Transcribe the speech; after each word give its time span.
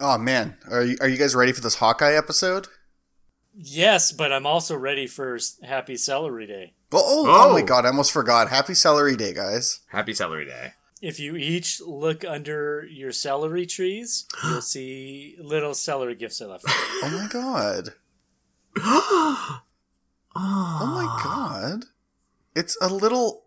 Oh 0.00 0.16
man, 0.18 0.56
are 0.70 0.84
you, 0.84 0.96
are 1.00 1.08
you 1.08 1.16
guys 1.16 1.34
ready 1.34 1.52
for 1.52 1.60
this 1.60 1.76
Hawkeye 1.76 2.12
episode? 2.14 2.68
Yes, 3.54 4.12
but 4.12 4.32
I'm 4.32 4.46
also 4.46 4.76
ready 4.76 5.08
for 5.08 5.36
Happy 5.64 5.96
Celery 5.96 6.46
Day. 6.46 6.74
Oh, 6.92 7.02
oh, 7.04 7.24
oh 7.26 7.48
Oh. 7.50 7.52
my 7.52 7.62
oh. 7.62 7.64
god, 7.64 7.84
I 7.84 7.88
almost 7.88 8.12
forgot. 8.12 8.48
Happy 8.48 8.74
Celery 8.74 9.16
Day, 9.16 9.34
guys. 9.34 9.80
Happy 9.88 10.14
Celery 10.14 10.44
Day. 10.44 10.74
If 11.02 11.18
you 11.18 11.34
each 11.36 11.80
look 11.80 12.24
under 12.24 12.86
your 12.88 13.10
celery 13.12 13.66
trees, 13.66 14.26
you'll 14.44 14.62
see 14.62 15.36
little 15.40 15.74
celery 15.74 16.14
gifts 16.14 16.40
I 16.40 16.46
left. 16.46 16.64
Oh 16.68 17.10
my 17.10 17.28
god. 17.30 17.94
Ah. 20.40 20.80
Oh 20.80 20.86
my 20.94 21.20
god. 21.24 21.86
It's 22.54 22.76
a 22.80 22.88
little 22.88 23.46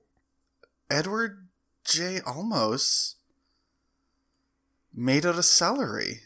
Edward 0.89 1.47
J. 1.85 2.19
Olmos 2.27 3.15
made 4.93 5.25
out 5.25 5.37
of 5.37 5.45
celery. 5.45 6.21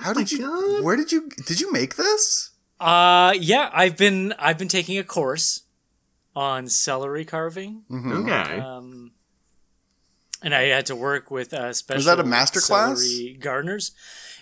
How 0.00 0.12
did 0.12 0.32
you 0.32 0.38
God. 0.38 0.84
Where 0.84 0.96
did 0.96 1.12
you 1.12 1.28
did 1.46 1.60
you 1.60 1.72
make 1.72 1.96
this? 1.96 2.50
Uh 2.78 3.34
yeah, 3.38 3.70
I've 3.72 3.96
been 3.96 4.32
I've 4.38 4.58
been 4.58 4.68
taking 4.68 4.98
a 4.98 5.04
course 5.04 5.62
on 6.34 6.68
celery 6.68 7.24
carving. 7.24 7.82
Mhm. 7.90 8.22
Okay. 8.24 8.60
Um, 8.60 9.12
and 10.42 10.54
I 10.54 10.62
had 10.62 10.86
to 10.86 10.96
work 10.96 11.30
with 11.30 11.52
uh, 11.52 11.72
special. 11.72 11.98
Is 11.98 12.06
that 12.06 12.18
a 12.20 12.24
master 12.24 12.60
class? 12.60 13.04
gardeners? 13.40 13.92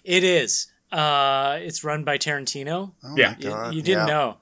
It 0.05 0.23
is. 0.23 0.69
Uh, 0.93 1.59
it's 1.61 1.83
run 1.83 2.05
by 2.05 2.19
Tarantino. 2.19 2.93
Oh 3.03 3.17
Yeah. 3.17 3.31
my 3.31 3.37
You, 3.39 3.51
god. 3.51 3.75
you 3.75 3.83
didn't 3.83 4.07
yeah. 4.07 4.15
know. 4.15 4.37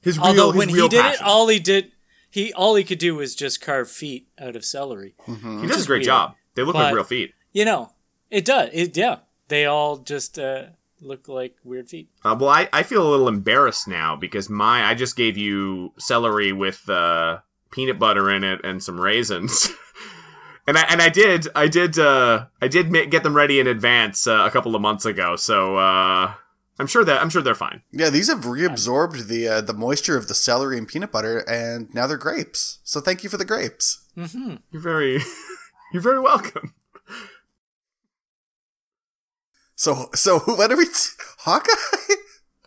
his 0.00 0.16
real, 0.18 0.26
Although 0.28 0.52
his 0.52 0.58
when 0.58 0.68
real 0.72 0.84
he 0.84 0.88
did 0.90 1.00
passion. 1.02 1.24
it, 1.24 1.28
all 1.28 1.48
he 1.48 1.58
did 1.58 1.92
he 2.30 2.52
all 2.52 2.74
he 2.76 2.84
could 2.84 2.98
do 2.98 3.14
was 3.16 3.34
just 3.34 3.60
carve 3.60 3.90
feet 3.90 4.28
out 4.38 4.54
of 4.56 4.64
celery. 4.64 5.14
Mhm. 5.26 5.62
he 5.62 5.66
does 5.66 5.84
a 5.84 5.86
great 5.86 5.98
weird. 5.98 6.04
job. 6.04 6.34
They 6.54 6.62
look 6.62 6.74
like 6.76 6.94
real 6.94 7.04
feet. 7.04 7.34
You 7.52 7.64
know, 7.64 7.92
it 8.30 8.44
does. 8.44 8.70
It 8.72 8.96
yeah. 8.96 9.16
They 9.52 9.66
all 9.66 9.98
just 9.98 10.38
uh, 10.38 10.62
look 11.02 11.28
like 11.28 11.56
weird 11.62 11.90
feet. 11.90 12.08
Uh, 12.24 12.34
well, 12.40 12.48
I, 12.48 12.70
I 12.72 12.82
feel 12.82 13.06
a 13.06 13.10
little 13.10 13.28
embarrassed 13.28 13.86
now 13.86 14.16
because 14.16 14.48
my 14.48 14.82
I 14.82 14.94
just 14.94 15.14
gave 15.14 15.36
you 15.36 15.92
celery 15.98 16.54
with 16.54 16.88
uh, 16.88 17.40
peanut 17.70 17.98
butter 17.98 18.30
in 18.30 18.44
it 18.44 18.64
and 18.64 18.82
some 18.82 18.98
raisins, 18.98 19.68
and 20.66 20.78
I 20.78 20.84
and 20.88 21.02
I 21.02 21.10
did 21.10 21.48
I 21.54 21.68
did 21.68 21.98
uh, 21.98 22.46
I 22.62 22.68
did 22.68 22.90
ma- 22.90 23.04
get 23.04 23.24
them 23.24 23.36
ready 23.36 23.60
in 23.60 23.66
advance 23.66 24.26
uh, 24.26 24.42
a 24.46 24.50
couple 24.50 24.74
of 24.74 24.80
months 24.80 25.04
ago. 25.04 25.36
So 25.36 25.76
uh, 25.76 26.32
I'm 26.78 26.86
sure 26.86 27.04
that 27.04 27.20
I'm 27.20 27.28
sure 27.28 27.42
they're 27.42 27.54
fine. 27.54 27.82
Yeah, 27.92 28.08
these 28.08 28.28
have 28.28 28.44
reabsorbed 28.44 29.26
the 29.26 29.48
uh, 29.48 29.60
the 29.60 29.74
moisture 29.74 30.16
of 30.16 30.28
the 30.28 30.34
celery 30.34 30.78
and 30.78 30.88
peanut 30.88 31.12
butter, 31.12 31.40
and 31.46 31.92
now 31.94 32.06
they're 32.06 32.16
grapes. 32.16 32.78
So 32.84 33.02
thank 33.02 33.22
you 33.22 33.28
for 33.28 33.36
the 33.36 33.44
grapes. 33.44 34.02
hmm 34.14 34.54
You're 34.70 34.80
very 34.80 35.20
you're 35.92 36.00
very 36.02 36.20
welcome. 36.20 36.72
So 39.82 40.08
so 40.14 40.38
what 40.44 40.70
are 40.70 40.76
we? 40.76 40.84
T- 40.84 40.92
Hawkeye? 41.38 41.72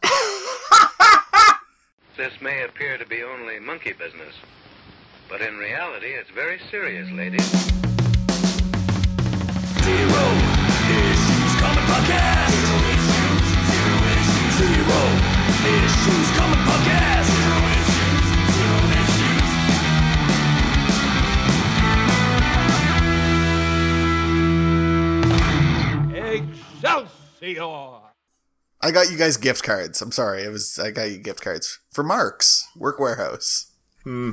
This 2.17 2.33
may 2.41 2.63
appear 2.63 2.97
to 2.97 3.05
be 3.05 3.23
only 3.23 3.59
monkey 3.59 3.94
business, 3.94 4.33
but 5.30 5.41
in 5.41 5.55
reality, 5.58 6.08
it's 6.08 6.30
very 6.30 6.59
serious, 6.71 7.09
ladies. 7.11 7.45
Zero 9.83 10.25
issues 10.91 11.53
comic 11.61 11.86
podcast. 11.91 12.55
Zero 14.59 14.99
issues 15.75 16.38
comic 16.38 16.59
podcast. 16.67 17.05
Excelsior! 26.86 28.00
I 28.81 28.91
got 28.91 29.09
you 29.11 29.17
guys 29.17 29.38
gift 29.38 29.64
cards. 29.64 30.02
I'm 30.02 30.11
sorry. 30.11 30.44
It 30.44 30.50
was 30.52 30.78
I 30.78 30.92
got 30.92 31.09
you 31.09 31.17
gift 31.17 31.42
cards 31.42 31.80
for 31.92 32.03
Mark's 32.03 32.67
Work 32.75 33.00
Wearhouse. 33.00 33.72
Hmm. 34.03 34.31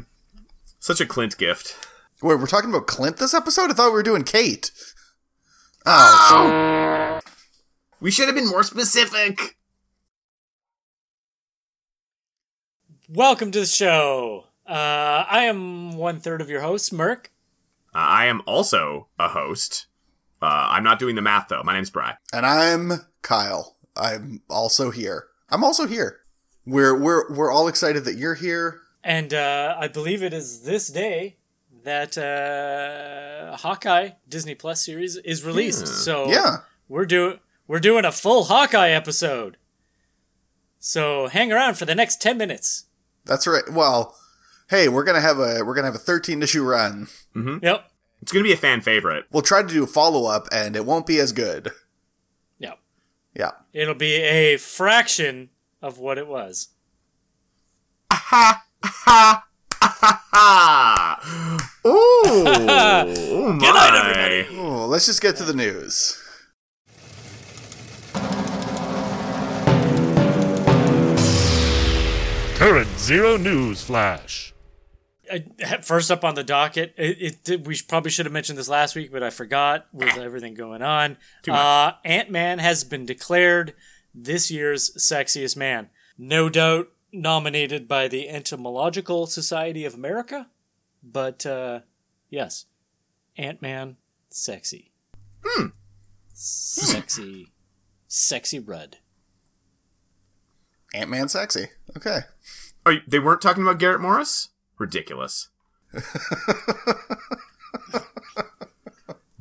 Such 0.79 1.01
a 1.01 1.07
Clint 1.07 1.39
gift. 1.39 1.75
Wait, 2.23 2.39
we're 2.39 2.47
talking 2.47 2.71
about 2.71 2.87
Clint 2.87 3.17
this 3.17 3.35
episode? 3.35 3.71
I 3.71 3.75
thought 3.75 3.89
we 3.89 3.93
were 3.95 4.03
doing 4.03 4.25
Kate. 4.25 4.71
Oh, 5.87 7.21
We 8.01 8.11
should 8.11 8.27
have 8.27 8.35
been 8.37 8.49
more 8.49 8.63
specific. 8.63 9.57
Welcome 13.09 13.51
to 13.53 13.61
the 13.61 13.67
show. 13.67 14.47
Uh, 14.67 15.25
I 15.29 15.45
am 15.45 15.97
one 15.97 16.21
third 16.21 16.41
of 16.41 16.49
your 16.49 16.61
host, 16.61 16.93
Merc. 16.93 17.31
Uh, 17.95 17.99
I 17.99 18.27
am 18.27 18.43
also 18.47 19.09
a 19.19 19.29
host. 19.29 19.87
Uh, 20.43 20.67
I'm 20.71 20.83
not 20.83 20.99
doing 20.99 21.15
the 21.15 21.23
math 21.23 21.49
though. 21.49 21.63
My 21.63 21.73
name's 21.75 21.91
Bry. 21.91 22.17
and 22.33 22.45
I'm 22.45 22.93
Kyle. 23.23 23.77
I'm 23.97 24.43
also 24.51 24.91
here. 24.91 25.29
I'm 25.49 25.63
also 25.63 25.87
here. 25.87 26.19
We're 26.67 26.99
we're 26.99 27.33
we're 27.33 27.51
all 27.53 27.69
excited 27.69 28.05
that 28.07 28.17
you're 28.17 28.35
here. 28.35 28.81
And 29.05 29.33
uh, 29.35 29.77
I 29.79 29.89
believe 29.89 30.23
it 30.23 30.33
is 30.33 30.63
this 30.63 30.89
day 30.89 31.37
that 31.85 32.17
uh, 32.19 33.57
Hawkeye 33.57 34.11
Disney 34.29 34.55
Plus 34.55 34.85
series 34.85 35.17
is 35.17 35.45
released. 35.45 35.87
So 35.87 36.29
Yeah. 36.31 36.59
we're 36.89 37.07
doing 37.07 37.39
we're 37.69 37.81
doing 37.81 38.05
a 38.05 38.13
full 38.13 38.45
Hawkeye 38.45 38.91
episode. 38.91 39.57
So 40.79 41.29
hang 41.29 41.53
around 41.53 41.77
for 41.79 41.85
the 41.85 41.95
next 41.95 42.21
ten 42.21 42.37
minutes. 42.39 42.85
That's 43.25 43.47
right. 43.47 43.69
Well, 43.71 44.17
hey, 44.71 44.89
we're 44.89 45.05
gonna 45.05 45.21
have 45.21 45.39
a 45.39 45.63
we're 45.65 45.75
gonna 45.75 45.87
have 45.87 45.95
a 45.95 45.99
13 45.99 46.43
issue 46.43 46.65
run. 46.65 47.07
Yep. 47.37 47.89
It's 48.23 48.31
gonna 48.31 48.45
be 48.45 48.53
a 48.53 48.57
fan 48.57 48.81
favorite. 48.81 49.27
We'll 49.33 49.43
try 49.43 49.63
to 49.63 49.69
do 49.69 49.83
a 49.83 49.87
follow 49.87 50.31
up, 50.31 50.47
and 50.53 50.77
it 50.77 50.87
won't 50.87 51.07
be 51.07 51.19
as 51.19 51.33
good. 51.33 51.73
Yep. 52.59 52.79
Yeah. 53.35 53.51
It'll 53.73 53.97
be 53.97 54.15
a 54.15 54.57
fraction 54.59 55.51
of 55.83 55.99
what 55.99 56.19
it 56.19 56.29
was. 56.29 56.69
Ha 58.13 58.65
ha 58.85 59.45
ha! 59.85 61.19
Ooh, 61.85 61.91
oh 61.95 63.53
my! 63.53 63.59
Good 63.59 63.75
night, 63.75 63.95
everybody. 63.95 64.57
Oh, 64.57 64.87
let's 64.87 65.07
just 65.07 65.21
get 65.21 65.37
to 65.37 65.45
the 65.45 65.53
news. 65.53 66.19
Current 72.57 72.89
Zero 72.99 73.37
News 73.37 73.83
Flash. 73.83 74.52
Uh, 75.31 75.39
first 75.83 76.11
up 76.11 76.25
on 76.25 76.35
the 76.35 76.43
docket, 76.43 76.95
it, 76.97 77.49
it 77.49 77.67
we 77.67 77.79
probably 77.87 78.11
should 78.11 78.27
have 78.27 78.33
mentioned 78.33 78.59
this 78.59 78.69
last 78.69 78.97
week, 78.97 79.13
but 79.13 79.23
I 79.23 79.31
forgot 79.31 79.87
with 79.93 80.17
everything 80.17 80.55
going 80.55 80.83
on. 80.83 81.17
Uh, 81.49 81.93
Ant 82.05 82.31
Man 82.31 82.59
has 82.59 82.83
been 82.83 83.07
declared 83.07 83.75
this 84.15 84.51
year's 84.51 84.91
sexiest 84.97 85.57
man. 85.57 85.91
No 86.19 86.49
doubt 86.49 86.89
nominated 87.13 87.87
by 87.87 88.09
the 88.09 88.29
Entomological 88.29 89.27
Society 89.27 89.85
of 89.85 89.95
America, 89.95 90.49
but 91.03 91.47
uh, 91.47 91.81
yes, 92.29 92.67
Ant 93.37 93.63
Man, 93.63 93.97
sexy. 94.29 94.91
Hmm. 95.45 95.67
Sexy, 96.35 97.53
sexy 98.09 98.59
Rudd. 98.59 98.99
Ant 100.95 101.11
Man 101.11 101.29
sexy. 101.29 101.69
Okay. 101.97 102.21
Oh, 102.85 102.97
they 103.07 103.19
weren't 103.19 103.41
talking 103.41 103.63
about 103.63 103.79
Garrett 103.79 104.01
Morris? 104.01 104.49
Ridiculous. 104.79 105.49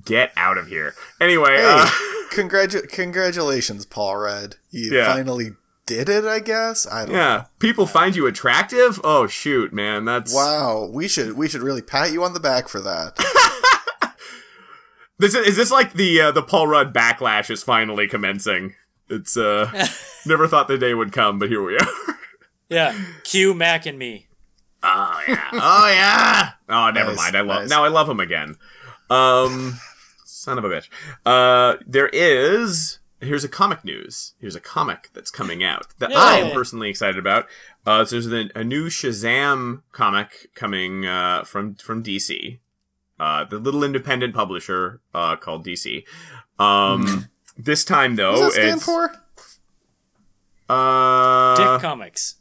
Get 0.03 0.31
out 0.35 0.57
of 0.57 0.67
here. 0.67 0.93
Anyway, 1.19 1.55
Hey, 1.57 1.63
uh, 1.63 1.85
congratu- 2.33 2.89
congratulations, 2.89 3.85
Paul 3.85 4.17
Rudd. 4.17 4.55
You 4.71 4.91
Yeah. 4.95 5.13
finally 5.13 5.51
did 5.85 6.09
it, 6.09 6.25
I 6.25 6.39
guess. 6.39 6.87
I 6.87 7.05
don't 7.05 7.13
yeah, 7.15 7.45
people 7.59 7.85
find 7.85 8.15
you 8.15 8.25
attractive. 8.25 8.99
Oh 9.03 9.27
shoot, 9.27 9.71
man, 9.73 10.05
that's 10.05 10.33
Wow, 10.33 10.89
we 10.91 11.07
should 11.07 11.33
we 11.37 11.47
should 11.47 11.61
really 11.61 11.81
pat 11.83 12.11
you 12.11 12.23
on 12.23 12.33
the 12.33 12.39
back 12.39 12.67
for 12.67 12.79
that. 12.81 13.17
This 15.19 15.35
is, 15.35 15.49
is 15.49 15.55
this 15.55 15.69
like 15.71 15.93
the 15.93 16.19
uh, 16.19 16.31
the 16.31 16.41
Paul 16.41 16.65
Rudd 16.65 16.95
backlash 16.95 17.51
is 17.51 17.61
finally 17.61 18.07
commencing. 18.07 18.73
It's 19.07 19.37
uh 19.37 19.69
never 20.25 20.47
thought 20.47 20.67
the 20.67 20.79
day 20.79 20.95
would 20.95 21.11
come, 21.11 21.37
but 21.37 21.47
here 21.47 21.63
we 21.63 21.75
are. 21.77 21.87
Yeah, 22.69 22.99
Q 23.23 23.53
Mac 23.53 23.85
and 23.85 23.99
me. 23.99 24.29
Oh 24.83 25.21
yeah. 25.27 25.49
Oh 25.53 25.87
yeah. 25.93 26.49
Oh, 26.69 26.89
never 26.91 27.11
Nice, 27.11 27.17
mind. 27.17 27.37
I 27.37 27.41
love 27.41 27.61
nice. 27.61 27.69
now. 27.69 27.83
I 27.83 27.87
love 27.89 28.09
him 28.09 28.19
again. 28.19 28.55
Um, 29.09 29.77
son 30.25 30.57
of 30.57 30.63
a 30.63 30.69
bitch. 30.69 30.89
Uh, 31.25 31.77
there 31.85 32.07
is. 32.09 32.99
Here's 33.19 33.43
a 33.43 33.49
comic 33.49 33.85
news. 33.85 34.33
Here's 34.41 34.55
a 34.55 34.59
comic 34.59 35.11
that's 35.13 35.29
coming 35.29 35.63
out 35.63 35.85
that 35.99 36.11
I 36.11 36.39
am 36.39 36.51
personally 36.53 36.89
excited 36.89 37.19
about. 37.19 37.45
Uh, 37.85 38.03
so 38.03 38.19
there's 38.19 38.49
a, 38.55 38.59
a 38.59 38.63
new 38.63 38.87
Shazam 38.87 39.83
comic 39.91 40.49
coming 40.55 41.05
uh, 41.05 41.43
from 41.43 41.75
from 41.75 42.01
DC, 42.01 42.57
uh, 43.19 43.43
the 43.43 43.59
little 43.59 43.83
independent 43.83 44.33
publisher 44.33 45.01
uh, 45.13 45.35
called 45.35 45.63
DC. 45.63 46.03
Um, 46.57 47.27
this 47.55 47.85
time 47.85 48.15
though, 48.15 48.31
What 48.31 48.37
does 48.39 48.55
that 48.55 48.61
stand 48.61 48.75
it's 48.77 48.85
for? 48.85 49.15
uh, 50.67 51.55
Dick 51.73 51.81
Comics. 51.81 52.35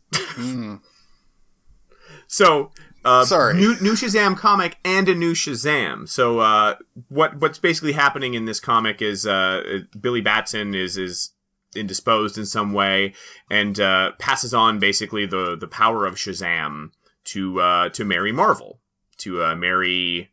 So, 2.30 2.70
uh, 3.04 3.24
Sorry. 3.24 3.54
new 3.54 3.74
new 3.80 3.94
Shazam 3.94 4.36
comic 4.36 4.78
and 4.84 5.08
a 5.08 5.16
new 5.16 5.34
Shazam. 5.34 6.08
So, 6.08 6.38
uh, 6.38 6.76
what 7.08 7.40
what's 7.40 7.58
basically 7.58 7.92
happening 7.92 8.34
in 8.34 8.44
this 8.44 8.60
comic 8.60 9.02
is 9.02 9.26
uh, 9.26 9.80
Billy 10.00 10.20
Batson 10.20 10.72
is 10.72 10.96
is 10.96 11.32
indisposed 11.74 12.38
in 12.38 12.46
some 12.46 12.72
way, 12.72 13.14
and 13.50 13.80
uh, 13.80 14.12
passes 14.20 14.54
on 14.54 14.78
basically 14.78 15.26
the 15.26 15.56
the 15.56 15.66
power 15.66 16.06
of 16.06 16.14
Shazam 16.14 16.92
to 17.24 17.60
uh, 17.60 17.88
to 17.88 18.04
Mary 18.04 18.30
Marvel, 18.30 18.78
to 19.18 19.42
uh, 19.42 19.56
Mary 19.56 20.30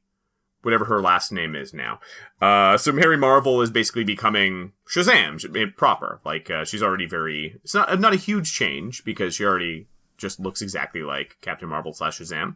whatever 0.62 0.86
her 0.86 1.02
last 1.02 1.32
name 1.32 1.56
is 1.56 1.74
now. 1.74 2.00
Uh, 2.40 2.78
so 2.78 2.92
Mary 2.92 3.18
Marvel 3.18 3.60
is 3.64 3.72
basically 3.72 4.04
becoming 4.04 4.74
Shazam 4.88 5.44
eh, 5.58 5.72
proper. 5.76 6.22
Like 6.24 6.52
uh, 6.52 6.64
she's 6.64 6.84
already 6.84 7.08
very. 7.08 7.56
It's 7.64 7.74
not 7.74 8.00
not 8.00 8.14
a 8.14 8.18
huge 8.18 8.54
change 8.54 9.04
because 9.04 9.34
she 9.34 9.46
already 9.46 9.88
just 10.18 10.40
looks 10.40 10.62
exactly 10.62 11.02
like 11.04 11.38
Captain 11.42 11.70
Marvel 11.70 11.94
slash 11.94 12.20
Shazam. 12.20 12.56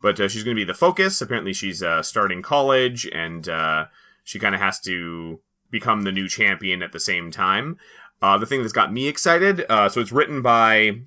But 0.00 0.18
uh, 0.20 0.28
she's 0.28 0.44
going 0.44 0.56
to 0.56 0.60
be 0.60 0.64
the 0.64 0.74
focus. 0.74 1.20
Apparently, 1.20 1.52
she's 1.52 1.82
uh, 1.82 2.02
starting 2.02 2.42
college, 2.42 3.06
and 3.12 3.48
uh, 3.48 3.86
she 4.22 4.38
kind 4.38 4.54
of 4.54 4.60
has 4.60 4.80
to 4.80 5.40
become 5.70 6.02
the 6.02 6.12
new 6.12 6.28
champion 6.28 6.82
at 6.82 6.92
the 6.92 7.00
same 7.00 7.30
time. 7.30 7.76
Uh, 8.22 8.38
the 8.38 8.46
thing 8.46 8.60
that's 8.60 8.72
got 8.72 8.92
me 8.92 9.06
excited. 9.08 9.64
Uh, 9.68 9.88
so 9.88 10.00
it's 10.00 10.12
written 10.12 10.40
by 10.40 11.00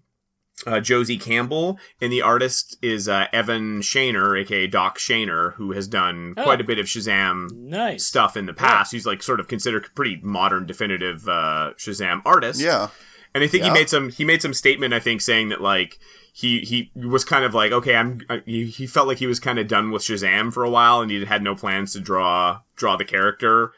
uh, 0.66 0.80
Josie 0.80 1.18
Campbell, 1.18 1.80
and 2.02 2.12
the 2.12 2.22
artist 2.22 2.78
is 2.82 3.08
uh, 3.08 3.28
Evan 3.32 3.80
Shaner, 3.82 4.40
aka 4.42 4.68
Doc 4.68 4.98
Shaner, 5.00 5.54
who 5.54 5.72
has 5.72 5.88
done 5.88 6.34
Oh. 6.38 6.44
quite 6.44 6.60
a 6.62 6.64
bit 6.64 6.80
of 6.80 6.86
Shazam 6.88 7.52
Nice. 7.54 8.06
stuff 8.06 8.36
in 8.36 8.46
the 8.46 8.54
past. 8.54 8.92
He's 8.92 9.06
like 9.06 9.24
sort 9.24 9.40
of 9.40 9.48
considered 9.48 9.88
pretty 9.96 10.20
modern, 10.22 10.66
definitive 10.66 11.28
uh, 11.28 11.74
Shazam 11.78 12.22
artist. 12.26 12.60
Yeah. 12.62 12.90
And 13.38 13.44
I 13.44 13.48
think 13.48 13.64
Yeah. 13.64 13.70
he 13.70 13.74
made 13.80 13.90
some 13.90 14.10
he 14.10 14.26
made 14.26 14.42
some 14.42 14.54
statement 14.54 14.94
I 14.94 15.00
think 15.00 15.22
saying 15.22 15.50
that 15.50 15.62
like 15.62 16.00
he 16.34 16.60
he 16.60 16.92
was 16.96 17.24
kind 17.24 17.46
of 17.46 17.54
like 17.54 17.72
okay 17.72 17.96
I'm 17.96 18.22
I, 18.30 18.42
he, 18.46 18.66
he 18.66 18.88
felt 18.88 19.08
like 19.08 19.20
he 19.20 19.28
was 19.28 19.40
kind 19.40 19.60
of 19.60 19.68
done 19.68 19.92
with 19.92 20.02
Shazam 20.02 20.52
for 20.52 20.64
a 20.64 20.70
while 20.70 21.02
and 21.02 21.10
he 21.12 21.24
had 21.26 21.42
no 21.44 21.56
plans 21.56 21.94
to 21.94 22.00
draw 22.00 22.62
draw 22.76 22.98
the 22.98 23.06
character 23.06 23.72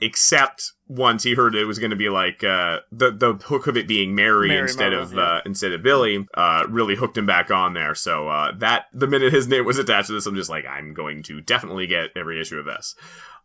except 0.00 0.72
once 0.88 1.22
he 1.22 1.34
heard 1.34 1.54
it 1.54 1.64
was 1.64 1.78
going 1.78 1.90
to 1.90 1.96
be 1.96 2.08
like 2.08 2.42
uh, 2.42 2.80
the 2.90 3.10
the 3.10 3.34
hook 3.34 3.66
of 3.66 3.76
it 3.76 3.86
being 3.86 4.14
Mary, 4.14 4.48
Mary 4.48 4.62
instead 4.62 4.92
Marvel, 4.92 5.02
of 5.02 5.14
yeah. 5.14 5.22
uh, 5.22 5.40
instead 5.46 5.72
of 5.72 5.82
Billy 5.82 6.26
uh, 6.34 6.64
really 6.68 6.96
hooked 6.96 7.16
him 7.16 7.24
back 7.26 7.50
on 7.50 7.74
there 7.74 7.94
so 7.94 8.28
uh, 8.28 8.52
that 8.56 8.86
the 8.92 9.06
minute 9.06 9.32
his 9.32 9.46
name 9.46 9.64
was 9.64 9.78
attached 9.78 10.08
to 10.08 10.12
this 10.14 10.26
I'm 10.26 10.34
just 10.34 10.50
like 10.50 10.66
I'm 10.66 10.92
going 10.92 11.22
to 11.24 11.40
definitely 11.40 11.86
get 11.86 12.10
every 12.16 12.40
issue 12.40 12.58
of 12.58 12.64
this 12.66 12.94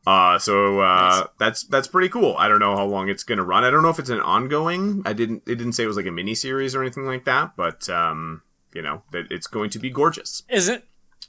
uh, 0.06 0.40
so 0.40 0.80
uh, 0.82 0.84
Nice. 1.20 1.28
that's 1.40 1.64
that's 1.64 1.88
pretty 1.88 2.10
cool. 2.10 2.36
I 2.38 2.48
don't 2.48 2.60
know 2.60 2.76
how 2.78 2.86
long 2.86 3.10
it's 3.10 3.24
gonna 3.24 3.44
run. 3.44 3.64
I 3.64 3.70
don't 3.70 3.84
know 3.84 3.90
if 3.90 4.00
it's 4.00 4.10
an 4.10 4.22
ongoing. 4.22 5.02
I 5.06 5.14
didn't. 5.14 5.44
It 5.48 5.56
didn't 5.56 5.74
say 5.74 5.84
it 5.84 5.88
was 5.88 5.98
like 5.98 6.06
a 6.06 6.12
mini 6.12 6.36
series 6.36 6.76
or 6.76 6.82
anything 6.82 7.06
like 7.06 7.26
that. 7.26 7.56
But 7.58 7.90
um, 7.90 8.42
you 8.74 8.82
know, 8.82 9.04
that 9.12 9.26
it's 9.32 9.48
going 9.48 9.70
to 9.72 9.80
be 9.80 9.90
gorgeous. 9.90 10.44
Isn't 10.50 10.84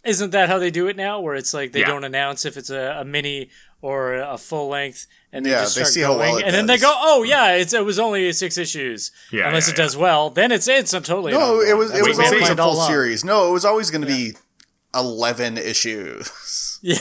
isn't 0.05 0.31
that 0.31 0.49
how 0.49 0.59
they 0.59 0.71
do 0.71 0.87
it 0.87 0.97
now? 0.97 1.21
Where 1.21 1.35
it's 1.35 1.53
like 1.53 1.73
they 1.73 1.81
Yeah. 1.81 1.89
don't 1.89 2.05
announce 2.05 2.45
if 2.45 2.57
it's 2.57 2.71
a, 2.71 2.99
a 3.01 3.05
mini 3.05 3.51
or 3.83 4.15
a 4.15 4.39
full 4.39 4.69
length, 4.69 5.07
and 5.33 5.45
they 5.47 5.51
Yeah, 5.51 5.61
just 5.63 5.75
they 5.75 5.81
start 5.83 5.93
see 5.95 6.01
how 6.03 6.09
going, 6.15 6.19
well 6.31 6.37
it 6.39 6.45
and 6.45 6.55
then 6.55 6.67
they 6.67 6.79
go, 6.79 6.93
"Oh 6.97 7.23
yeah, 7.25 7.53
it's, 7.55 7.73
it 7.73 7.85
was 7.85 7.99
only 7.99 8.33
six 8.33 8.57
issues." 8.59 9.11
Yeah, 9.33 9.49
unless 9.49 9.67
yeah, 9.69 9.75
it 9.75 9.77
does 9.77 9.97
well, 9.97 10.31
then 10.31 10.53
it's 10.53 10.67
it's 10.69 10.93
a 10.95 11.01
totally 11.01 11.33
No, 11.33 11.61
it 11.61 11.77
was 11.77 11.93
it 11.93 12.05
was 12.07 12.17
the 12.17 12.25
always 12.25 12.49
a 12.49 12.61
all 12.63 12.75
full 12.75 12.87
series. 12.87 13.25
No, 13.25 13.49
it 13.49 13.53
was 13.53 13.65
always 13.65 13.91
going 13.91 14.03
to 14.03 14.07
be 14.09 14.33
eleven 14.95 15.59
issues. 15.59 16.31
Yeah, 16.83 16.99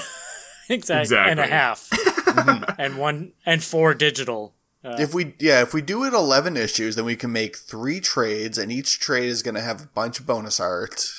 exactly, 0.70 1.02
Exactly. 1.02 1.32
and 1.32 1.40
a 1.40 1.48
half, 1.48 1.90
mm-hmm. 1.90 2.64
and 2.80 2.98
one 2.98 3.34
and 3.46 3.64
four 3.64 3.94
digital. 3.94 4.54
Uh, 4.84 4.96
if 5.00 5.14
we 5.14 5.34
yeah, 5.40 5.62
if 5.62 5.74
we 5.74 5.82
do 5.82 6.04
it 6.04 6.14
eleven 6.14 6.56
issues, 6.56 6.96
then 6.96 7.06
we 7.06 7.16
can 7.16 7.32
make 7.32 7.58
three 7.58 8.00
trades, 8.00 8.58
and 8.58 8.72
each 8.72 9.00
trade 9.00 9.30
is 9.30 9.42
going 9.44 9.56
to 9.56 9.62
have 9.62 9.82
a 9.84 9.88
bunch 9.88 10.20
of 10.20 10.26
bonus 10.26 10.60
art, 10.60 11.10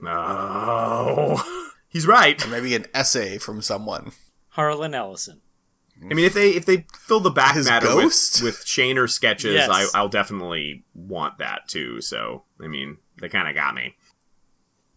No, 0.00 1.40
he's 1.88 2.06
right. 2.06 2.46
maybe 2.48 2.74
an 2.74 2.86
essay 2.94 3.38
from 3.38 3.62
someone. 3.62 4.12
Harlan 4.50 4.94
Ellison. 4.94 5.40
Mm. 6.02 6.10
I 6.10 6.14
mean, 6.14 6.24
if 6.24 6.34
they 6.34 6.50
if 6.50 6.66
they 6.66 6.86
fill 6.94 7.20
the 7.20 7.30
back 7.30 7.54
His 7.54 7.66
matter 7.68 7.86
ghost? 7.86 8.42
with 8.42 8.56
with 8.56 8.66
Shaner 8.66 9.08
sketches, 9.08 9.54
Yes. 9.54 9.68
I, 9.70 9.86
I'll 9.98 10.08
definitely 10.08 10.84
want 10.94 11.38
that 11.38 11.68
too. 11.68 12.00
So 12.00 12.44
I 12.62 12.66
mean, 12.66 12.98
they 13.20 13.28
kind 13.28 13.48
of 13.48 13.54
got 13.54 13.74
me. 13.74 13.94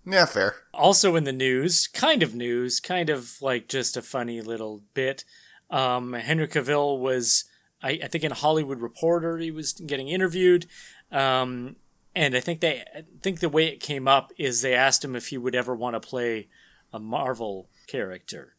Yeah, 0.09 0.25
fair. 0.25 0.55
Also 0.73 1.17
in 1.17 1.25
the 1.25 1.33
news, 1.33 1.87
kind 1.87 2.23
of 2.23 2.33
news, 2.33 2.79
kind 2.79 3.09
of 3.09 3.41
like 3.41 3.67
just 3.67 3.97
a 3.97 4.01
funny 4.01 4.39
little 4.39 4.83
bit. 4.93 5.25
Um, 5.69 6.13
Henry 6.13 6.47
Cavill 6.47 6.97
was, 6.97 7.43
I, 7.83 7.99
I 8.01 8.07
think, 8.07 8.23
in 8.23 8.31
Hollywood 8.31 8.79
Reporter, 8.79 9.37
he 9.37 9.51
was 9.51 9.73
getting 9.73 10.07
interviewed, 10.07 10.65
um, 11.11 11.75
and 12.15 12.35
I 12.35 12.39
think 12.39 12.61
they, 12.61 12.85
I 12.95 13.03
think 13.21 13.41
the 13.41 13.49
way 13.49 13.67
it 13.67 13.81
came 13.81 14.07
up 14.07 14.31
is 14.37 14.61
they 14.61 14.73
asked 14.73 15.03
him 15.03 15.13
if 15.13 15.27
he 15.27 15.37
would 15.37 15.55
ever 15.55 15.75
want 15.75 15.95
to 15.95 15.99
play 15.99 16.47
a 16.93 16.99
Marvel 16.99 17.67
character, 17.85 18.55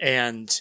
and 0.00 0.60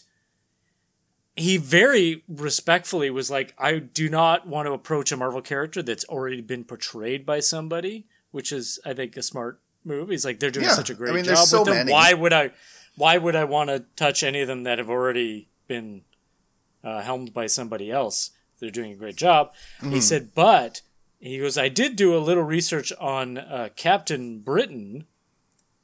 he 1.36 1.58
very 1.58 2.24
respectfully 2.28 3.10
was 3.10 3.32
like, 3.32 3.56
I 3.58 3.80
do 3.80 4.08
not 4.08 4.48
want 4.48 4.68
to 4.68 4.74
approach 4.74 5.12
a 5.12 5.18
Marvel 5.18 5.42
character 5.42 5.82
that's 5.82 6.06
already 6.06 6.42
been 6.42 6.64
portrayed 6.64 7.26
by 7.26 7.40
somebody, 7.40 8.06
which 8.30 8.52
is, 8.52 8.80
I 8.86 8.94
think, 8.94 9.18
a 9.18 9.24
smart 9.24 9.60
move. 9.88 10.10
He's 10.10 10.26
like, 10.26 10.40
they're 10.40 10.52
doing 10.52 10.66
Yeah, 10.68 10.74
such 10.74 10.90
a 10.90 10.94
great 10.94 11.12
I 11.12 11.16
mean, 11.16 11.24
job 11.26 11.36
there's 11.36 11.50
so 11.50 11.60
with 11.62 11.68
them. 11.70 11.76
many. 11.78 11.92
Why 11.94 12.14
would 12.14 12.34
I? 12.34 12.52
Why 12.96 13.18
would 13.18 13.36
I 13.36 13.44
want 13.44 13.70
to 13.70 13.86
touch 13.96 14.24
any 14.24 14.42
of 14.42 14.48
them 14.48 14.64
that 14.64 14.78
have 14.80 14.90
already 14.90 15.50
been 15.68 16.02
uh, 16.84 17.02
helmed 17.02 17.34
by 17.34 17.46
somebody 17.48 17.92
else? 17.92 18.32
They're 18.60 18.72
doing 18.72 18.92
a 18.92 18.96
great 18.96 19.16
job. 19.16 19.54
Mm-hmm. 19.82 19.92
He 19.92 20.02
said, 20.02 20.34
but 20.34 20.82
he 21.20 21.38
goes, 21.38 21.58
I 21.60 21.70
did 21.70 21.96
do 21.96 22.18
a 22.18 22.20
little 22.20 22.44
research 22.44 22.92
on 23.00 23.38
uh, 23.38 23.70
Captain 23.76 24.40
Britain, 24.40 25.06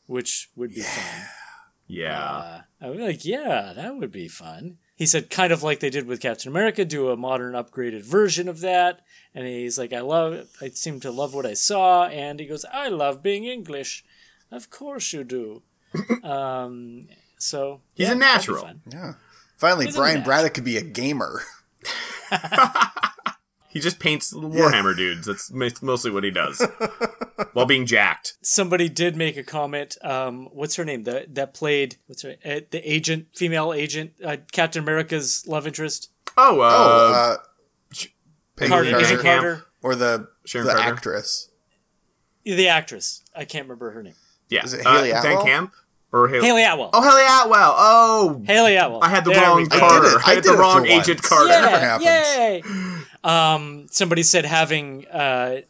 which 0.07 0.49
would 0.55 0.73
be 0.73 0.81
fun. 0.81 1.25
Yeah, 1.85 2.19
Uh, 2.19 2.61
I 2.81 2.89
was 2.89 2.99
like, 2.99 3.25
yeah, 3.25 3.73
that 3.75 3.95
would 3.95 4.11
be 4.11 4.27
fun. 4.27 4.77
He 4.95 5.05
said, 5.05 5.29
kind 5.29 5.51
of 5.51 5.63
like 5.63 5.79
they 5.79 5.89
did 5.89 6.05
with 6.05 6.21
Captain 6.21 6.49
America, 6.51 6.85
do 6.85 7.09
a 7.09 7.17
modern 7.17 7.53
upgraded 7.53 8.03
version 8.03 8.47
of 8.47 8.61
that. 8.61 9.01
And 9.33 9.47
he's 9.47 9.77
like, 9.77 9.91
I 9.91 10.01
love, 10.01 10.47
I 10.61 10.69
seem 10.69 10.99
to 10.99 11.11
love 11.11 11.33
what 11.33 11.45
I 11.47 11.55
saw. 11.55 12.05
And 12.05 12.39
he 12.39 12.45
goes, 12.45 12.63
I 12.71 12.89
love 12.89 13.23
being 13.23 13.45
English. 13.45 14.05
Of 14.51 14.69
course 14.69 15.11
you 15.11 15.23
do. 15.23 15.63
um, 16.23 17.07
so 17.37 17.81
He's 17.95 18.07
yeah, 18.07 18.13
a 18.13 18.15
natural. 18.15 18.69
Yeah. 18.87 19.13
Finally, 19.57 19.87
Isn't 19.87 19.99
Brian 19.99 20.15
that- 20.17 20.25
Braddock 20.25 20.53
could 20.53 20.63
be 20.63 20.77
a 20.77 20.81
gamer. 20.83 21.41
he 23.73 23.79
just 23.79 23.99
paints 23.99 24.33
Warhammer 24.33 24.95
dudes. 24.95 25.25
That's 25.27 25.51
mostly 25.81 26.11
what 26.11 26.23
he 26.23 26.31
does, 26.31 26.65
while 27.53 27.65
being 27.65 27.85
jacked. 27.85 28.33
Somebody 28.41 28.87
did 28.87 29.15
make 29.17 29.35
a 29.35 29.43
comment. 29.43 29.97
Um, 30.03 30.47
what's 30.53 30.75
her 30.75 30.85
name? 30.85 31.03
That 31.03 31.35
that 31.35 31.53
played 31.53 31.97
what's 32.07 32.21
her 32.21 32.35
uh, 32.45 32.61
the 32.71 32.79
agent, 32.83 33.27
female 33.33 33.73
agent, 33.73 34.11
uh, 34.23 34.37
Captain 34.51 34.81
America's 34.83 35.43
love 35.47 35.67
interest, 35.67 36.09
Oh, 36.37 36.61
uh, 36.61 36.69
Oh, 36.71 37.13
uh, 37.13 37.37
Peggy 38.55 38.69
Carter, 38.69 38.91
Carter. 38.91 39.17
Carter, 39.21 39.65
or 39.81 39.95
the 39.95 40.27
Sharon 40.45 40.67
the 40.67 40.73
Carter. 40.75 40.89
actress. 40.95 41.49
the 42.45 42.67
actress. 42.67 43.23
I 43.35 43.45
can't 43.45 43.65
remember 43.65 43.91
her 43.91 44.03
name. 44.03 44.13
yeah, 44.49 44.63
Is 44.63 44.73
it 44.73 44.85
uh, 44.85 44.93
Haley 44.97 45.09
Dan 45.09 45.25
Atwell? 45.25 45.43
Camp 45.45 45.73
or 46.11 46.27
Haley? 46.27 46.45
Hayley 46.45 46.63
Atwell. 46.63 46.91
Oh, 46.93 47.01
Hayley 47.01 47.23
Atwell. 47.25 47.75
Oh, 47.75 48.43
Hayley 48.45 48.75
Atwell. 48.75 49.03
I 49.03 49.09
had 49.09 49.25
the 49.25 49.31
There 49.31 49.41
wrong 49.41 49.57
we 49.57 49.67
go. 49.67 49.75
I 49.77 49.79
Carter. 49.79 50.05
did 50.09 50.13
it. 50.17 50.21
I 50.27 50.33
had 50.33 50.43
did 50.43 50.43
the 50.43 50.53
it 50.53 50.59
wrong 50.59 50.79
for 50.81 50.85
Agent 50.85 51.07
once. 51.07 51.27
Carter. 51.29 51.47
Never 51.49 51.65
Yeah, 51.67 51.79
happens. 51.79 52.05
yay! 52.05 52.61
Um, 53.23 53.87
somebody 53.89 54.23
said 54.23 54.45
having 54.45 55.07
uh, 55.07 55.61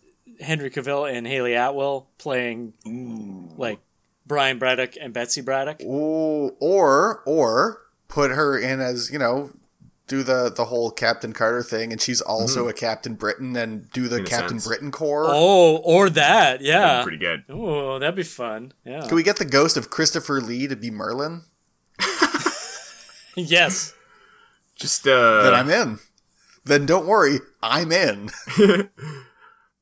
Henry 0.42 0.70
Cavill 0.70 1.12
and 1.12 1.28
Hayley 1.28 1.54
Atwell 1.54 2.08
playing 2.18 2.74
like 3.58 3.80
Brian 4.26 4.58
Braddock 4.60 4.96
and 5.00 5.14
Betsy 5.14 5.42
Braddock. 5.42 5.82
Ooh, 5.82 6.56
or 6.60 7.22
or 7.26 7.82
put 8.08 8.32
her 8.32 8.58
in 8.58 8.80
as 8.80 9.12
you 9.12 9.20
know, 9.20 9.52
do 10.08 10.24
the 10.24 10.52
the 10.56 10.66
whole 10.66 10.92
Captain 10.92 11.34
Carter 11.34 11.64
thing, 11.64 11.92
and 11.92 12.02
she's 12.02 12.22
also 12.22 12.68
a 12.68 12.74
Captain 12.74 13.16
Britain, 13.16 13.56
and 13.56 13.90
do 13.92 14.08
the 14.08 14.18
In 14.18 14.26
Captain 14.26 14.60
sense. 14.60 14.68
Britain 14.68 14.92
Corps. 14.92 15.28
Oh, 15.30 15.78
or 15.78 16.10
that, 16.10 16.62
yeah. 16.62 17.04
Pretty 17.04 17.18
good. 17.18 17.44
Oh, 17.50 18.00
that'd 18.00 18.16
be 18.16 18.24
fun. 18.24 18.74
Yeah. 18.86 19.06
Can 19.06 19.16
we 19.16 19.24
get 19.24 19.38
the 19.38 19.46
ghost 19.46 19.78
of 19.78 19.90
Christopher 19.90 20.42
Lee 20.42 20.68
to 20.68 20.76
be 20.76 20.90
Merlin? 20.92 21.42
yes. 23.36 23.94
Just 24.76 25.08
uh, 25.08 25.44
Then 25.44 25.54
I'm 25.54 25.70
in. 25.70 26.00
Then 26.66 26.86
don't 26.86 27.06
worry, 27.06 27.40
I'm 27.62 27.92
in. 27.92 28.30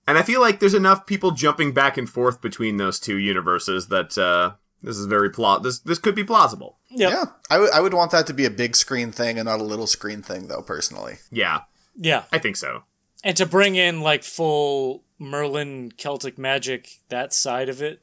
and 0.07 0.17
I 0.17 0.23
feel 0.23 0.41
like 0.41 0.59
there's 0.59 0.73
enough 0.73 1.05
people 1.05 1.31
jumping 1.31 1.73
back 1.73 1.97
and 1.97 2.09
forth 2.09 2.41
between 2.41 2.77
those 2.77 2.99
two 2.99 3.17
universes 3.17 3.87
that 3.89 4.17
uh, 4.17 4.53
this 4.81 4.97
is 4.97 5.05
very 5.05 5.29
plot. 5.29 5.63
This 5.63 5.79
this 5.79 5.99
could 5.99 6.15
be 6.15 6.23
plausible. 6.23 6.77
Yep. 6.89 7.11
Yeah, 7.11 7.25
I 7.49 7.57
would- 7.59 7.71
I 7.71 7.79
would 7.81 7.93
want 7.93 8.11
that 8.11 8.27
to 8.27 8.33
be 8.33 8.45
a 8.45 8.49
big 8.49 8.75
screen 8.75 9.11
thing 9.11 9.37
and 9.37 9.45
not 9.45 9.59
a 9.59 9.63
little 9.63 9.87
screen 9.87 10.21
thing, 10.21 10.47
though. 10.47 10.61
Personally, 10.61 11.17
Yeah, 11.31 11.61
Yeah. 11.95 12.23
I 12.31 12.37
think 12.39 12.57
so. 12.57 12.83
And 13.23 13.37
to 13.37 13.45
bring 13.45 13.75
in 13.75 14.01
like 14.01 14.23
full 14.23 15.03
Merlin 15.19 15.91
Celtic 15.95 16.37
magic, 16.39 16.97
that 17.09 17.33
side 17.33 17.69
of 17.69 17.81
it. 17.81 18.01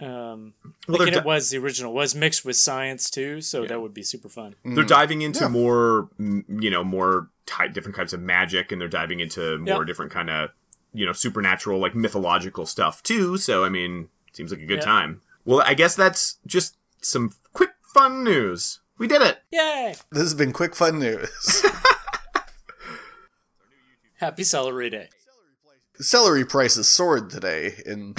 Um, 0.00 0.52
Well, 0.86 0.98
thinking 0.98 1.14
they're 1.14 1.22
it 1.22 1.26
was 1.26 1.50
the 1.50 1.58
original 1.58 1.92
was 1.92 2.14
mixed 2.14 2.44
with 2.44 2.54
science 2.56 3.10
too, 3.10 3.40
so 3.40 3.64
that 3.66 3.80
would 3.80 3.94
be 3.94 4.02
super 4.04 4.28
fun. 4.28 4.54
They're 4.64 4.84
diving 4.84 5.22
into 5.22 5.40
Yeah. 5.44 5.48
more, 5.48 6.08
you 6.18 6.70
know, 6.70 6.84
more 6.84 7.30
ty- 7.48 7.68
different 7.68 7.96
types 7.96 8.12
of 8.12 8.20
magic, 8.20 8.70
and 8.70 8.80
they're 8.80 8.88
diving 8.88 9.20
into 9.20 9.58
more 9.58 9.78
Yep. 9.78 9.86
different 9.86 10.12
kind 10.12 10.30
of, 10.30 10.50
you 10.92 11.06
know, 11.06 11.12
supernatural, 11.12 11.80
like 11.80 11.94
mythological 11.94 12.66
stuff 12.66 13.02
too. 13.02 13.36
So, 13.38 13.64
I 13.64 13.68
mean, 13.68 14.08
seems 14.32 14.50
like 14.52 14.60
a 14.60 14.66
good 14.66 14.78
Yeah. 14.78 14.84
time. 14.84 15.22
Well, 15.44 15.62
I 15.64 15.74
guess 15.74 15.96
that's 15.96 16.38
just 16.46 16.76
some 17.00 17.32
quick 17.52 17.70
fun 17.94 18.22
news. 18.22 18.80
We 18.98 19.06
did 19.06 19.22
it. 19.22 19.38
Yay! 19.50 19.94
this 20.10 20.22
has 20.22 20.34
been 20.34 20.52
quick 20.52 20.74
fun 20.76 20.98
news. 20.98 21.64
Happy 24.18 24.44
Celery 24.44 24.90
Day. 24.90 25.08
Celery 26.00 26.44
prices 26.44 26.88
soared 26.88 27.30
today 27.30 27.74
in 27.86 28.14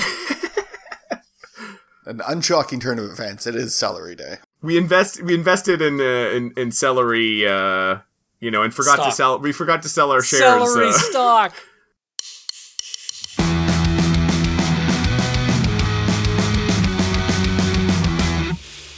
an 2.05 2.21
unshocking 2.27 2.79
turn 2.79 2.99
of 2.99 3.05
events. 3.05 3.45
It 3.47 3.55
is 3.55 3.77
celery 3.77 4.15
day. 4.15 4.37
We 4.61 4.77
invest 4.77 5.21
we 5.23 5.33
invested 5.33 5.81
in 5.81 5.99
uh, 6.01 6.35
in, 6.35 6.53
in 6.57 6.71
celery, 6.71 7.47
uh, 7.47 7.99
you 8.39 8.51
know, 8.51 8.63
and 8.63 8.73
forgot 8.73 9.03
to 9.03 9.11
sell. 9.11 9.39
We 9.39 9.51
forgot 9.51 9.83
to 9.83 9.89
sell 9.89 10.11
our 10.11 10.21
shares. 10.21 10.41
Celery 10.41 10.89
uh, 10.89 10.91
stock. 10.93 11.53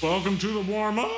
Welcome 0.02 0.38
to 0.40 0.48
the 0.48 0.62
warm 0.62 1.00
up. 1.00 1.12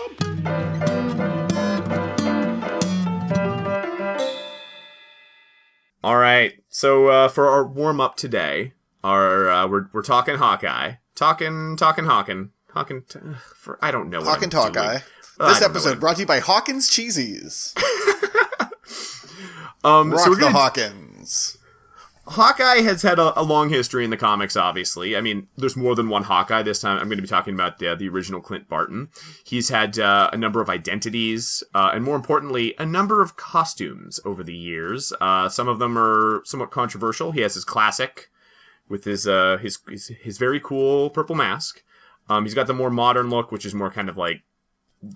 All 6.03 6.17
right. 6.17 6.53
So 6.67 7.07
uh, 7.07 7.27
for 7.29 7.49
our 7.49 7.65
warm 7.65 8.01
up 8.01 8.15
today, 8.15 8.73
our 9.03 9.49
uh, 9.49 9.67
we're 9.67 9.87
we're 9.93 10.01
talking 10.03 10.35
Hawkeye, 10.35 10.95
talking 11.15 11.77
talking 11.77 12.05
Hawking, 12.05 12.51
Hawking. 12.71 13.03
T- 13.07 13.19
for 13.55 13.79
I 13.81 13.91
don't 13.91 14.09
know. 14.09 14.19
what 14.19 14.27
Hawk 14.27 14.43
and 14.43 14.51
Talk 14.51 14.73
doing. 14.73 14.99
This 15.39 15.61
episode 15.61 15.99
brought 15.99 16.17
to 16.17 16.21
you 16.21 16.27
by 16.27 16.39
Hawkins 16.39 16.89
Cheesies. 16.89 17.73
Um, 19.83 20.11
Rock 20.11 20.21
so 20.21 20.29
we're 20.29 20.39
gonna 20.39 20.57
Hawkins. 20.57 21.57
Hawkeye 22.25 22.81
has 22.81 23.01
had 23.01 23.19
a, 23.19 23.37
a 23.39 23.43
long 23.43 23.69
history 23.69 24.05
in 24.05 24.09
the 24.09 24.17
comics, 24.17 24.55
obviously. 24.55 25.17
I 25.17 25.21
mean, 25.21 25.47
there's 25.57 25.75
more 25.75 25.93
than 25.93 26.07
one 26.07 26.23
Hawkeye. 26.23 26.61
This 26.63 26.79
time 26.79 26.97
I'm 26.97 27.07
going 27.07 27.17
to 27.17 27.21
be 27.21 27.27
talking 27.27 27.53
about 27.53 27.79
the, 27.79 27.95
the 27.95 28.07
original 28.07 28.39
Clint 28.39 28.69
Barton. 28.69 29.09
He's 29.43 29.67
had 29.67 29.99
uh, 29.99 30.29
a 30.31 30.37
number 30.37 30.61
of 30.61 30.69
identities, 30.69 31.63
uh, 31.73 31.91
and 31.93 32.03
more 32.03 32.15
importantly, 32.15 32.75
a 32.79 32.85
number 32.85 33.21
of 33.21 33.35
costumes 33.35 34.21
over 34.23 34.41
the 34.41 34.55
years. 34.55 35.11
Uh, 35.19 35.49
some 35.49 35.67
of 35.67 35.79
them 35.79 35.97
are 35.97 36.41
somewhat 36.45 36.71
controversial. 36.71 37.33
He 37.33 37.41
has 37.41 37.55
his 37.55 37.65
classic 37.65 38.29
with 38.87 39.03
his, 39.03 39.27
uh, 39.27 39.57
his, 39.57 39.79
his, 39.89 40.07
his 40.21 40.37
very 40.37 40.61
cool 40.61 41.09
purple 41.09 41.35
mask. 41.35 41.83
Um, 42.29 42.45
he's 42.45 42.53
got 42.53 42.67
the 42.67 42.73
more 42.73 42.89
modern 42.89 43.29
look, 43.29 43.51
which 43.51 43.65
is 43.65 43.75
more 43.75 43.91
kind 43.91 44.07
of 44.07 44.15
like 44.15 44.43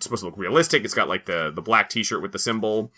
supposed 0.02 0.24
to 0.24 0.26
look 0.26 0.38
realistic. 0.38 0.84
It's 0.84 0.94
got 0.94 1.08
like 1.08 1.26
the, 1.26 1.52
the 1.56 1.62
black 1.62 1.90
t 1.90 2.04
shirt 2.04 2.22
with 2.22 2.34
the 2.34 2.40
symbol. 2.40 2.92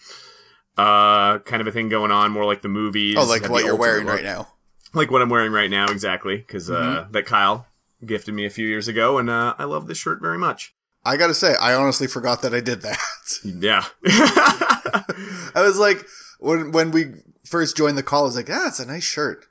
Uh, 0.79 1.39
kind 1.39 1.61
of 1.61 1.67
a 1.67 1.71
thing 1.71 1.89
going 1.89 2.11
on, 2.11 2.31
more 2.31 2.45
like 2.45 2.61
the 2.61 2.69
movies. 2.69 3.15
Oh, 3.17 3.25
like 3.25 3.49
what 3.49 3.65
you're 3.65 3.75
wearing 3.75 4.05
look 4.05 4.15
right 4.15 4.23
now. 4.23 4.47
like 4.93 5.11
what 5.11 5.21
I'm 5.21 5.29
wearing 5.29 5.51
right 5.51 5.69
now, 5.69 5.87
exactly, 5.87 6.37
because 6.37 6.69
uh, 6.71 6.75
Mm-hmm. 7.03 7.11
that 7.11 7.25
Kyle 7.25 7.67
gifted 8.05 8.33
me 8.33 8.45
a 8.45 8.49
few 8.49 8.65
years 8.67 8.87
ago, 8.87 9.17
and 9.17 9.29
uh, 9.29 9.55
I 9.57 9.65
love 9.65 9.87
this 9.87 9.97
shirt 9.97 10.21
very 10.21 10.37
much. 10.37 10.73
I 11.05 11.17
gotta 11.17 11.33
say, 11.33 11.55
I 11.59 11.73
honestly 11.73 12.07
forgot 12.07 12.41
that 12.43 12.53
I 12.53 12.59
did 12.61 12.81
that. 12.81 12.97
Yeah, 13.43 13.85
I 14.05 15.51
was 15.61 15.77
like, 15.77 16.05
when 16.39 16.71
when 16.71 16.91
we 16.91 17.13
first 17.45 17.77
joined 17.77 17.97
the 17.97 18.03
call, 18.03 18.23
I 18.23 18.25
was 18.25 18.35
like, 18.35 18.49
ah, 18.49 18.67
it's 18.67 18.79
a 18.79 18.85
nice 18.85 19.03
shirt. 19.03 19.45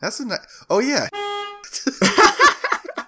That's 0.00 0.18
a 0.20 0.26
nice. 0.26 0.64
Oh 0.68 0.78
yeah, 0.80 1.08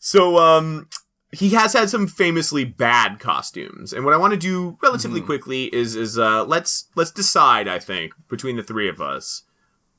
so 0.00 0.38
um, 0.38 0.88
he 1.32 1.50
has 1.50 1.72
had 1.72 1.88
some 1.88 2.06
famously 2.06 2.64
bad 2.64 3.18
costumes, 3.18 3.92
and 3.92 4.04
what 4.04 4.14
I 4.14 4.18
want 4.18 4.32
to 4.32 4.38
do 4.38 4.76
relatively 4.82 5.20
Mm-hmm. 5.20 5.26
quickly 5.26 5.64
is 5.74 5.96
is 5.96 6.18
uh, 6.18 6.44
let's 6.44 6.88
let's 6.94 7.10
decide. 7.10 7.66
I 7.68 7.78
think 7.78 8.12
between 8.28 8.56
the 8.56 8.62
three 8.62 8.88
of 8.88 9.00
us. 9.00 9.42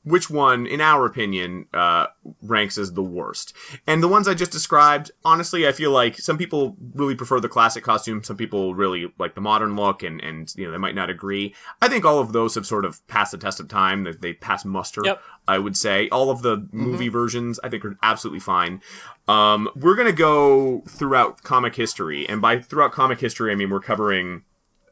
Which 0.04 0.28
one, 0.28 0.66
in 0.66 0.80
our 0.80 1.06
opinion, 1.06 1.66
uh, 1.72 2.06
ranks 2.42 2.76
as 2.76 2.92
the 2.92 3.02
worst? 3.02 3.54
And 3.86 4.02
the 4.02 4.08
ones 4.08 4.28
I 4.28 4.34
just 4.34 4.52
described, 4.52 5.10
honestly, 5.24 5.66
I 5.66 5.72
feel 5.72 5.90
like 5.90 6.18
some 6.18 6.36
people 6.36 6.76
really 6.94 7.14
prefer 7.14 7.40
the 7.40 7.48
classic 7.48 7.84
costume. 7.84 8.22
Some 8.22 8.36
people 8.36 8.74
really 8.74 9.12
like 9.18 9.34
the 9.34 9.40
modern 9.40 9.76
look, 9.76 10.02
and 10.02 10.22
and 10.22 10.52
you 10.56 10.66
know 10.66 10.72
they 10.72 10.78
might 10.78 10.94
not 10.94 11.08
agree. 11.08 11.54
I 11.80 11.88
think 11.88 12.04
all 12.04 12.18
of 12.18 12.32
those 12.32 12.54
have 12.54 12.66
sort 12.66 12.84
of 12.84 13.06
passed 13.08 13.32
the 13.32 13.38
test 13.38 13.60
of 13.60 13.68
time. 13.68 14.04
That 14.04 14.20
they 14.20 14.34
pass 14.34 14.64
muster. 14.64 15.02
Yep. 15.04 15.22
I 15.48 15.58
would 15.58 15.76
say 15.76 16.08
all 16.10 16.30
of 16.30 16.42
the 16.42 16.68
movie 16.72 17.08
versions 17.08 17.58
I 17.64 17.68
think 17.68 17.84
are 17.84 17.96
absolutely 18.02 18.40
fine. 18.40 18.82
Um, 19.26 19.70
we're 19.74 19.96
gonna 19.96 20.12
go 20.12 20.82
throughout 20.88 21.42
comic 21.42 21.76
history, 21.76 22.28
and 22.28 22.42
by 22.42 22.60
throughout 22.60 22.92
comic 22.92 23.20
history, 23.20 23.52
I 23.52 23.54
mean 23.54 23.70
we're 23.70 23.80
covering 23.80 24.42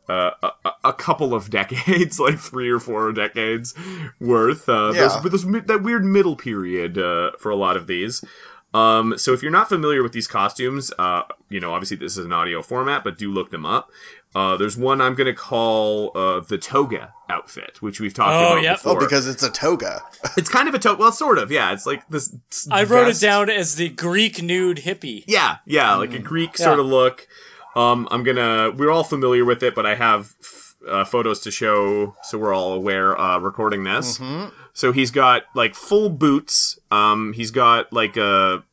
uh, 0.09 0.31
a, 0.43 0.51
a- 0.65 0.73
a 0.85 0.93
couple 0.93 1.33
of 1.35 1.49
decades, 1.51 2.19
like 2.27 2.39
three 2.39 2.69
or 2.71 2.81
four 2.81 3.13
decades 3.13 3.75
worth. 4.21 4.69
Uh, 4.69 4.93
Yeah. 4.95 5.09
those, 5.23 5.45
those, 5.45 5.65
that 5.67 5.83
weird 5.83 6.05
middle 6.05 6.37
period 6.37 6.99
uh, 6.99 7.33
for 7.39 7.51
a 7.51 7.57
lot 7.57 7.77
of 7.77 7.87
these. 7.87 8.25
Um, 8.75 9.19
so 9.19 9.33
if 9.35 9.43
you're 9.43 9.53
not 9.53 9.69
familiar 9.69 10.03
with 10.03 10.13
these 10.13 10.27
costumes, 10.27 10.93
uh, 10.99 11.23
you 11.51 11.61
know, 11.61 11.73
obviously 11.75 11.99
this 11.99 12.17
is 12.17 12.25
an 12.25 12.33
audio 12.33 12.63
format, 12.63 13.05
but 13.05 13.19
do 13.19 13.31
look 13.31 13.51
them 13.51 13.67
up. 13.67 13.91
Uh, 14.35 14.57
there's 14.57 14.79
one 14.79 15.03
I'm 15.03 15.15
going 15.15 15.27
to 15.27 15.35
call 15.35 16.11
uh, 16.17 16.41
the 16.41 16.57
toga 16.57 17.13
outfit, 17.29 17.83
which 17.83 18.01
we've 18.01 18.15
talked 18.15 18.33
Oh, 18.33 18.53
about 18.55 18.63
yep. 18.63 18.77
before. 18.79 18.97
oh 18.97 18.99
because 18.99 19.29
it's 19.29 19.43
a 19.43 19.51
toga. 19.51 20.03
it's 20.39 20.49
kind 20.49 20.69
of 20.69 20.75
a 20.75 20.79
toga. 20.79 20.99
Well, 20.99 21.13
sort 21.13 21.37
of. 21.37 21.53
Yeah, 21.53 21.73
it's 21.75 21.85
like 21.85 22.09
this. 22.09 22.35
I 22.71 22.85
wrote 22.85 23.09
it 23.09 23.21
down 23.21 23.51
as 23.51 23.75
the 23.77 23.91
Greek 23.91 24.43
nude 24.43 24.79
hippie. 24.79 25.25
Yeah, 25.27 25.59
yeah, 25.67 25.95
like 25.97 26.15
a 26.15 26.19
Greek 26.19 26.57
sort 26.57 26.81
of 26.81 26.87
look. 26.87 27.29
Um, 27.75 28.07
I'm 28.11 28.23
gonna. 28.23 28.71
We're 28.77 28.91
all 28.91 29.05
familiar 29.05 29.45
with 29.45 29.63
it, 29.63 29.75
but 29.75 29.87
I 29.87 29.95
have 29.95 30.35
f- 30.41 30.75
uh, 30.89 31.05
photos 31.05 31.41
to 31.41 31.51
show, 31.51 32.17
so 32.23 32.39
we're 32.39 32.55
all 32.55 32.73
aware. 32.73 33.19
Uh, 33.19 33.39
recording 33.39 33.85
this, 33.85 34.21
so 34.73 34.93
he's 34.93 35.11
got 35.11 35.45
like 35.55 35.75
full 35.75 36.11
boots. 36.11 36.79
Um, 36.91 37.33
he's 37.35 37.51
got 37.51 37.93
like 37.93 38.17
a 38.17 38.65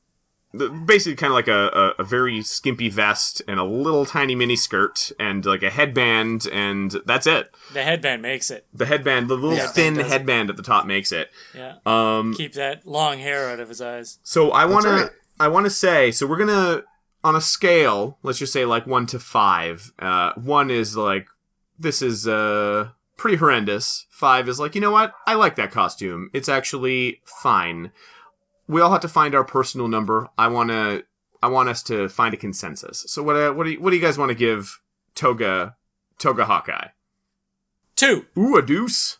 basically 0.86 1.16
kind 1.16 1.30
of 1.32 1.36
like 1.36 1.48
a, 1.48 1.94
a, 2.00 2.02
a 2.02 2.04
very 2.04 2.42
skimpy 2.42 2.90
vest 2.90 3.40
and 3.48 3.60
a 3.60 3.64
little 3.64 4.04
tiny 4.06 4.34
mini 4.34 4.56
skirt 4.56 5.12
and 5.20 5.46
like 5.46 5.62
a 5.64 5.70
headband, 5.70 6.48
and 6.52 6.96
that's 7.06 7.28
it. 7.28 7.52
The 7.74 7.84
headband 7.84 8.22
makes 8.24 8.50
it. 8.50 8.66
The 8.74 8.88
headband, 8.88 9.30
the 9.30 9.36
little 9.36 9.56
Yeah, 9.58 9.68
thin 9.68 9.94
does 9.94 10.08
it. 10.08 10.10
headband 10.10 10.50
at 10.50 10.58
the 10.58 10.64
top 10.64 10.86
makes 10.88 11.12
it. 11.12 11.30
Yeah. 11.56 11.76
Um, 11.86 12.34
Keep 12.34 12.54
that 12.54 12.86
long 12.88 13.20
hair 13.20 13.50
out 13.50 13.60
of 13.60 13.70
his 13.70 13.80
eyes. 13.82 14.18
So 14.24 14.50
I 14.52 14.66
want 14.66 14.86
right. 14.86 15.06
to 15.08 15.12
I 15.40 15.48
want 15.48 15.66
to 15.68 15.70
say 15.70 16.12
so 16.12 16.26
we're 16.26 16.38
gonna 16.38 16.82
on 17.24 17.36
a 17.36 17.42
scale 17.42 18.18
let's 18.24 18.40
just 18.40 18.54
say 18.54 18.66
like 18.66 18.88
one 18.88 19.06
to 19.08 19.20
five. 19.20 19.92
Uh, 20.00 20.34
one 20.36 20.70
is 20.70 20.96
like 20.96 21.28
this 21.78 22.02
is 22.02 22.28
uh 22.28 22.90
pretty 23.18 23.38
horrendous. 23.38 24.06
Five 24.10 24.50
is 24.50 24.60
like 24.60 24.76
you 24.76 24.82
know 24.82 24.92
what 24.92 25.14
I 25.28 25.36
like 25.36 25.56
that 25.56 25.72
costume. 25.72 26.30
It's 26.34 26.50
actually 26.50 27.22
fine. 27.26 27.92
We 28.68 28.82
all 28.82 28.92
have 28.92 29.02
to 29.02 29.08
find 29.08 29.34
our 29.34 29.44
personal 29.44 29.88
number. 29.88 30.30
I 30.38 30.48
want 30.48 30.70
to 30.70 31.04
I 31.42 31.48
want 31.48 31.70
us 31.70 31.84
to 31.84 32.10
find 32.10 32.34
a 32.34 32.38
consensus. 32.38 33.06
So 33.08 33.24
what 33.24 33.36
uh, 33.36 33.54
what 33.54 33.66
do 33.66 33.72
you, 33.72 33.82
what 33.82 33.92
do 33.92 33.96
you 33.96 34.02
guys 34.02 34.18
want 34.18 34.30
to 34.30 34.36
give 34.36 34.82
Toga 35.16 35.76
Toga 36.18 36.46
Hawkeye? 36.46 36.90
Two. 37.96 38.26
Ooh 38.38 38.58
a 38.58 38.62
deuce. 38.62 39.18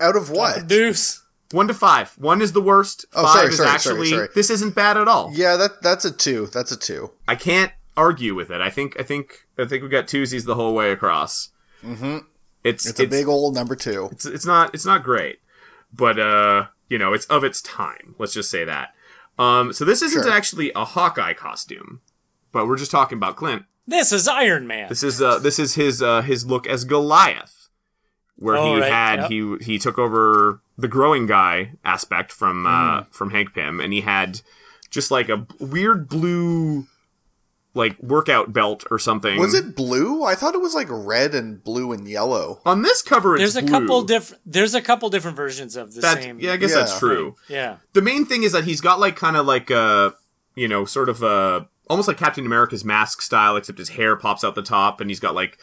Out 0.00 0.16
of 0.16 0.30
what? 0.30 0.66
Deuce. 0.66 1.22
One 1.52 1.68
to 1.68 1.74
five. 1.74 2.10
One 2.18 2.42
is 2.42 2.52
the 2.52 2.60
worst. 2.60 3.06
Oh, 3.14 3.22
five 3.22 3.32
sorry, 3.34 3.48
is 3.48 3.56
sorry, 3.56 3.66
sorry, 3.68 3.74
actually 3.74 4.10
sorry. 4.10 4.28
this 4.34 4.50
isn't 4.50 4.74
bad 4.74 4.96
at 4.96 5.06
all. 5.08 5.30
Yeah, 5.32 5.56
that 5.56 5.82
that's 5.82 6.04
a 6.04 6.10
two. 6.10 6.46
That's 6.46 6.72
a 6.72 6.76
two. 6.76 7.12
I 7.28 7.34
can't 7.36 7.72
argue 7.96 8.34
with 8.34 8.50
it. 8.50 8.60
I 8.60 8.70
think 8.70 8.98
I 8.98 9.02
think 9.02 9.46
I 9.58 9.64
think 9.64 9.82
we 9.82 9.88
got 9.88 10.06
twosies 10.06 10.44
the 10.44 10.56
whole 10.56 10.74
way 10.74 10.90
across. 10.90 11.50
Mm-hmm. 11.84 12.18
It's 12.64 12.84
It's, 12.84 12.98
a 12.98 13.06
big 13.06 13.28
old 13.28 13.54
number 13.54 13.76
two. 13.76 14.08
It's, 14.12 14.26
it's 14.26 14.44
not 14.46 14.74
it's 14.74 14.84
not 14.86 15.04
great, 15.04 15.38
but 15.92 16.18
uh, 16.18 16.66
you 16.88 16.98
know, 16.98 17.12
it's 17.12 17.26
of 17.26 17.44
its 17.44 17.62
time. 17.62 18.14
Let's 18.18 18.34
just 18.34 18.50
say 18.50 18.64
that. 18.64 18.88
Um, 19.38 19.72
so 19.72 19.84
this 19.84 20.02
isn't 20.02 20.24
Sure. 20.24 20.32
actually 20.32 20.72
a 20.74 20.84
Hawkeye 20.84 21.34
costume, 21.34 22.00
but 22.52 22.66
we're 22.66 22.76
just 22.78 22.90
talking 22.90 23.18
about 23.18 23.36
Clint. 23.36 23.64
This 23.86 24.10
is 24.10 24.26
Iron 24.26 24.66
Man. 24.66 24.88
This 24.88 25.04
is 25.04 25.22
uh, 25.22 25.38
this 25.38 25.58
is 25.60 25.74
his 25.76 26.02
uh, 26.02 26.22
his 26.22 26.44
look 26.44 26.66
as 26.66 26.84
Goliath, 26.84 27.54
where 28.36 28.56
Oh, 28.56 28.74
he 28.76 28.80
right, 28.80 28.92
had 28.92 29.20
yep. 29.20 29.30
he 29.30 29.56
he 29.64 29.78
took 29.78 29.98
over 29.98 30.60
the 30.78 30.88
growing 30.88 31.26
guy 31.26 31.72
aspect 31.84 32.30
from 32.32 32.62
Hmm. 32.62 32.66
uh, 32.66 33.02
from 33.10 33.30
Hank 33.30 33.54
Pym, 33.54 33.80
and 33.80 33.92
he 33.92 34.02
had 34.02 34.40
just 34.90 35.10
like 35.10 35.28
a 35.28 35.46
weird 35.58 36.08
blue 36.08 36.86
like 37.74 37.98
workout 38.02 38.54
belt 38.54 38.84
or 38.90 38.98
something. 38.98 39.38
Was 39.38 39.52
it 39.52 39.76
blue? 39.76 40.24
I 40.24 40.34
thought 40.34 40.54
it 40.54 40.62
was 40.62 40.74
like 40.74 40.86
red 40.90 41.34
and 41.34 41.62
blue 41.62 41.92
and 41.92 42.08
yellow. 42.08 42.60
on 42.64 42.80
this 42.82 43.02
cover? 43.02 43.34
It's 43.36 43.42
There's 43.52 43.56
a 43.56 43.62
blue. 43.66 43.80
couple 43.80 44.02
different. 44.02 44.42
There's 44.46 44.74
a 44.74 44.80
couple 44.80 45.10
different 45.10 45.36
versions 45.36 45.76
of 45.76 45.92
the 45.92 46.00
That- 46.00 46.22
same. 46.22 46.40
yeah, 46.40 46.52
I 46.52 46.56
guess 46.56 46.70
Yeah. 46.70 46.76
that's 46.76 46.98
true. 46.98 47.36
Yeah. 47.48 47.76
The 47.92 48.00
main 48.00 48.24
thing 48.24 48.44
is 48.44 48.52
that 48.52 48.64
he's 48.64 48.80
got 48.80 48.98
like 48.98 49.14
kind 49.16 49.36
of 49.36 49.44
like 49.46 49.68
a 49.70 50.14
you 50.54 50.68
know 50.68 50.84
sort 50.86 51.10
of 51.10 51.22
a 51.22 51.68
almost 51.88 52.08
like 52.08 52.16
Captain 52.16 52.46
America's 52.46 52.84
mask 52.84 53.20
style, 53.20 53.56
except 53.56 53.78
his 53.78 53.90
hair 53.90 54.16
pops 54.16 54.42
out 54.42 54.54
the 54.54 54.62
top, 54.62 55.00
and 55.02 55.10
he's 55.10 55.20
got 55.20 55.34
like 55.34 55.58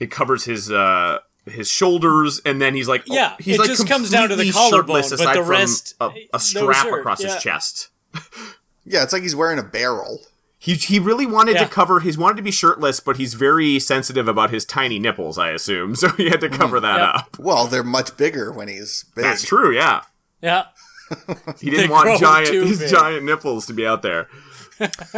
it 0.00 0.10
covers 0.10 0.44
his 0.46 0.72
uh 0.72 1.18
his 1.46 1.68
shoulders, 1.68 2.40
and 2.44 2.60
then 2.60 2.74
he's 2.74 2.88
like 2.88 3.02
oh, 3.10 3.14
Yeah, 3.14 3.34
he's 3.38 3.56
it 3.56 3.60
like 3.60 3.68
just 3.68 3.86
comes 3.88 4.10
down 4.10 4.28
to 4.30 4.36
the 4.36 4.44
completely 4.44 4.52
collarbone, 4.70 5.02
shirtless 5.02 5.22
but 5.24 5.34
the 5.34 5.40
from 5.40 5.48
rest- 5.50 5.94
a, 6.00 6.04
eh, 6.04 6.26
a 6.32 6.40
strap 6.40 6.86
shirt, 6.86 7.00
across 7.00 7.22
yeah. 7.22 7.34
his 7.34 7.42
chest. 7.42 7.88
Yeah, 8.84 9.02
it's 9.02 9.12
like 9.12 9.22
he's 9.22 9.36
wearing 9.36 9.58
a 9.58 9.62
barrel. 9.62 10.20
He, 10.58 10.74
he 10.74 10.98
really 10.98 11.26
wanted 11.26 11.56
Yeah. 11.56 11.64
to 11.64 11.68
cover 11.68 12.00
he's 12.00 12.16
wanted 12.16 12.36
to 12.38 12.42
be 12.42 12.50
shirtless, 12.50 12.98
but 13.00 13.16
he's 13.18 13.34
very 13.34 13.78
sensitive 13.78 14.28
about 14.28 14.48
his 14.50 14.64
tiny 14.64 14.98
nipples, 14.98 15.36
I 15.38 15.50
assume. 15.50 15.94
So 15.96 16.08
he 16.10 16.30
had 16.30 16.40
to 16.40 16.48
mm. 16.48 16.56
cover 16.56 16.80
that 16.80 16.98
Yep. 16.98 17.14
up. 17.14 17.38
Well, 17.38 17.66
they're 17.66 17.82
much 17.84 18.16
bigger 18.16 18.50
when 18.52 18.68
he's 18.68 19.04
big. 19.14 19.24
That's 19.24 19.42
true, 19.42 19.74
yeah. 19.74 20.02
Yeah. 20.42 20.66
He 21.60 21.68
didn't 21.70 21.86
They 21.86 21.92
want 21.92 22.18
giant 22.18 22.48
too 22.48 22.62
his 22.66 22.78
big. 22.78 22.90
giant 22.90 23.24
nipples 23.26 23.66
to 23.66 23.74
be 23.74 23.86
out 23.86 24.00
there. 24.00 24.28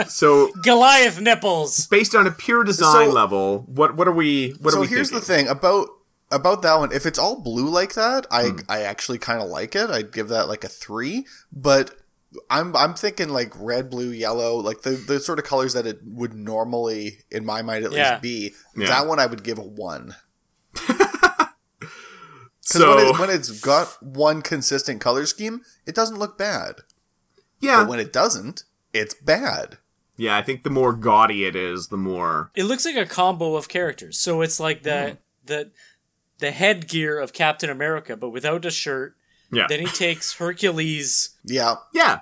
so 0.08 0.52
Goliath 0.62 1.20
nipples. 1.20 1.86
based 1.86 2.14
on 2.14 2.26
a 2.26 2.30
pure 2.32 2.64
design 2.64 3.08
So- 3.08 3.12
level, 3.14 3.60
what 3.66 3.96
what 3.96 4.06
are 4.08 4.12
we 4.12 4.50
what 4.60 4.72
so 4.72 4.78
are 4.78 4.80
we 4.82 4.88
here's 4.88 5.10
thinking? 5.10 5.20
the 5.20 5.26
thing 5.34 5.48
about 5.48 5.88
about 6.30 6.62
that 6.62 6.76
one, 6.78 6.92
if 6.92 7.06
it's 7.06 7.18
all 7.18 7.40
blue 7.40 7.68
like 7.68 7.94
that, 7.94 8.26
I 8.30 8.48
Hmm. 8.48 8.56
I 8.68 8.82
actually 8.82 9.18
kind 9.18 9.40
of 9.40 9.48
like 9.48 9.74
it. 9.76 9.90
I'd 9.90 10.12
give 10.12 10.28
that 10.28 10.48
like 10.48 10.64
a 10.64 10.68
three. 10.68 11.26
But 11.52 11.94
I'm 12.50 12.74
I'm 12.76 12.94
thinking 12.94 13.28
like 13.30 13.52
red, 13.56 13.88
blue, 13.90 14.10
yellow, 14.10 14.56
like 14.56 14.82
the 14.82 14.90
the 14.90 15.20
sort 15.20 15.38
of 15.38 15.44
colors 15.44 15.72
that 15.74 15.86
it 15.86 16.00
would 16.04 16.34
normally, 16.34 17.18
in 17.30 17.44
my 17.46 17.62
mind 17.62 17.84
at 17.84 17.92
Yeah. 17.92 18.10
least, 18.12 18.22
be. 18.22 18.54
Yeah. 18.76 18.88
That 18.88 19.06
one 19.06 19.18
I 19.20 19.26
would 19.26 19.42
give 19.44 19.58
a 19.58 19.62
one. 19.62 20.16
Because 21.78 22.82
So 22.82 22.96
when, 22.96 23.06
it, 23.06 23.18
when 23.20 23.30
it's 23.30 23.60
got 23.60 24.02
one 24.02 24.42
consistent 24.42 25.00
color 25.00 25.24
scheme, 25.26 25.60
it 25.86 25.94
doesn't 25.94 26.18
look 26.18 26.36
bad. 26.36 26.76
yeah, 27.60 27.82
But 27.82 27.88
when 27.90 28.00
it 28.00 28.12
doesn't, 28.12 28.64
it's 28.92 29.14
bad. 29.14 29.78
yeah. 30.16 30.36
I 30.36 30.42
think 30.42 30.64
the 30.64 30.70
more 30.70 30.92
gaudy 30.92 31.44
it 31.44 31.54
is, 31.54 31.88
the 31.88 31.96
more 31.96 32.50
It 32.56 32.64
looks 32.64 32.84
like 32.84 32.96
a 32.96 33.06
combo 33.06 33.54
of 33.54 33.68
characters. 33.68 34.18
So 34.18 34.40
it's 34.42 34.58
like 34.58 34.82
the 34.82 35.18
the 35.44 35.70
the 36.38 36.50
headgear 36.50 37.18
of 37.18 37.32
Captain 37.32 37.70
America, 37.70 38.16
but 38.16 38.30
without 38.30 38.64
a 38.64 38.70
shirt. 38.70 39.16
yeah, 39.52 39.66
Then 39.68 39.80
he 39.80 39.86
takes 39.86 40.34
Hercules 40.34 41.30
Yeah, 41.44 41.76
yeah. 41.94 42.20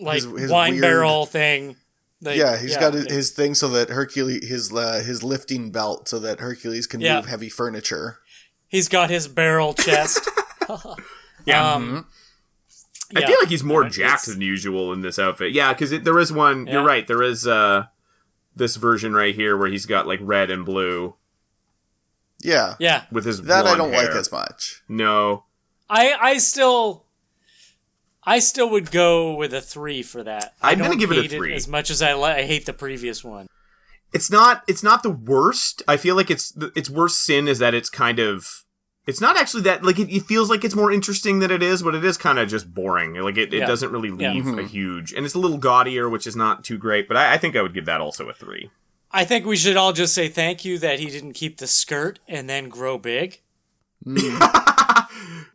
like 0.00 0.22
His- 0.22 0.40
his 0.42 0.50
wine 0.50 0.72
weird- 0.74 0.82
barrel 0.82 1.26
thing. 1.26 1.76
Like, 2.22 2.36
yeah. 2.38 2.56
He's 2.58 2.76
got 2.76 2.94
his, 2.94 3.06
his 3.12 3.30
thing 3.30 3.54
so 3.54 3.68
that 3.68 3.90
Hercules 3.90 4.46
his 4.46 4.72
uh, 4.72 5.02
his 5.04 5.22
lifting 5.22 5.70
belt 5.70 6.08
so 6.08 6.18
that 6.20 6.40
Hercules 6.40 6.86
can 6.86 7.00
Yeah. 7.00 7.16
move 7.16 7.26
heavy 7.26 7.48
furniture. 7.50 8.18
He's 8.68 8.88
got 8.88 9.10
his 9.10 9.28
barrel 9.28 9.74
chest. 9.74 10.28
Yeah. 11.46 11.74
Um, 11.74 12.06
I 13.14 13.20
yeah. 13.20 13.26
feel 13.28 13.36
like 13.40 13.48
he's 13.50 13.62
more 13.62 13.84
Uh, 13.84 13.88
jacked 13.88 14.24
it's- 14.24 14.26
than 14.26 14.40
usual 14.40 14.92
in 14.92 15.00
this 15.02 15.16
outfit. 15.18 15.52
Yeah, 15.52 15.72
because 15.72 15.90
there 16.02 16.18
is 16.18 16.32
one. 16.32 16.66
You're 16.66 16.82
right. 16.82 17.06
There 17.06 17.22
is 17.22 17.46
uh 17.46 17.84
this 18.56 18.74
version 18.76 19.12
right 19.14 19.34
here 19.34 19.56
where 19.56 19.68
he's 19.68 19.86
got 19.86 20.06
like 20.08 20.18
red 20.22 20.50
and 20.50 20.64
blue 20.64 21.14
Yeah, 22.46 22.74
Yeah, 22.78 23.02
with 23.10 23.24
his 23.24 23.42
that 23.42 23.66
I 23.66 23.76
don't 23.76 23.92
like 23.92 24.10
as 24.10 24.30
much. 24.32 24.82
No, 24.88 25.44
I 25.90 26.12
I 26.20 26.38
still 26.38 27.04
I 28.24 28.38
still 28.38 28.70
would 28.70 28.90
go 28.90 29.34
with 29.34 29.52
a 29.54 29.60
three 29.60 30.02
for 30.02 30.22
that. 30.24 30.54
I 30.62 30.72
I'm 30.72 30.78
gonna 30.78 30.90
don't 30.90 30.98
give 30.98 31.12
it 31.12 31.18
a 31.18 31.22
hate 31.22 31.30
three. 31.30 31.54
as 31.54 31.68
much 31.68 31.90
as 31.90 32.02
I 32.02 32.14
li- 32.14 32.22
I 32.30 32.42
hate 32.44 32.66
the 32.66 32.72
previous 32.72 33.22
one. 33.22 33.46
it's 34.12 34.30
not. 34.30 34.62
It's 34.66 34.82
not 34.82 35.02
the 35.02 35.10
worst. 35.10 35.82
I 35.86 35.96
feel 35.96 36.16
like 36.16 36.30
it's 36.30 36.56
its 36.74 36.88
worst 36.90 37.22
sin 37.22 37.48
is 37.48 37.58
that 37.58 37.74
it's 37.74 37.90
kind 37.90 38.18
of. 38.18 38.62
It's 39.06 39.20
not 39.20 39.36
actually 39.36 39.62
that 39.62 39.84
like 39.84 40.00
it, 40.00 40.10
it 40.12 40.24
feels 40.24 40.50
like 40.50 40.64
it's 40.64 40.74
more 40.74 40.90
interesting 40.90 41.38
than 41.38 41.52
it 41.52 41.62
is, 41.62 41.82
but 41.84 41.94
it 41.94 42.04
is 42.04 42.16
kind 42.16 42.40
of 42.40 42.48
just 42.48 42.74
boring. 42.74 43.14
Like 43.14 43.36
it, 43.36 43.54
it 43.54 43.58
Yeah. 43.60 43.66
doesn't 43.66 43.92
really 43.92 44.08
Yeah. 44.20 44.32
leave 44.32 44.46
a 44.48 44.50
mm-hmm. 44.50 44.66
huge, 44.66 45.12
and 45.12 45.24
it's 45.24 45.34
a 45.34 45.38
little 45.38 45.58
gaudier, 45.58 46.08
which 46.08 46.26
is 46.26 46.34
not 46.34 46.64
too 46.64 46.76
great. 46.78 47.06
But 47.06 47.16
I, 47.16 47.34
I 47.34 47.38
think 47.38 47.54
I 47.54 47.62
would 47.62 47.74
give 47.74 47.84
that 47.86 48.00
also 48.00 48.28
a 48.28 48.32
three. 48.32 48.70
I 49.12 49.24
think 49.24 49.46
we 49.46 49.56
should 49.56 49.76
all 49.76 49.92
just 49.92 50.14
say 50.14 50.28
thank 50.28 50.64
you 50.64 50.78
that 50.78 50.98
he 51.00 51.06
didn't 51.06 51.32
keep 51.34 51.58
the 51.58 51.66
skirt 51.66 52.18
and 52.28 52.48
then 52.50 52.68
grow 52.68 52.98
big. 52.98 53.40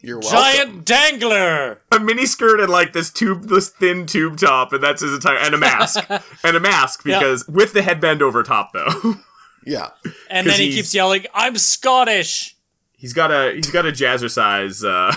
You're 0.04 0.20
welcome. 0.20 0.32
Giant 0.32 0.86
dangler. 0.86 1.78
a 1.92 2.00
mini 2.00 2.26
skirt 2.26 2.60
and 2.60 2.70
like 2.70 2.94
this 2.94 3.12
tube, 3.12 3.44
this 3.44 3.70
thin 3.70 4.08
tube 4.08 4.38
top, 4.40 4.74
and 4.74 4.82
that's 4.84 5.02
his 5.02 5.14
entire 5.14 5.38
and 5.38 5.54
a 5.54 5.58
mask 5.58 6.04
and 6.44 6.58
a 6.58 6.60
mask 6.60 7.04
Yeah. 7.06 7.20
because 7.20 7.48
with 7.48 7.74
the 7.74 7.82
headband 7.84 8.22
over 8.22 8.44
top 8.44 8.72
though. 8.74 9.16
Yeah, 9.64 9.90
And 10.28 10.48
then 10.48 10.58
he 10.58 10.64
he's- 10.72 10.76
keeps 10.78 10.96
yelling, 10.96 11.28
"I'm 11.36 11.56
Scottish." 11.56 12.56
he's 12.98 13.14
got 13.14 13.30
a 13.32 13.54
he's 13.54 13.70
got 13.70 13.86
a 13.86 13.92
jazzercise 13.92 14.84
uh, 14.84 15.16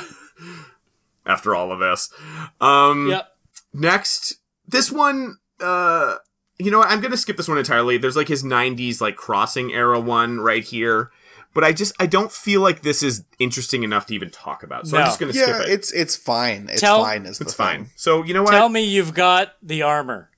after 1.25 1.55
all 1.55 1.73
of 1.73 1.79
this. 1.79 2.13
Um, 2.61 3.09
Yep. 3.09 3.29
Next, 3.73 4.35
this 4.69 4.93
one. 4.93 5.39
Uh, 5.59 6.17
you 6.59 6.71
know 6.71 6.79
what? 6.79 6.89
I'm 6.89 7.01
gonna 7.01 7.17
skip 7.17 7.37
this 7.37 7.49
one 7.49 7.59
entirely. 7.59 7.99
There's 7.99 8.17
like 8.17 8.29
his 8.29 8.43
'90s 8.43 9.01
like 9.01 9.17
crossing 9.17 9.73
era 9.73 10.01
one 10.01 10.41
right 10.41 10.65
here. 10.65 11.11
But 11.53 11.63
I 11.63 11.73
just 11.73 11.95
I 12.01 12.07
don't 12.07 12.33
feel 12.33 12.61
like 12.61 12.83
this 12.83 13.03
is 13.03 13.25
interesting 13.39 13.85
enough 13.85 14.07
to 14.07 14.15
even 14.15 14.31
talk 14.31 14.63
about. 14.63 14.89
So 14.89 14.99
I'm 14.99 15.07
just 15.07 15.21
gonna 15.21 15.33
skip 15.33 15.49
yeah. 15.49 15.63
it. 15.63 15.69
It's 15.69 15.93
it's 15.93 16.17
fine. 16.17 16.69
It's 16.71 16.81
Tell- 16.81 17.03
fine. 17.03 17.27
Is 17.27 17.39
the 17.39 17.45
it's 17.45 17.55
thing. 17.55 17.67
fine. 17.67 17.91
So 17.97 18.25
you 18.25 18.35
know 18.35 18.43
what? 18.43 18.51
Tell 18.51 18.69
me 18.69 18.83
you've 18.85 19.15
got 19.15 19.55
the 19.63 19.83
armor. 19.83 20.31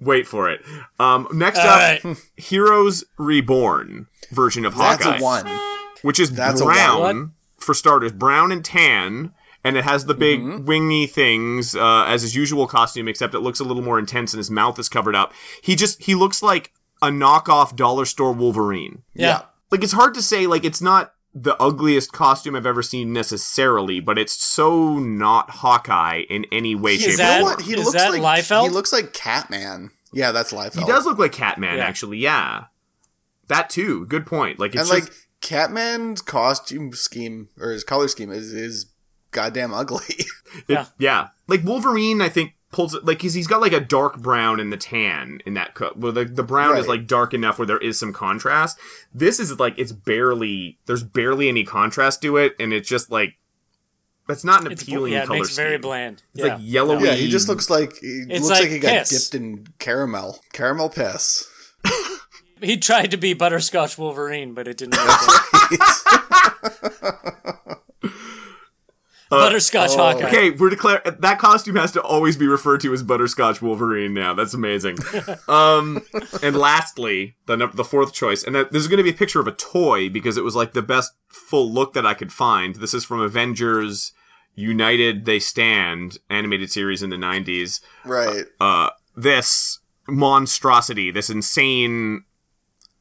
Wait 0.00 0.26
for 0.26 0.50
it. 0.50 0.60
Um, 0.98 1.28
next 1.32 1.60
All 1.60 1.66
up, 1.68 2.04
right. 2.04 2.16
Heroes 2.36 3.04
Reborn 3.16 4.06
version 4.30 4.64
of 4.64 4.76
That's 4.76 5.04
Hawkeye, 5.04 5.18
a 5.18 5.22
one. 5.22 5.60
which 6.02 6.20
is 6.20 6.32
That's 6.32 6.60
a 6.60 6.64
brown 6.64 7.00
one. 7.00 7.32
for 7.56 7.74
starters, 7.74 8.12
brown 8.12 8.52
and 8.52 8.64
tan, 8.64 9.32
and 9.64 9.76
it 9.76 9.84
has 9.84 10.04
the 10.06 10.14
big 10.14 10.40
Mm-hmm. 10.40 10.64
wingy 10.66 11.06
things 11.06 11.74
uh, 11.74 12.04
as 12.06 12.22
his 12.22 12.36
usual 12.36 12.66
costume, 12.66 13.08
except 13.08 13.34
it 13.34 13.40
looks 13.40 13.60
a 13.60 13.64
little 13.64 13.82
more 13.82 13.98
intense 13.98 14.32
and 14.32 14.38
his 14.38 14.50
mouth 14.50 14.78
is 14.78 14.88
covered 14.88 15.16
up. 15.16 15.32
He 15.62 15.74
just 15.74 16.02
he 16.02 16.14
looks 16.14 16.42
like 16.42 16.72
a 17.02 17.08
knockoff 17.08 17.74
dollar 17.74 18.04
store 18.04 18.32
Wolverine. 18.32 19.02
Yeah. 19.14 19.42
Like 19.70 19.82
it's 19.82 19.92
hard 19.92 20.14
to 20.14 20.22
say. 20.22 20.46
Like 20.46 20.64
it's 20.64 20.80
not 20.82 21.12
the 21.34 21.60
ugliest 21.60 22.12
costume 22.12 22.54
I've 22.54 22.64
ever 22.66 22.82
seen 22.82 23.12
necessarily, 23.12 23.98
but 23.98 24.18
it's 24.18 24.34
so 24.40 24.98
not 25.00 25.50
Hawkeye 25.50 26.22
in 26.30 26.46
any 26.52 26.74
way, 26.76 26.94
Is 26.94 27.02
shape, 27.02 27.16
that- 27.16 27.42
or 27.42 27.50
form. 27.54 27.62
He 27.64 27.72
Is 27.72 27.78
looks 27.86 27.92
that 27.94 28.12
like 28.20 28.44
Liefeld? 28.44 28.62
he 28.64 28.68
looks 28.68 28.92
like 28.92 29.12
Catman. 29.12 29.90
Yeah, 30.12 30.30
that's 30.30 30.52
Liefeld. 30.52 30.78
He 30.78 30.84
does 30.84 31.06
look 31.06 31.18
like 31.18 31.32
Catman, 31.32 31.78
Yeah. 31.78 31.84
actually. 31.84 32.18
Yeah, 32.18 32.66
that 33.48 33.68
too. 33.68 34.06
Good 34.06 34.26
point. 34.26 34.60
Like 34.60 34.74
it's 34.76 34.88
and 34.88 35.00
just, 35.00 35.10
like 35.10 35.18
Catman's 35.40 36.22
costume 36.22 36.92
scheme 36.92 37.48
or 37.58 37.70
his 37.72 37.82
color 37.82 38.06
scheme 38.08 38.30
is 38.30 38.52
is 38.52 38.86
goddamn 39.34 39.74
ugly. 39.74 40.06
Yeah. 40.68 40.86
yeah. 40.98 41.28
Like 41.48 41.64
Wolverine, 41.64 42.22
I 42.22 42.28
think 42.28 42.54
pulls 42.70 42.94
it 42.94 43.04
like 43.04 43.22
he's, 43.22 43.34
he's 43.34 43.48
got 43.48 43.60
like 43.60 43.72
a 43.72 43.80
dark 43.80 44.20
brown 44.20 44.60
in 44.60 44.70
the 44.70 44.76
tan 44.76 45.40
in 45.44 45.54
that 45.54 45.74
cut. 45.74 45.98
Well, 45.98 46.12
the 46.12 46.24
the 46.24 46.44
brown 46.44 46.76
is 46.76 46.86
like 46.86 47.08
dark 47.08 47.34
enough 47.34 47.58
where 47.58 47.66
there 47.66 47.78
is 47.78 47.98
some 47.98 48.12
contrast. 48.12 48.78
This 49.12 49.40
is 49.40 49.58
like 49.58 49.76
it's 49.76 49.90
barely 49.90 50.78
there's 50.86 51.02
barely 51.02 51.48
any 51.48 51.64
contrast 51.64 52.22
to 52.22 52.36
it, 52.36 52.54
and 52.60 52.72
it's 52.72 52.88
just 52.88 53.10
like 53.10 53.34
that's 54.28 54.44
not 54.44 54.64
an 54.64 54.70
It's 54.70 54.82
appealing 54.82 55.12
yeah, 55.14 55.24
it 55.24 55.26
color 55.26 55.40
makes 55.40 55.50
it 55.50 55.56
very 55.56 55.78
bland. 55.78 56.22
It's 56.34 56.44
yeah. 56.44 56.52
like 56.54 56.62
yellowy. 56.62 57.04
yeah, 57.04 57.14
he 57.14 57.28
just 57.28 57.48
looks 57.48 57.68
like 57.68 57.96
he 57.96 58.26
It's 58.30 58.46
looks 58.46 58.50
like 58.50 58.60
like, 58.60 58.70
he 58.70 58.78
got 58.78 58.90
piss. 58.90 59.28
dipped 59.28 59.42
in 59.42 59.66
caramel. 59.80 60.38
Caramel 60.52 60.88
piss. 60.88 61.50
He 62.62 62.76
tried 62.78 63.10
to 63.10 63.16
be 63.18 63.34
Butterscotch 63.34 63.98
Wolverine, 63.98 64.54
but 64.54 64.66
it 64.68 64.76
didn't 64.78 64.96
work. 65.06 65.20
Out. 69.34 69.48
Butterscotch 69.48 69.94
Hawkeye. 69.94 70.26
Okay, 70.26 70.50
we're 70.50 70.70
declare 70.70 71.02
that 71.04 71.38
costume 71.38 71.76
has 71.76 71.92
to 71.92 72.02
always 72.02 72.36
be 72.36 72.46
referred 72.46 72.80
to 72.80 72.92
as 72.92 73.02
Butterscotch 73.02 73.60
Wolverine 73.60 74.14
now. 74.14 74.34
That's 74.34 74.54
amazing. 74.54 74.98
um, 75.48 76.02
and 76.42 76.56
lastly, 76.56 77.36
the 77.46 77.68
the 77.72 77.84
fourth 77.84 78.12
choice, 78.12 78.42
and 78.42 78.54
that, 78.54 78.72
this 78.72 78.82
is 78.82 78.88
going 78.88 78.98
to 78.98 79.04
be 79.04 79.10
a 79.10 79.14
picture 79.14 79.40
of 79.40 79.46
a 79.46 79.52
toy 79.52 80.08
because 80.08 80.36
it 80.36 80.44
was 80.44 80.56
like 80.56 80.72
the 80.72 80.82
best 80.82 81.12
full 81.28 81.72
look 81.72 81.92
that 81.94 82.06
I 82.06 82.14
could 82.14 82.32
find. 82.32 82.76
This 82.76 82.94
is 82.94 83.04
from 83.04 83.20
Avengers 83.20 84.12
United 84.54 85.24
They 85.24 85.38
Stand 85.38 86.18
animated 86.30 86.70
series 86.70 87.02
in 87.02 87.10
the 87.10 87.16
'90s. 87.16 87.80
Right. 88.04 88.44
Uh, 88.60 88.90
this 89.16 89.80
monstrosity, 90.08 91.10
this 91.10 91.30
insane 91.30 92.24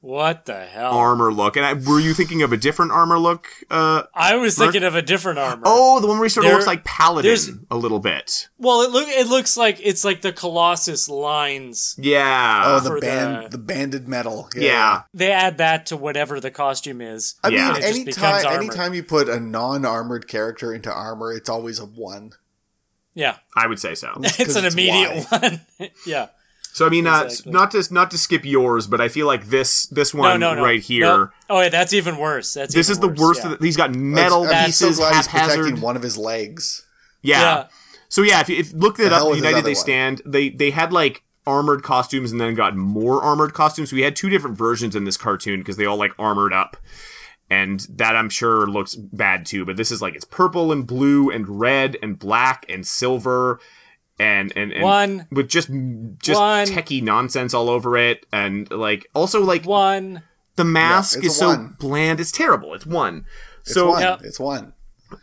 What 0.03 0.43
the 0.47 0.65
hell? 0.65 0.91
armor 0.91 1.31
look, 1.31 1.55
and 1.55 1.65
I, 1.65 1.75
were 1.75 1.97
you 1.97 2.13
thinking 2.13 2.41
of 2.41 2.51
a 2.51 2.57
different 2.57 2.91
armor 2.91 3.17
look? 3.17 3.47
Uh, 3.71 4.03
I 4.13 4.35
was 4.35 4.57
thinking 4.57 4.83
of 4.83 4.95
a 4.95 5.01
different 5.01 5.39
armor. 5.39 5.63
oh, 5.65 6.01
the 6.01 6.07
one 6.07 6.17
where 6.17 6.25
he 6.25 6.29
sort 6.29 6.45
of 6.45 6.51
looks 6.51 6.67
like 6.67 6.83
Paladin 6.83 7.65
a 7.71 7.77
little 7.77 7.99
bit. 7.99 8.49
Well, 8.57 8.81
it 8.81 8.91
look 8.91 9.07
it 9.07 9.27
looks 9.27 9.55
like 9.55 9.79
it's 9.81 10.03
like 10.03 10.21
the 10.21 10.33
Colossus 10.33 11.07
lines. 11.07 11.95
Yeah. 11.97 12.63
Oh, 12.65 12.79
the 12.81 12.99
band, 12.99 13.45
the- 13.45 13.49
the, 13.51 13.57
banded 13.63 14.07
metal. 14.09 14.49
yeah. 14.53 15.03
They 15.13 15.31
add 15.31 15.57
that 15.59 15.85
to 15.85 15.95
whatever 15.95 16.41
the 16.41 16.51
costume 16.51 16.99
is. 16.99 17.35
I 17.41 17.47
Yeah. 17.47 17.71
mean, 17.71 17.83
anytime 17.83 18.45
anytime 18.45 18.93
you 18.93 19.03
put 19.03 19.29
a 19.29 19.39
non-armored 19.39 20.27
character 20.27 20.73
into 20.73 20.91
armor, 20.93 21.31
it's 21.31 21.47
always 21.47 21.79
a 21.79 21.85
one. 21.85 22.33
Yeah, 23.15 23.37
I 23.55 23.67
would 23.67 23.79
say 23.79 23.95
so. 23.95 24.11
it's 24.17 24.37
an 24.57 24.65
it's 24.65 24.73
immediate 24.73 25.25
one. 25.29 25.61
yeah. 26.05 26.27
So 26.73 26.87
I 26.87 26.89
mean, 26.89 27.05
uh, 27.05 27.29
not 27.45 27.69
to 27.71 27.87
not 27.93 28.09
to 28.11 28.17
skip 28.17 28.43
yours, 28.43 28.87
but 28.87 28.99
I 28.99 29.07
feel 29.07 29.27
like 29.27 29.45
this 29.45 29.85
this 29.85 30.11
one 30.13 30.39
no, 30.39 30.55
no. 30.55 30.63
right 30.63 30.81
here. 30.81 31.05
No. 31.05 31.29
Oh, 31.49 31.61
yeah, 31.61 31.69
that's 31.69 31.93
even 31.93 32.17
worse. 32.17 32.51
That's 32.55 32.73
This 32.73 32.87
even 32.89 32.93
is 32.93 32.99
the 32.99 33.07
worse, 33.09 33.19
worst. 33.19 33.43
yeah. 33.45 33.51
Of 33.53 33.59
the, 33.59 33.65
he's 33.65 33.77
got 33.77 33.93
metal 33.93 34.43
I'm 34.43 34.49
so 34.71 34.87
pieces, 34.87 34.97
glad 34.97 35.15
he's 35.15 35.27
haphazard. 35.27 35.59
protecting 35.59 35.81
one 35.81 35.95
of 35.95 36.01
his 36.01 36.17
legs. 36.17 36.83
yeah. 37.21 37.39
Yeah. 37.41 37.67
So 38.09 38.21
yeah, 38.23 38.41
if 38.41 38.49
you 38.49 38.57
if, 38.57 38.73
look 38.73 38.99
it 38.99 39.03
The 39.03 39.07
up, 39.09 39.13
hell 39.17 39.29
with 39.29 39.37
his 39.37 39.45
United 39.45 39.65
They 39.65 39.69
one? 39.71 39.75
Stand. 39.75 40.21
They 40.25 40.49
they 40.49 40.71
had 40.71 40.91
like 40.91 41.23
armored 41.45 41.83
costumes 41.83 42.31
and 42.31 42.41
then 42.41 42.55
got 42.55 42.75
more 42.75 43.21
armored 43.21 43.53
costumes. 43.53 43.93
We 43.93 44.01
had 44.01 44.15
two 44.15 44.29
different 44.29 44.57
versions 44.57 44.95
in 44.95 45.03
this 45.03 45.17
cartoon 45.17 45.59
because 45.59 45.77
they 45.77 45.85
all 45.85 45.97
like 45.97 46.13
armored 46.17 46.53
up. 46.53 46.75
And 47.49 47.81
that 47.97 48.15
I'm 48.15 48.29
sure 48.31 48.65
looks 48.65 48.95
bad 48.95 49.45
too, 49.45 49.63
but 49.63 49.77
this 49.77 49.91
is 49.91 50.01
like 50.01 50.15
it's 50.15 50.25
purple 50.25 50.71
and 50.71 50.87
blue 50.87 51.29
and 51.29 51.59
red 51.59 51.97
and 52.01 52.17
black 52.17 52.65
and 52.67 52.85
silver 52.87 53.59
and 54.23 54.53
and, 54.55 54.71
and 54.73 54.83
One. 54.83 55.27
with 55.31 55.47
just 55.49 55.69
just 56.19 56.39
One. 56.39 56.65
techie 56.67 57.01
nonsense 57.03 57.53
all 57.53 57.69
over 57.69 57.97
it 57.97 58.25
and 58.31 58.69
like 58.71 59.07
also 59.13 59.41
like 59.43 59.65
One. 59.65 60.23
the 60.55 60.63
mask 60.65 61.17
it's 61.17 61.27
is 61.27 61.35
so 61.37 61.47
one. 61.49 61.75
bland 61.79 62.19
it's 62.19 62.31
terrible 62.31 62.73
it's 62.73 62.85
one 62.85 63.25
It's 63.61 63.73
so 63.73 63.89
one. 63.89 64.01
Yeah. 64.01 64.17
It's 64.23 64.39
one. 64.39 64.73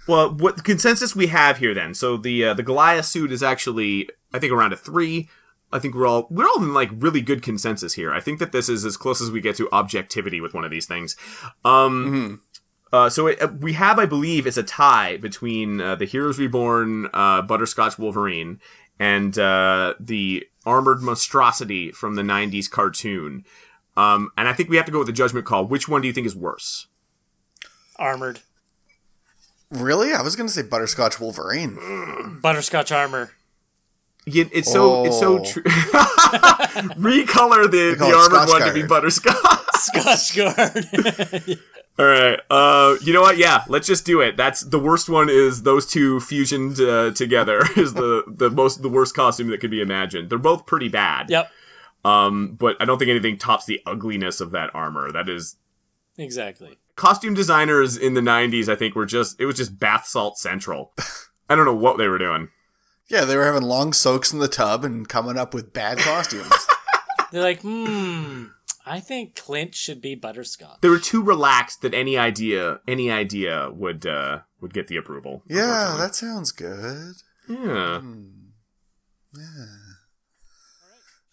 well 0.07 0.31
what 0.33 0.65
consensus 0.65 1.17
we 1.17 1.27
have 1.29 1.59
here 1.59 1.75
then 1.75 1.95
so 1.95 2.17
the 2.17 2.45
uh, 2.45 2.55
the 2.55 2.63
goliath 2.63 3.07
suit 3.07 3.33
is 3.33 3.43
actually 3.43 4.09
i 4.35 4.39
think 4.39 4.53
around 4.53 4.73
a 4.73 4.77
three 4.77 5.29
i 5.73 5.79
think 5.79 5.95
we're 5.95 6.07
all 6.07 6.27
we're 6.31 6.47
all 6.47 6.63
in 6.63 6.75
like 6.75 6.91
really 7.07 7.21
good 7.21 7.43
consensus 7.43 7.95
here 7.95 8.13
i 8.13 8.21
think 8.21 8.39
that 8.39 8.53
this 8.53 8.69
is 8.69 8.85
as 8.85 8.97
close 8.97 9.21
as 9.21 9.31
we 9.31 9.41
get 9.41 9.57
to 9.57 9.69
objectivity 9.73 10.41
with 10.41 10.53
one 10.55 10.65
of 10.65 10.71
these 10.71 10.87
things 10.87 11.17
um 11.65 12.41
Uh, 12.93 13.09
so 13.09 13.29
it, 13.29 13.41
uh, 13.41 13.47
we 13.61 13.73
have, 13.75 14.01
I 14.01 14.07
believe, 14.07 14.49
it's 14.49 14.57
a 14.57 14.65
tie 14.65 15.17
between 15.17 15.81
uh, 15.81 15.95
the 15.95 16.07
Heroes 16.07 16.41
Reborn 16.41 17.07
uh, 17.15 17.41
Butterscotch 17.43 17.97
Wolverine 18.01 18.59
and 19.01 19.37
uh, 19.37 19.95
the 19.99 20.47
Armored 20.65 21.03
Monstrosity 21.03 21.91
from 21.91 22.15
the 22.15 22.23
'90s 22.23 22.71
cartoon. 22.71 23.45
Um, 23.97 24.31
and 24.39 24.47
I 24.49 24.53
think 24.53 24.69
we 24.69 24.77
have 24.77 24.87
to 24.87 24.93
go 24.93 24.99
with 24.99 25.09
the 25.09 25.13
judgment 25.13 25.45
call. 25.47 25.67
Which 25.67 25.89
one 25.89 26.01
do 26.03 26.07
you 26.07 26.15
think 26.15 26.27
is 26.27 26.37
worse? 26.37 26.87
Armored. 27.97 28.41
Really? 29.71 30.13
I 30.13 30.23
was 30.23 30.37
going 30.37 30.47
to 30.49 30.53
say 30.53 30.63
Butterscotch 30.63 31.19
Wolverine. 31.21 32.39
Butterscotch 32.43 32.93
armor. 32.93 33.31
Yeah, 34.27 34.45
it's 34.53 34.71
so 34.71 35.05
it's 35.05 35.19
so 35.19 35.39
Oh. 35.41 35.45
true. 35.45 35.63
Recolor 36.99 37.71
the, 37.71 37.95
the 37.99 38.05
armored 38.15 38.49
one 38.49 38.61
to 38.63 38.73
be 38.73 38.81
Guard. 38.81 38.89
butterscotch. 38.91 39.37
Scotch 39.75 40.37
guard. 40.37 41.59
All 42.01 42.07
right. 42.07 42.41
Uh, 42.49 42.97
you 43.03 43.13
know 43.13 43.21
what? 43.21 43.37
Yeah, 43.37 43.63
let's 43.69 43.87
just 43.87 44.07
do 44.07 44.23
it. 44.23 44.35
That's 44.35 44.63
the 44.63 44.79
worst 44.79 45.11
one. 45.11 45.29
Is 45.29 45.65
those 45.65 45.85
two 45.85 46.19
fusioned 46.21 46.81
uh, 46.81 47.11
together 47.11 47.61
is 47.77 47.93
the 47.93 48.25
the 48.27 48.49
most 48.49 48.81
the 48.81 48.89
worst 48.89 49.15
costume 49.15 49.49
that 49.51 49.61
could 49.61 49.71
be 49.71 49.83
imagined. 49.83 50.31
They're 50.31 50.39
both 50.39 50.65
pretty 50.65 50.89
bad. 50.89 51.29
yep. 51.29 51.51
Um, 52.03 52.57
but 52.59 52.79
I 52.81 52.87
don't 52.87 52.99
think 52.99 53.11
anything 53.11 53.37
tops 53.37 53.67
the 53.67 53.83
ugliness 53.85 54.41
of 54.41 54.51
that 54.53 54.71
armor. 54.75 55.13
That 55.13 55.29
is 55.29 55.57
Exactly. 56.17 56.79
costume 56.97 57.35
designers 57.35 57.99
in 57.99 58.15
the 58.15 58.23
'90s. 58.23 58.71
I 58.71 58.77
think 58.77 58.95
were 58.95 59.05
just 59.05 59.39
it 59.39 59.45
was 59.45 59.57
just 59.57 59.79
bath 59.79 60.07
salt 60.07 60.39
central. 60.39 60.95
I 61.51 61.55
don't 61.55 61.67
know 61.67 61.75
what 61.75 61.99
they 61.99 62.09
were 62.09 62.17
doing. 62.17 62.49
Yeah, 63.09 63.27
they 63.27 63.37
were 63.37 63.45
having 63.45 63.65
long 63.65 63.93
soaks 63.93 64.33
in 64.33 64.39
the 64.39 64.49
tub 64.49 64.87
and 64.87 65.07
coming 65.07 65.37
up 65.37 65.53
with 65.53 65.75
bad 65.75 65.99
costumes. 65.99 66.51
They're 67.31 67.43
like, 67.43 67.61
hmm. 67.61 68.47
I 68.91 68.99
think 68.99 69.37
Clint 69.37 69.77
should 69.77 70.01
be 70.01 70.17
butterscotch. 70.17 70.81
They 70.81 70.89
were 70.89 70.99
too 70.99 71.23
relaxed 71.23 71.83
that 71.83 71.95
any 71.95 72.19
idea 72.19 72.81
any 72.89 73.09
idea 73.09 73.71
would 73.71 74.05
uh, 74.05 74.41
would 74.61 74.75
get 74.75 74.89
the 74.89 74.97
approval. 74.97 75.45
yeah, 75.47 75.95
that 75.97 76.17
sounds 76.17 76.51
good. 76.51 77.15
yeah. 77.49 78.01
yeah. 79.37 79.67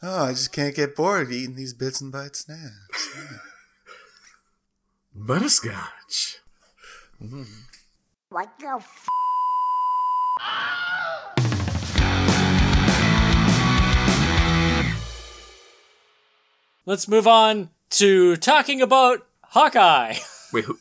Oh, 0.04 0.26
I 0.26 0.30
just 0.34 0.54
can't 0.54 0.76
get 0.76 0.96
bored 0.96 1.32
eating 1.32 1.56
these 1.56 1.74
bits 1.74 2.00
and 2.00 2.12
bites 2.12 2.46
snacks. 2.46 3.18
Butterscotch. 5.16 6.38
What 8.30 8.52
the 8.60 8.68
f? 8.68 9.08
Let's 16.88 17.10
move 17.10 17.28
on 17.28 17.70
to 17.90 18.38
talking 18.38 18.82
about 18.82 19.28
Hawkeye, 19.44 20.16
Wait, 20.54 20.64
who? 20.64 20.80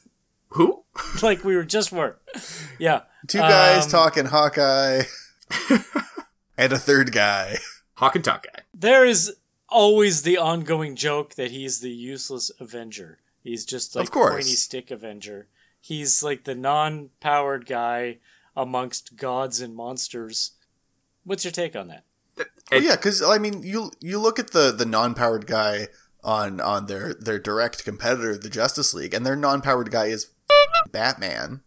Who? 0.50 0.84
like 1.22 1.42
we 1.42 1.56
were 1.56 1.64
just 1.64 1.90
were. 1.90 2.20
Yeah. 2.78 3.00
Two 3.26 3.38
guys 3.38 3.86
Um, 3.86 3.90
talking 3.90 4.26
Hawkeye, 4.26 5.02
and 6.56 6.72
a 6.72 6.78
third 6.78 7.10
guy. 7.10 7.58
Hawk 7.94 8.14
and 8.14 8.24
Tuck 8.24 8.44
guy. 8.44 8.62
There 8.72 9.04
is 9.04 9.34
always 9.68 10.22
the 10.22 10.38
ongoing 10.38 10.94
joke 10.94 11.34
that 11.34 11.50
he's 11.50 11.80
the 11.80 11.90
useless 11.90 12.52
Avenger. 12.60 13.18
He's 13.42 13.64
just 13.64 13.96
like 13.96 14.06
Of 14.06 14.12
pointy 14.12 14.42
stick 14.44 14.92
Avenger. 14.92 15.48
He's 15.80 16.22
like 16.22 16.44
the 16.44 16.54
non-powered 16.54 17.66
guy 17.66 18.18
amongst 18.56 19.16
gods 19.16 19.60
and 19.60 19.74
monsters. 19.74 20.52
What's 21.24 21.44
your 21.44 21.50
take 21.50 21.74
on 21.74 21.88
that? 21.88 22.04
Well, 22.70 22.82
yeah, 22.82 22.96
because 22.96 23.22
I 23.22 23.38
mean, 23.38 23.62
you 23.62 23.90
you 24.00 24.18
look 24.18 24.38
at 24.38 24.50
the 24.50 24.72
the 24.72 24.84
non 24.86 25.14
powered 25.14 25.46
guy 25.46 25.88
on 26.24 26.60
on 26.60 26.86
their 26.86 27.14
their 27.14 27.38
direct 27.38 27.84
competitor, 27.84 28.36
the 28.36 28.50
Justice 28.50 28.92
League, 28.94 29.14
and 29.14 29.24
their 29.24 29.36
non 29.36 29.60
powered 29.62 29.90
guy 29.90 30.06
is 30.06 30.30
Batman. 30.90 31.60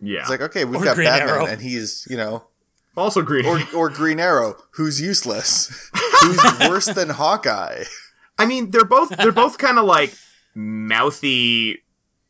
Yeah. 0.00 0.20
It's 0.20 0.30
like 0.30 0.40
okay, 0.42 0.64
we've 0.64 0.80
Or 0.80 0.84
got 0.84 0.96
Green 0.96 1.08
Batman, 1.08 1.28
Arrow. 1.28 1.46
and 1.46 1.60
he's 1.60 2.06
you 2.10 2.16
know, 2.16 2.46
also 2.96 3.22
green. 3.22 3.46
or 3.46 3.60
or 3.74 3.88
Green 3.88 4.18
Arrow, 4.20 4.56
who's 4.72 5.00
useless, 5.00 5.90
who's 6.22 6.40
worse 6.68 6.86
than 6.86 7.10
Hawkeye. 7.10 7.84
I 8.38 8.46
mean, 8.46 8.70
they're 8.70 8.84
both 8.84 9.10
they're 9.16 9.32
both 9.32 9.58
kind 9.58 9.78
of 9.78 9.84
like 9.84 10.14
mouthy, 10.54 11.82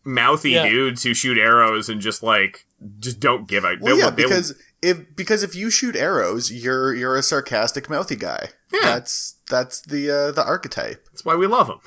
mouthy 0.05 0.53
Yeah. 0.53 0.69
dudes 0.69 1.03
who 1.03 1.15
shoot 1.15 1.39
arrows 1.39 1.89
and 1.89 2.01
just 2.01 2.23
like 2.23 2.67
just 2.99 3.21
don't 3.21 3.49
give 3.49 3.65
a. 3.65 3.77
Well, 3.81 3.97
they- 3.97 4.03
yeah, 4.03 4.11
they- 4.11 4.23
because 4.23 4.55
if 4.83 5.17
because 5.17 5.43
if 5.43 5.55
you 5.55 5.71
shoot 5.71 5.97
arrows, 5.97 6.53
you're 6.53 6.95
you're 6.95 7.17
a 7.17 7.23
sarcastic, 7.23 7.91
mouthy 7.91 8.17
guy. 8.17 8.51
Yeah. 8.73 8.81
That's 8.83 9.37
that's 9.49 9.81
the 9.81 10.11
uh, 10.11 10.33
the 10.33 10.45
archetype. 10.45 11.05
That's 11.11 11.25
why 11.25 11.35
we 11.35 11.47
love 11.47 11.69
him. 11.69 11.79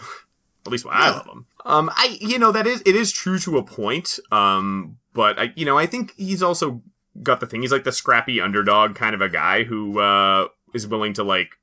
At 0.65 0.71
least 0.71 0.85
why 0.85 0.93
I 0.93 1.09
love 1.09 1.25
him. 1.25 1.45
Um, 1.65 1.89
I 1.95 2.17
you 2.19 2.37
know 2.37 2.51
that 2.51 2.67
is 2.67 2.81
it 2.85 2.95
is 2.95 3.11
true 3.11 3.39
to 3.39 3.57
a 3.57 3.63
point. 3.63 4.19
Um, 4.31 4.97
but 5.13 5.39
I 5.39 5.53
you 5.55 5.65
know 5.65 5.77
I 5.77 5.85
think 5.85 6.13
he's 6.17 6.43
also 6.43 6.81
got 7.23 7.39
the 7.39 7.47
thing. 7.47 7.61
He's 7.61 7.71
like 7.71 7.83
the 7.83 7.91
scrappy 7.91 8.39
underdog 8.41 8.95
kind 8.95 9.15
of 9.15 9.21
a 9.21 9.29
guy 9.29 9.63
who 9.63 9.99
uh 9.99 10.47
is 10.73 10.87
willing 10.87 11.13
to 11.13 11.23
like 11.23 11.57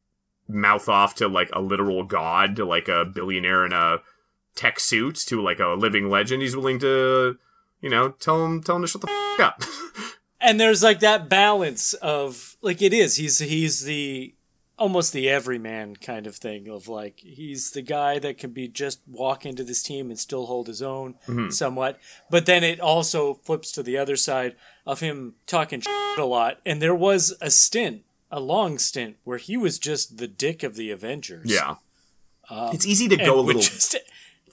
mouth 0.48 0.88
off 0.88 1.14
to 1.16 1.28
like 1.28 1.50
a 1.52 1.60
literal 1.60 2.04
god 2.04 2.56
to 2.56 2.64
like 2.64 2.88
a 2.88 3.04
billionaire 3.04 3.66
in 3.66 3.72
a 3.72 3.98
tech 4.54 4.80
suit 4.80 5.16
to 5.16 5.42
like 5.42 5.60
a 5.60 5.68
living 5.68 6.08
legend. 6.08 6.42
He's 6.42 6.56
willing 6.56 6.78
to 6.80 7.36
you 7.80 7.90
know 7.90 8.10
tell 8.10 8.44
him 8.44 8.62
tell 8.62 8.76
him 8.76 8.82
to 8.82 8.88
shut 8.88 9.02
the 9.02 9.10
f- 9.10 9.40
up. 9.40 9.62
And 10.40 10.60
there's 10.60 10.82
like 10.82 11.00
that 11.00 11.28
balance 11.28 11.94
of 11.94 12.56
like 12.62 12.80
it 12.80 12.92
is. 12.92 13.16
He's 13.16 13.38
he's 13.38 13.84
the 13.84 14.34
almost 14.78 15.12
the 15.12 15.28
everyman 15.28 15.96
kind 15.96 16.26
of 16.26 16.36
thing 16.36 16.68
of 16.68 16.88
like 16.88 17.18
he's 17.18 17.72
the 17.72 17.82
guy 17.82 18.18
that 18.20 18.38
can 18.38 18.50
be 18.50 18.68
just 18.68 19.00
walk 19.08 19.44
into 19.44 19.64
this 19.64 19.82
team 19.82 20.08
and 20.08 20.18
still 20.18 20.46
hold 20.46 20.68
his 20.68 20.80
own 20.80 21.14
mm-hmm. 21.26 21.50
somewhat. 21.50 21.98
But 22.30 22.46
then 22.46 22.62
it 22.62 22.80
also 22.80 23.34
flips 23.34 23.72
to 23.72 23.82
the 23.82 23.98
other 23.98 24.16
side 24.16 24.54
of 24.86 25.00
him 25.00 25.34
talking 25.46 25.82
a 26.16 26.22
lot. 26.22 26.60
And 26.64 26.80
there 26.80 26.94
was 26.94 27.36
a 27.40 27.50
stint, 27.50 28.02
a 28.30 28.40
long 28.40 28.78
stint, 28.78 29.16
where 29.24 29.38
he 29.38 29.56
was 29.56 29.78
just 29.78 30.18
the 30.18 30.28
dick 30.28 30.62
of 30.62 30.76
the 30.76 30.90
Avengers. 30.90 31.50
yeah. 31.52 31.76
Um, 32.50 32.74
it's 32.74 32.86
easy 32.86 33.08
to 33.08 33.16
go 33.16 33.38
a 33.38 33.42
little 33.42 33.60
just 33.60 33.94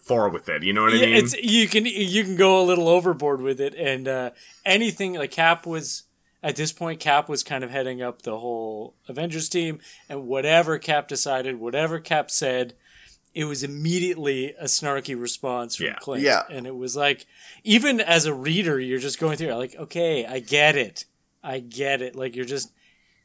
far 0.06 0.30
with 0.30 0.48
it. 0.50 0.64
You 0.64 0.74
know 0.74 0.84
what 0.84 0.94
I 0.94 0.98
mean? 1.02 1.16
it's 1.16 1.34
you 1.36 1.68
can 1.68 1.86
you 1.86 2.24
can 2.24 2.36
go 2.36 2.62
a 2.62 2.64
little 2.64 2.88
overboard 2.88 3.42
with 3.42 3.60
it, 3.60 3.74
and 3.76 4.08
uh, 4.08 4.30
anything 4.66 5.14
like 5.16 5.32
Cap 5.32 5.66
was 5.66 6.04
at 6.44 6.56
this 6.56 6.72
point. 6.72 7.00
Cap 7.00 7.28
was 7.28 7.44
kind 7.44 7.64
of 7.64 7.72
heading 7.72 8.02
up 8.02 8.22
the 8.22 8.38
whole 8.40 8.96
Avengers 9.08 9.50
team, 9.50 9.80
and 10.10 10.28
whatever 10.28 10.78
Cap 10.78 11.08
decided, 11.08 11.60
whatever 11.60 12.00
Cap 12.00 12.30
said, 12.32 12.74
it 13.34 13.46
was 13.46 13.64
immediately 13.64 14.54
a 14.60 14.66
snarky 14.66 15.20
response 15.20 15.76
from 15.76 15.88
Yeah. 15.88 15.96
Clint. 16.00 16.24
Yeah. 16.24 16.44
and 16.50 16.66
it 16.68 16.76
was 16.76 16.96
like 16.96 17.26
even 17.64 18.00
as 18.00 18.26
a 18.26 18.34
reader, 18.34 18.80
you're 18.80 19.00
just 19.00 19.20
going 19.20 19.38
through 19.38 19.50
it, 19.50 19.56
like, 19.56 19.76
okay, 19.76 20.26
I 20.26 20.40
get 20.40 20.76
it, 20.76 21.06
I 21.44 21.60
get 21.60 22.02
it. 22.02 22.16
Like 22.16 22.36
you're 22.36 22.46
just 22.46 22.72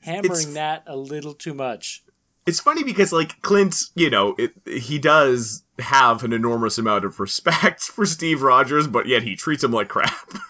hammering 0.02 0.24
It's- 0.32 0.54
that 0.54 0.82
a 0.86 0.96
little 0.96 1.34
too 1.34 1.52
much. 1.54 2.02
it's 2.46 2.58
funny 2.58 2.82
because 2.82 3.12
like 3.12 3.40
Clint, 3.42 3.76
you 3.94 4.08
know, 4.10 4.34
it, 4.38 4.52
he 4.66 4.98
does 4.98 5.62
have 5.80 6.22
an 6.24 6.32
enormous 6.32 6.78
amount 6.78 7.04
of 7.04 7.20
respect 7.20 7.82
for 7.94 8.06
Steve 8.06 8.42
Rogers, 8.42 8.86
but 8.86 9.06
yet 9.06 9.22
he 9.22 9.36
treats 9.36 9.64
him 9.64 9.72
like 9.72 9.88
crap. 9.88 10.14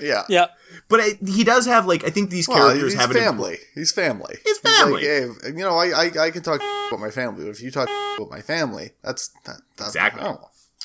Yeah. 0.00 0.22
Yeah, 0.30 0.46
But 0.88 1.00
I, 1.00 1.08
he 1.26 1.44
does 1.44 1.66
have 1.66 1.84
like 1.86 2.02
I 2.02 2.08
think 2.08 2.30
these 2.30 2.48
Well, 2.48 2.56
characters 2.56 2.92
he's 2.94 3.00
have 3.00 3.10
an 3.10 3.16
family. 3.18 3.58
He's 3.74 3.92
family. 3.92 4.36
He's 4.42 4.58
like, 4.64 4.74
family. 4.74 5.02
hey, 5.02 5.26
you 5.48 5.52
know, 5.52 5.76
I, 5.76 5.88
I 5.88 6.10
I 6.18 6.30
can 6.30 6.42
talk 6.42 6.62
about 6.88 6.98
my 6.98 7.10
family, 7.10 7.44
but 7.44 7.50
if 7.50 7.60
you 7.60 7.70
talk 7.70 7.86
about 8.16 8.30
my 8.30 8.40
family, 8.40 8.92
that's 9.02 9.28
that, 9.44 9.60
that's 9.76 9.90
Exactly. 9.90 10.32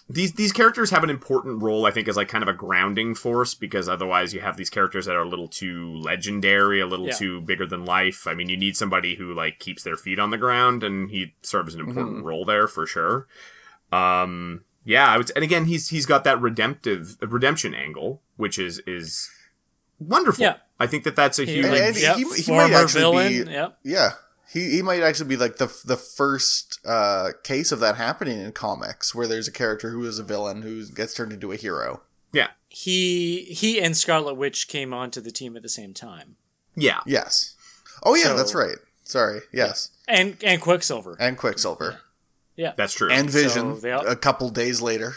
these 0.09 0.33
these 0.33 0.51
characters 0.51 0.89
have 0.89 1.05
an 1.05 1.09
important 1.09 1.63
role 1.63 1.85
I 1.85 1.91
think 1.91 2.09
as 2.09 2.17
like 2.17 2.27
kind 2.27 2.41
of 2.43 2.49
a 2.49 2.53
grounding 2.53 3.15
force 3.15 3.53
because 3.53 3.87
otherwise 3.87 4.33
you 4.33 4.41
have 4.41 4.57
these 4.57 4.69
characters 4.69 5.05
that 5.05 5.15
are 5.15 5.23
a 5.23 5.29
little 5.29 5.47
too 5.47 5.95
legendary, 5.95 6.81
a 6.81 6.85
little 6.85 7.07
Yeah. 7.07 7.13
too 7.13 7.39
bigger 7.41 7.65
than 7.65 7.85
life. 7.85 8.27
I 8.27 8.33
mean, 8.33 8.49
you 8.49 8.57
need 8.57 8.75
somebody 8.75 9.15
who 9.15 9.33
like 9.33 9.59
keeps 9.59 9.83
their 9.83 9.95
feet 9.95 10.19
on 10.19 10.31
the 10.31 10.37
ground 10.37 10.83
and 10.83 11.09
he 11.11 11.33
serves 11.43 11.75
an 11.75 11.79
mm-hmm. 11.81 11.89
important 11.91 12.25
role 12.25 12.43
there 12.43 12.67
for 12.67 12.85
sure. 12.85 13.27
Um 13.91 14.63
yeah, 14.83 15.07
I 15.07 15.17
would 15.17 15.31
and 15.35 15.43
again 15.43 15.65
he's 15.65 15.89
he's 15.89 16.05
got 16.05 16.23
that 16.23 16.41
redemptive 16.41 17.17
redemption 17.21 17.73
angle, 17.73 18.21
which 18.37 18.57
is 18.59 18.79
is 18.87 19.29
wonderful. 19.99 20.43
Yeah. 20.43 20.55
I 20.79 20.87
think 20.87 21.03
that 21.03 21.15
that's 21.15 21.37
a 21.37 21.45
huge 21.45 21.65
And- 21.65 21.75
and 21.75 21.95
Yep, 21.97 22.15
he, 22.17 22.41
he 22.43 22.51
might 22.51 22.71
actually 22.71 23.01
villain, 23.01 23.45
be 23.45 23.51
yep. 23.51 23.77
yeah. 23.83 24.11
He, 24.51 24.71
he 24.71 24.81
might 24.81 25.01
actually 25.01 25.29
be 25.29 25.37
like 25.37 25.57
the 25.57 25.67
the 25.85 25.95
first 25.95 26.79
uh, 26.85 27.29
case 27.43 27.71
of 27.71 27.79
that 27.79 27.95
happening 27.95 28.41
in 28.41 28.51
comics, 28.51 29.15
where 29.15 29.25
there's 29.27 29.47
a 29.47 29.51
character 29.51 29.91
who 29.91 30.03
is 30.05 30.19
a 30.19 30.23
villain 30.23 30.61
who 30.63 30.85
gets 30.87 31.13
turned 31.13 31.31
into 31.31 31.51
a 31.53 31.55
hero. 31.55 32.01
yeah. 32.33 32.47
he 32.67 33.43
he 33.45 33.79
and 33.79 33.95
Scarlet 33.95 34.33
Witch 34.33 34.67
came 34.67 34.93
onto 34.93 35.21
the 35.21 35.31
team 35.31 35.55
at 35.55 35.61
the 35.63 35.69
same 35.69 35.93
time, 35.93 36.35
Yeah. 36.75 36.99
Yes. 37.05 37.55
Oh 38.03 38.15
yeah, 38.15 38.23
So- 38.25 38.37
that's 38.37 38.53
right. 38.55 38.77
Sorry. 39.03 39.39
Yes. 39.53 39.91
and 40.07 40.35
and 40.43 40.59
Quicksilver. 40.61 41.15
And 41.19 41.37
Quicksilver 41.37 41.91
Yeah, 41.91 41.97
That's 42.77 42.93
true. 42.93 43.09
and 43.11 43.29
Vision. 43.29 43.79
they 43.81 43.91
all- 43.91 44.05
a 44.07 44.15
couple 44.15 44.49
days 44.49 44.81
later. 44.81 45.13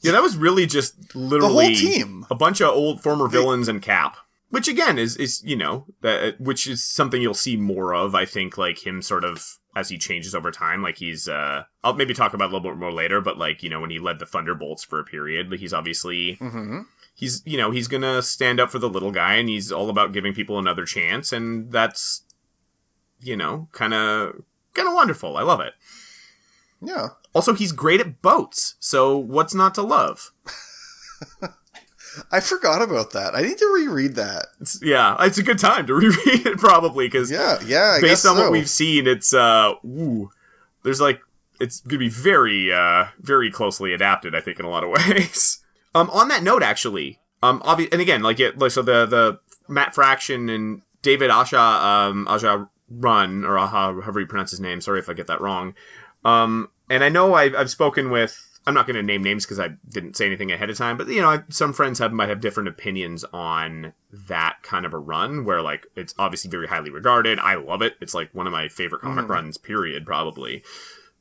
Yeah, 0.00 0.12
that 0.12 0.22
was 0.22 0.36
really 0.36 0.66
just 0.66 1.14
literally 1.14 1.74
the 1.74 1.80
whole 1.82 1.92
team. 1.92 2.26
a 2.30 2.34
bunch 2.34 2.60
of 2.60 2.68
old 2.68 3.02
former 3.02 3.26
villains 3.26 3.68
and 3.68 3.80
Cap, 3.80 4.16
which 4.50 4.68
again 4.68 4.98
is 4.98 5.16
is 5.16 5.42
you 5.44 5.56
know 5.56 5.86
that 6.02 6.38
which 6.40 6.66
is 6.66 6.84
something 6.84 7.22
you'll 7.22 7.32
see 7.34 7.56
more 7.56 7.94
of. 7.94 8.14
I 8.14 8.26
think 8.26 8.58
like 8.58 8.86
him 8.86 9.00
sort 9.00 9.24
of 9.24 9.58
as 9.74 9.88
he 9.88 9.96
changes 9.98 10.34
over 10.34 10.50
time. 10.52 10.82
Like 10.82 10.98
he's, 10.98 11.26
uh, 11.26 11.64
I'll 11.82 11.94
maybe 11.94 12.14
talk 12.14 12.32
about 12.34 12.44
it 12.44 12.52
a 12.52 12.56
little 12.56 12.70
bit 12.70 12.78
more 12.78 12.92
later, 12.92 13.20
but 13.20 13.38
like 13.38 13.62
you 13.62 13.70
know 13.70 13.80
when 13.80 13.90
he 13.90 13.98
led 13.98 14.18
the 14.18 14.26
Thunderbolts 14.26 14.84
for 14.84 15.00
a 15.00 15.04
period, 15.04 15.50
like 15.50 15.60
he's 15.60 15.72
obviously 15.74 16.34
hmm 16.34 16.82
he's 17.14 17.42
you 17.46 17.56
know 17.56 17.70
he's 17.70 17.88
gonna 17.88 18.20
stand 18.20 18.60
up 18.60 18.70
for 18.70 18.78
the 18.78 18.88
little 18.90 19.10
guy, 19.10 19.34
and 19.36 19.48
he's 19.48 19.72
all 19.72 19.88
about 19.88 20.12
giving 20.12 20.34
people 20.34 20.58
another 20.58 20.84
chance, 20.84 21.32
and 21.32 21.72
that's 21.72 22.22
you 23.20 23.36
know 23.36 23.68
kind 23.72 23.94
of 23.94 24.42
kind 24.74 24.86
of 24.88 24.94
wonderful. 24.94 25.36
I 25.38 25.42
love 25.42 25.60
it. 25.60 25.72
Yeah. 26.86 27.08
Also, 27.32 27.52
he's 27.54 27.72
great 27.72 28.00
at 28.00 28.22
boats, 28.22 28.76
so 28.78 29.16
what's 29.18 29.54
not 29.54 29.74
to 29.74 29.82
love? 29.82 30.30
I 32.30 32.38
forgot 32.38 32.80
about 32.80 33.10
that. 33.12 33.34
I 33.34 33.42
need 33.42 33.58
to 33.58 33.72
reread 33.74 34.14
that. 34.14 34.46
It's, 34.60 34.80
yeah, 34.82 35.16
it's 35.20 35.38
a 35.38 35.42
good 35.42 35.58
time 35.58 35.86
to 35.88 35.94
reread 36.00 36.46
it 36.46 36.58
probably 36.58 37.06
because 37.08 37.30
Yeah, 37.30 37.58
yeah. 37.66 37.96
I 37.98 38.00
based 38.00 38.24
on 38.24 38.36
so. 38.36 38.42
what 38.42 38.52
we've 38.52 38.68
seen, 38.68 39.06
it's 39.08 39.34
uh, 39.34 39.72
ooh, 39.84 40.30
there's 40.84 41.00
like 41.00 41.20
it's 41.60 41.80
gonna 41.80 41.98
be 41.98 42.08
very 42.08 42.72
uh 42.72 43.06
very 43.18 43.50
closely 43.50 43.92
adapted. 43.92 44.34
I 44.34 44.40
think 44.40 44.60
in 44.60 44.64
a 44.64 44.70
lot 44.70 44.84
of 44.84 44.90
ways. 45.08 45.58
um, 45.94 46.08
on 46.10 46.28
that 46.28 46.44
note, 46.44 46.62
actually, 46.62 47.18
um, 47.42 47.60
obvi- 47.62 47.90
and 47.90 48.00
again, 48.00 48.22
like 48.22 48.38
it, 48.38 48.58
like 48.58 48.70
so 48.70 48.82
the 48.82 49.06
the 49.06 49.40
Matt 49.66 49.92
Fraction 49.94 50.48
and 50.48 50.82
David 51.02 51.30
Asha 51.30 51.58
um 51.58 52.28
Aja 52.28 52.68
Run 52.90 53.44
or 53.44 53.58
Aha, 53.58 53.92
however 54.00 54.20
you 54.20 54.26
pronounce 54.26 54.52
his 54.52 54.60
name. 54.60 54.80
Sorry 54.80 55.00
if 55.00 55.08
I 55.08 55.14
get 55.14 55.26
that 55.26 55.40
wrong. 55.40 55.74
Um, 56.24 56.68
and 56.88 57.04
I 57.04 57.08
know 57.08 57.34
I've, 57.34 57.54
I've 57.54 57.70
spoken 57.70 58.10
with. 58.10 58.50
I'm 58.66 58.72
not 58.72 58.86
going 58.86 58.96
to 58.96 59.02
name 59.02 59.22
names 59.22 59.44
because 59.44 59.60
I 59.60 59.74
didn't 59.86 60.16
say 60.16 60.24
anything 60.24 60.50
ahead 60.50 60.70
of 60.70 60.78
time, 60.78 60.96
but 60.96 61.06
you 61.08 61.20
know, 61.20 61.28
I, 61.28 61.42
some 61.50 61.74
friends 61.74 61.98
have 61.98 62.14
might 62.14 62.30
have 62.30 62.40
different 62.40 62.70
opinions 62.70 63.22
on 63.30 63.92
that 64.10 64.56
kind 64.62 64.86
of 64.86 64.94
a 64.94 64.98
run 64.98 65.44
where 65.44 65.60
like 65.60 65.86
it's 65.96 66.14
obviously 66.18 66.50
very 66.50 66.66
highly 66.66 66.88
regarded. 66.88 67.38
I 67.38 67.56
love 67.56 67.82
it. 67.82 67.96
It's 68.00 68.14
like 68.14 68.34
one 68.34 68.46
of 68.46 68.54
my 68.54 68.68
favorite 68.68 69.02
comic 69.02 69.28
runs, 69.28 69.58
period, 69.58 70.06
probably. 70.06 70.62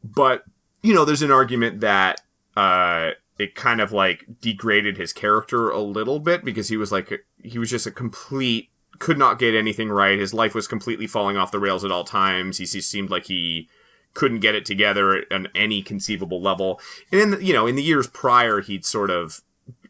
But 0.04 0.46
you 0.82 0.94
know, 0.94 1.04
there's 1.04 1.22
an 1.22 1.32
argument 1.32 1.82
that 1.82 2.22
uh, 2.56 3.12
it 3.38 3.56
kind 3.56 3.82
of 3.82 3.92
like 3.92 4.26
degraded 4.40 4.98
his 4.98 5.12
character 5.12 5.70
a 5.70 5.82
little 5.82 6.20
bit 6.20 6.46
because 6.46 6.70
he 6.70 6.78
was 6.78 6.92
like 6.92 7.26
he 7.44 7.60
was 7.60 7.70
just 7.70 7.88
a 7.88 7.92
complete 7.92 8.70
could 9.00 9.18
not 9.18 9.40
get 9.40 9.56
anything 9.56 9.90
right. 9.90 10.20
His 10.20 10.34
life 10.34 10.54
was 10.56 10.68
completely 10.68 11.08
falling 11.08 11.36
off 11.36 11.52
the 11.52 11.60
rails 11.60 11.84
at 11.84 11.92
all 11.92 12.04
times. 12.04 12.58
He, 12.58 12.66
he 12.66 12.80
seemed 12.80 13.10
like 13.10 13.26
he 13.26 13.68
couldn't 14.14 14.40
get 14.42 14.56
it 14.56 14.66
together 14.66 15.26
on 15.32 15.48
any 15.56 15.82
conceivable 15.82 16.42
level. 16.42 16.80
And 17.12 17.20
in 17.22 17.32
the, 17.32 17.44
you 17.44 17.54
know, 17.54 17.66
in 17.68 17.76
the 17.76 17.84
years 17.84 18.08
prior, 18.08 18.62
he'd 18.62 18.86
sort 18.86 19.10
of, 19.10 19.42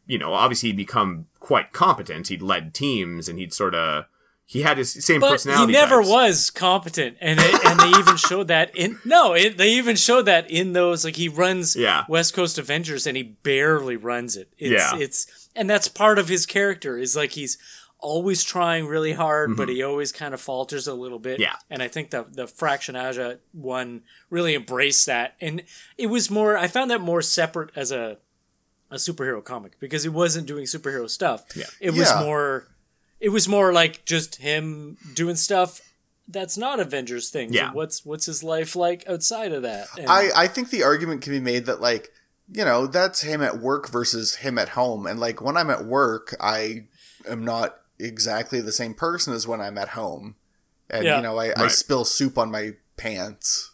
you 0.07 0.17
know, 0.17 0.33
obviously 0.33 0.69
he'd 0.69 0.77
become 0.77 1.25
quite 1.39 1.73
competent. 1.73 2.27
He'd 2.29 2.41
led 2.41 2.73
teams 2.73 3.27
and 3.27 3.37
he'd 3.39 3.53
sort 3.53 3.75
of 3.75 4.05
he 4.45 4.61
had 4.61 4.77
his 4.77 4.91
same 5.03 5.21
But 5.21 5.41
he 5.41 5.65
never 5.65 5.99
types. 5.99 6.09
was 6.09 6.49
competent, 6.51 7.17
and 7.21 7.39
it, 7.41 7.65
and 7.65 7.79
they 7.79 7.97
even 7.97 8.17
showed 8.17 8.49
that 8.49 8.75
in 8.75 8.99
no, 9.05 9.33
it, 9.33 9.57
they 9.57 9.69
even 9.69 9.95
showed 9.95 10.23
that 10.23 10.49
in 10.51 10.73
those 10.73 11.05
like 11.05 11.15
he 11.15 11.29
runs 11.29 11.75
Yeah. 11.77 12.03
West 12.09 12.33
Coast 12.33 12.57
Avengers 12.59 13.07
and 13.07 13.15
he 13.17 13.23
barely 13.23 13.95
runs 13.95 14.35
it. 14.35 14.49
It's, 14.57 14.71
Yeah. 14.71 14.97
it's 14.99 15.49
and 15.55 15.69
that's 15.69 15.87
part 15.87 16.19
of 16.19 16.27
his 16.27 16.45
character 16.45 16.97
is 16.97 17.15
like 17.15 17.31
he's 17.31 17.57
always 18.03 18.43
trying 18.43 18.85
really 18.85 19.13
hard, 19.13 19.55
but 19.57 19.69
he 19.69 19.81
always 19.81 20.11
kind 20.11 20.33
of 20.33 20.41
falters 20.41 20.87
a 20.87 20.93
little 20.93 21.19
bit. 21.19 21.35
Mm-hmm. 21.35 21.41
Yeah. 21.43 21.55
and 21.69 21.81
I 21.81 21.87
think 21.87 22.09
the 22.11 22.25
the 22.29 22.45
Fraction 22.47 22.95
Aja 22.95 23.37
one 23.53 24.01
really 24.29 24.53
embraced 24.55 25.05
that, 25.07 25.35
and 25.41 25.63
it 25.97 26.07
was 26.07 26.29
more. 26.29 26.57
I 26.57 26.67
found 26.67 26.91
that 26.91 27.01
more 27.01 27.21
separate 27.21 27.71
as 27.75 27.91
a 27.91 28.17
a 28.91 28.97
superhero 28.97 29.43
comic 29.43 29.79
because 29.79 30.03
he 30.03 30.09
wasn't 30.09 30.45
doing 30.45 30.65
superhero 30.65 31.09
stuff. 31.09 31.45
Yeah. 31.55 31.65
It 31.79 31.91
was 31.91 32.09
Yeah. 32.09 32.21
more 32.23 32.67
it 33.19 33.29
was 33.29 33.47
more 33.47 33.73
like 33.73 34.05
just 34.05 34.35
him 34.35 34.97
doing 35.15 35.35
stuff 35.35 35.81
that's 36.27 36.57
not 36.57 36.79
Avengers 36.79 37.29
things. 37.31 37.55
Yeah. 37.55 37.67
And 37.67 37.75
what's 37.75 38.05
what's 38.05 38.25
his 38.27 38.43
life 38.43 38.75
like 38.75 39.03
outside 39.09 39.51
of 39.51 39.63
that? 39.63 39.87
And 39.97 40.07
I, 40.07 40.29
I 40.35 40.47
think 40.47 40.69
the 40.69 40.83
argument 40.83 41.21
can 41.21 41.33
be 41.33 41.39
made 41.39 41.65
that 41.65 41.81
like 41.81 42.09
you 42.53 42.63
know 42.65 42.85
that's 42.85 43.21
him 43.21 43.41
at 43.41 43.59
work 43.59 43.89
versus 43.89 44.35
him 44.35 44.57
at 44.59 44.69
home 44.69 45.07
and 45.07 45.17
like 45.17 45.41
when 45.41 45.55
i'm 45.55 45.69
at 45.69 45.85
work 45.85 46.35
i 46.41 46.83
am 47.25 47.45
not 47.45 47.79
exactly 47.99 48.59
the 48.61 48.71
same 48.71 48.93
person 48.93 49.33
as 49.33 49.47
when 49.47 49.61
i'm 49.61 49.77
at 49.77 49.89
home 49.89 50.35
and 50.89 51.05
Yeah. 51.05 51.17
you 51.17 51.23
know 51.23 51.39
I, 51.39 51.53
I 51.55 51.67
spill 51.67 52.05
soup 52.05 52.37
on 52.37 52.51
my 52.51 52.71
pants 52.97 53.71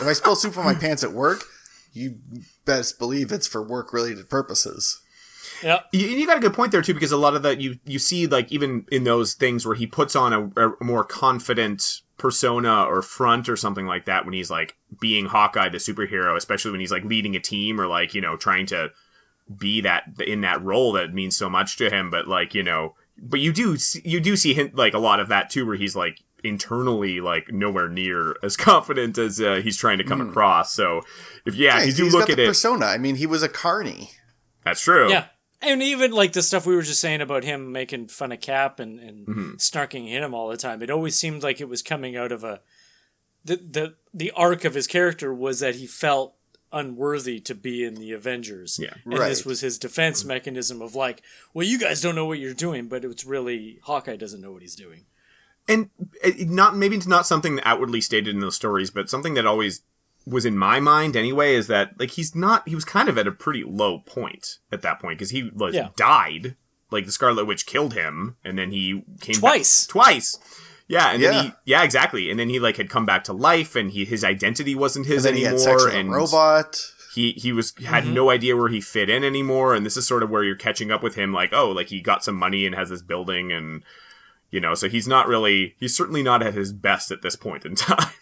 if 0.00 0.06
i 0.06 0.12
spill 0.12 0.36
soup 0.36 0.56
on 0.56 0.64
my 0.64 0.74
pants 0.80 1.02
at 1.04 1.12
work 1.12 1.44
you 1.92 2.18
best 2.64 2.98
believe 2.98 3.32
it's 3.32 3.46
for 3.46 3.62
work 3.62 3.92
related 3.92 4.28
purposes 4.28 5.00
yeah. 5.62 5.80
You, 5.92 6.06
you 6.06 6.26
got 6.26 6.36
a 6.36 6.40
good 6.40 6.54
point 6.54 6.70
there 6.70 6.82
too, 6.82 6.94
because 6.94 7.10
a 7.10 7.16
lot 7.16 7.34
of 7.34 7.42
that 7.42 7.60
you 7.60 7.78
you 7.84 7.98
see 7.98 8.28
like 8.28 8.52
even 8.52 8.86
in 8.92 9.02
those 9.02 9.34
things 9.34 9.66
where 9.66 9.74
he 9.74 9.88
puts 9.88 10.14
on 10.14 10.32
a, 10.32 10.68
a 10.68 10.72
more 10.84 11.02
confident 11.02 12.02
persona 12.16 12.84
or 12.84 13.02
front 13.02 13.48
or 13.48 13.56
something 13.56 13.86
like 13.86 14.04
that 14.04 14.24
when 14.24 14.34
he's 14.34 14.50
like 14.50 14.76
being 15.00 15.26
Hawkeye 15.26 15.68
the 15.68 15.78
superhero, 15.78 16.36
especially 16.36 16.70
when 16.70 16.80
he's 16.80 16.92
like 16.92 17.02
leading 17.04 17.34
a 17.34 17.40
team 17.40 17.80
or 17.80 17.88
like 17.88 18.14
you 18.14 18.20
know 18.20 18.36
trying 18.36 18.66
to 18.66 18.90
be 19.56 19.80
that 19.80 20.04
in 20.24 20.42
that 20.42 20.62
role 20.62 20.92
that 20.92 21.12
means 21.12 21.36
so 21.36 21.48
much 21.50 21.76
to 21.78 21.90
him. 21.90 22.08
But 22.10 22.28
like 22.28 22.54
you 22.54 22.62
know, 22.62 22.94
but 23.20 23.40
you 23.40 23.52
do 23.52 23.76
see, 23.76 24.00
you 24.04 24.20
do 24.20 24.36
see 24.36 24.54
him 24.54 24.70
like 24.74 24.94
a 24.94 24.98
lot 24.98 25.20
of 25.20 25.28
that 25.28 25.50
too, 25.50 25.66
where 25.66 25.76
he's 25.76 25.96
like 25.96 26.20
internally 26.44 27.20
like 27.20 27.50
nowhere 27.52 27.88
near 27.88 28.36
as 28.42 28.56
confident 28.56 29.18
as 29.18 29.40
uh, 29.40 29.60
he's 29.62 29.76
trying 29.76 29.98
to 29.98 30.04
come 30.04 30.20
across. 30.20 30.72
So 30.72 31.02
if 31.44 31.54
yeah, 31.54 31.76
Yeah, 31.76 31.76
if 31.76 31.80
you 31.80 31.84
he's- 31.86 31.96
do 31.96 32.04
he's 32.04 32.12
look 32.14 32.22
got 32.22 32.30
at 32.30 32.36
the 32.36 32.44
it, 32.44 32.46
persona 32.48 32.86
i 32.86 32.98
mean 32.98 33.16
he 33.16 33.26
was 33.26 33.42
a 33.42 33.48
carney 33.48 34.10
that's 34.64 34.80
true. 34.82 35.08
Yeah. 35.10 35.26
And 35.60 35.82
even 35.82 36.12
like 36.12 36.32
the 36.34 36.42
stuff 36.42 36.66
we 36.66 36.76
were 36.76 36.82
just 36.82 37.00
saying 37.00 37.20
about 37.20 37.42
him 37.42 37.72
making 37.72 38.08
fun 38.08 38.30
of 38.32 38.40
Cap 38.40 38.78
and, 38.78 39.00
and 39.00 39.26
Mm-hmm. 39.26 39.50
snarking 39.56 40.14
at 40.14 40.22
him 40.22 40.32
all 40.34 40.48
the 40.48 40.56
time, 40.56 40.82
it 40.82 40.90
always 40.90 41.16
seemed 41.16 41.42
like 41.42 41.60
it 41.60 41.68
was 41.68 41.82
coming 41.82 42.16
out 42.16 42.30
of 42.30 42.44
a 42.44 42.60
the 43.44 43.56
the 43.56 43.94
the 44.14 44.30
arc 44.32 44.64
of 44.64 44.74
his 44.74 44.86
character 44.86 45.32
was 45.34 45.58
that 45.60 45.74
he 45.76 45.86
felt 45.86 46.34
unworthy 46.72 47.40
to 47.40 47.54
be 47.54 47.84
in 47.84 47.94
the 47.94 48.12
Avengers. 48.12 48.78
Yeah. 48.82 48.94
And 49.04 49.14
this 49.14 49.44
was 49.44 49.60
his 49.60 49.78
defense 49.78 50.24
mechanism 50.24 50.82
of 50.82 50.94
like, 50.94 51.22
well, 51.54 51.66
you 51.66 51.78
guys 51.78 52.00
don't 52.00 52.14
know 52.14 52.26
what 52.26 52.38
you're 52.38 52.54
doing, 52.54 52.88
but 52.88 53.04
it's 53.04 53.24
really 53.24 53.78
Hawkeye 53.82 54.16
doesn't 54.16 54.40
know 54.40 54.52
what 54.52 54.62
he's 54.62 54.76
doing. 54.76 55.06
and 55.68 55.90
eh, 56.22 56.32
not 56.46 56.76
maybe 56.76 56.96
it's 56.96 57.06
not 57.06 57.26
something 57.26 57.60
outwardly 57.64 58.00
stated 58.00 58.34
in 58.34 58.40
those 58.40 58.56
stories, 58.56 58.90
but 58.90 59.10
something 59.10 59.34
that 59.34 59.46
always 59.46 59.82
was 60.26 60.44
in 60.44 60.58
my 60.58 60.78
mind 60.78 61.16
anyway 61.16 61.54
is 61.54 61.68
that 61.68 61.98
like 61.98 62.10
he's 62.12 62.34
not 62.34 62.68
he 62.68 62.74
was 62.74 62.84
kind 62.84 63.08
of 63.08 63.16
at 63.16 63.26
a 63.26 63.32
pretty 63.32 63.64
low 63.64 63.98
point 64.00 64.58
at 64.70 64.82
that 64.82 65.00
point 65.00 65.18
because 65.18 65.30
he 65.30 65.50
was 65.54 65.74
Yeah. 65.74 65.88
died 65.96 66.54
like 66.90 67.06
the 67.06 67.12
Scarlet 67.12 67.44
Witch 67.46 67.64
killed 67.66 67.94
him 67.94 68.36
and 68.44 68.58
then 68.58 68.70
he 68.70 69.02
came 69.20 69.34
back- 69.40 69.40
Twice. 69.88 70.38
Twice 70.88 71.02
yeah 71.04 71.12
and 71.12 71.22
then 71.22 71.44
he 71.44 71.52
yeah 71.64 71.82
exactly 71.82 72.30
and 72.30 72.38
then 72.40 72.48
he 72.48 72.58
like 72.58 72.76
had 72.76 72.88
come 72.90 73.06
back 73.06 73.24
to 73.24 73.32
life 73.32 73.76
and 73.76 73.90
he 73.92 74.04
his 74.04 74.24
identity 74.24 74.74
wasn't 74.74 75.06
his 75.06 75.24
and 75.24 75.34
then 75.34 75.40
he 75.40 75.46
anymore 75.46 75.58
had 75.68 75.80
sex 75.80 75.84
with 75.84 75.94
and 75.94 76.08
a 76.08 76.12
robot 76.12 76.92
he 77.14 77.32
he 77.32 77.52
was 77.52 77.74
had 77.84 78.04
Mm-hmm. 78.04 78.14
no 78.14 78.30
idea 78.30 78.56
where 78.56 78.68
he 78.68 78.80
fit 78.80 79.08
in 79.10 79.24
anymore 79.24 79.74
and 79.74 79.84
this 79.84 79.96
is 79.96 80.06
sort 80.06 80.22
of 80.22 80.30
where 80.30 80.44
you're 80.44 80.56
catching 80.56 80.90
up 80.90 81.02
with 81.02 81.14
him 81.14 81.32
like 81.32 81.52
oh 81.52 81.70
like 81.70 81.88
he 81.88 82.00
got 82.00 82.24
some 82.24 82.34
money 82.36 82.64
and 82.66 82.74
has 82.74 82.88
this 82.90 83.02
building 83.02 83.50
and 83.52 83.82
you 84.50 84.60
know 84.60 84.74
so 84.74 84.88
he's 84.88 85.06
not 85.08 85.26
really 85.28 85.74
he's 85.78 85.94
certainly 85.96 86.22
not 86.22 86.42
at 86.42 86.54
his 86.54 86.72
best 86.72 87.10
at 87.10 87.22
this 87.22 87.36
point 87.36 87.64
in 87.66 87.74
time 87.76 88.12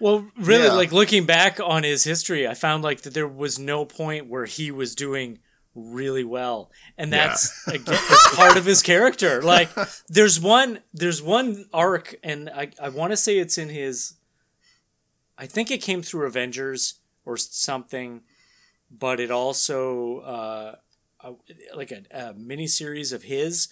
Well, 0.00 0.26
really, 0.38 0.64
Yeah. 0.64 0.72
like 0.72 0.90
looking 0.90 1.26
back 1.26 1.60
on 1.60 1.82
his 1.82 2.04
history, 2.04 2.48
I 2.48 2.54
found 2.54 2.82
like 2.82 3.02
that 3.02 3.12
there 3.12 3.28
was 3.28 3.58
no 3.58 3.84
point 3.84 4.26
where 4.26 4.46
he 4.46 4.70
was 4.70 4.94
doing 4.94 5.38
really 5.76 6.24
well, 6.24 6.70
and 6.98 7.12
Yeah. 7.12 7.28
that's 7.28 7.68
again 7.68 7.98
part 8.34 8.56
of 8.56 8.64
his 8.64 8.82
character. 8.82 9.42
Like, 9.42 9.68
there's 10.08 10.40
one, 10.40 10.80
there's 10.92 11.22
one 11.22 11.66
arc, 11.72 12.16
and 12.24 12.48
I, 12.50 12.70
I 12.82 12.88
want 12.88 13.12
to 13.12 13.16
say 13.16 13.38
it's 13.38 13.58
in 13.58 13.68
his. 13.68 14.14
I 15.38 15.46
think 15.46 15.70
it 15.70 15.82
came 15.82 16.02
through 16.02 16.26
Avengers 16.26 16.94
or 17.24 17.36
something, 17.36 18.22
but 18.90 19.20
it 19.20 19.30
also 19.30 20.20
uh, 20.20 20.74
a, 21.20 21.32
like 21.76 21.92
a, 21.92 22.02
a 22.10 22.32
mini 22.34 22.66
series 22.66 23.12
of 23.12 23.24
his 23.24 23.68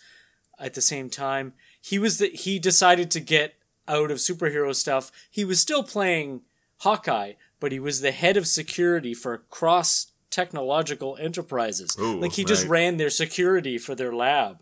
at 0.59 0.75
the 0.75 0.83
same 0.83 1.09
time. 1.09 1.55
He 1.81 1.99
was 1.99 2.19
the 2.19 2.29
he 2.29 2.59
decided 2.59 3.11
to 3.13 3.21
get 3.21 3.55
out 3.89 4.11
of 4.11 4.19
superhero 4.19 4.75
stuff. 4.75 5.11
He 5.31 5.45
was 5.45 5.61
still 5.61 5.83
playing 5.83 6.43
Hawkeye, 6.79 7.33
but 7.61 7.73
he 7.73 7.81
was 7.81 8.01
the 8.03 8.13
head 8.13 8.37
of 8.37 8.47
security 8.47 9.15
for 9.15 9.39
Cross 9.51 10.13
Technological 10.35 11.17
Enterprises. 11.21 11.97
Ooh, 12.01 12.21
like 12.21 12.33
he 12.33 12.45
just 12.45 12.67
ran 12.67 12.97
their 12.97 13.11
security 13.11 13.79
for 13.79 13.95
their 13.95 14.13
lab 14.15 14.59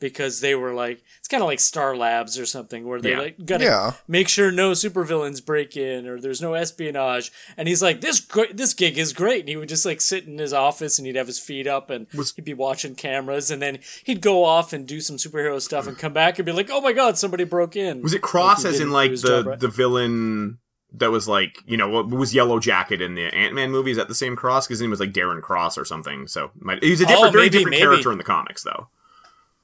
because 0.00 0.40
they 0.40 0.54
were 0.54 0.74
like 0.74 1.02
it's 1.18 1.28
kind 1.28 1.42
of 1.42 1.46
like 1.46 1.60
Star 1.60 1.96
Labs 1.96 2.38
or 2.38 2.44
something 2.44 2.84
where 2.86 3.00
they 3.00 3.12
Yeah. 3.12 3.18
like 3.18 3.46
gotta 3.46 3.64
Yeah. 3.64 3.92
make 4.08 4.28
sure 4.28 4.50
no 4.50 4.72
supervillains 4.72 5.42
break 5.42 5.76
in 5.76 6.06
or 6.06 6.20
there's 6.20 6.42
no 6.42 6.54
espionage. 6.54 7.30
And 7.56 7.68
he's 7.68 7.80
like, 7.80 8.00
this 8.02 8.20
gr- 8.20 8.52
this 8.52 8.74
gig 8.74 8.98
is 8.98 9.12
great. 9.12 9.40
And 9.40 9.48
he 9.48 9.56
would 9.56 9.68
just 9.68 9.86
like 9.86 10.00
sit 10.00 10.26
in 10.26 10.36
his 10.36 10.52
office 10.52 10.98
and 10.98 11.06
he'd 11.06 11.16
have 11.16 11.28
his 11.28 11.38
feet 11.38 11.66
up 11.66 11.88
and 11.90 12.06
Was- 12.14 12.34
he'd 12.34 12.44
be 12.44 12.52
watching 12.54 12.94
cameras. 12.96 13.50
And 13.50 13.62
then 13.62 13.78
he'd 14.04 14.20
go 14.20 14.44
off 14.44 14.72
and 14.74 14.86
do 14.86 15.00
some 15.00 15.16
superhero 15.16 15.60
stuff 15.62 15.86
and 15.86 15.96
come 15.96 16.12
back 16.12 16.38
and 16.38 16.44
be 16.44 16.52
like, 16.52 16.68
oh 16.70 16.80
my 16.82 16.92
god, 16.92 17.16
somebody 17.16 17.44
broke 17.44 17.76
in. 17.76 18.02
was 18.02 18.12
it 18.14 18.20
cross 18.20 18.64
Like 18.64 18.74
as 18.74 18.80
in 18.80 18.90
like 18.90 19.12
the 19.12 19.16
job 19.16 19.46
right. 19.46 19.60
the 19.60 19.68
villain 19.68 20.58
that 20.96 21.10
was 21.10 21.26
like 21.28 21.58
you 21.66 21.76
know 21.76 21.88
what 21.88 22.08
was 22.08 22.34
yellow 22.34 22.58
jacket 22.60 23.02
in 23.02 23.14
the 23.14 23.24
ant-man 23.34 23.70
movies 23.70 23.98
at 23.98 24.08
the 24.08 24.14
same 24.14 24.36
cross 24.36 24.66
because 24.66 24.78
his 24.78 24.82
name 24.82 24.90
was 24.90 25.00
like 25.00 25.12
darren 25.12 25.42
cross 25.42 25.76
or 25.76 25.84
something 25.84 26.26
so 26.28 26.50
might, 26.60 26.82
he 26.82 26.90
was 26.90 27.00
a 27.00 27.06
different 27.06 27.28
Oh, 27.28 27.30
very 27.30 27.44
maybe, 27.46 27.50
different 27.58 27.70
maybe. 27.72 27.82
character 27.82 28.12
in 28.12 28.18
the 28.18 28.24
comics 28.24 28.62
though 28.62 28.88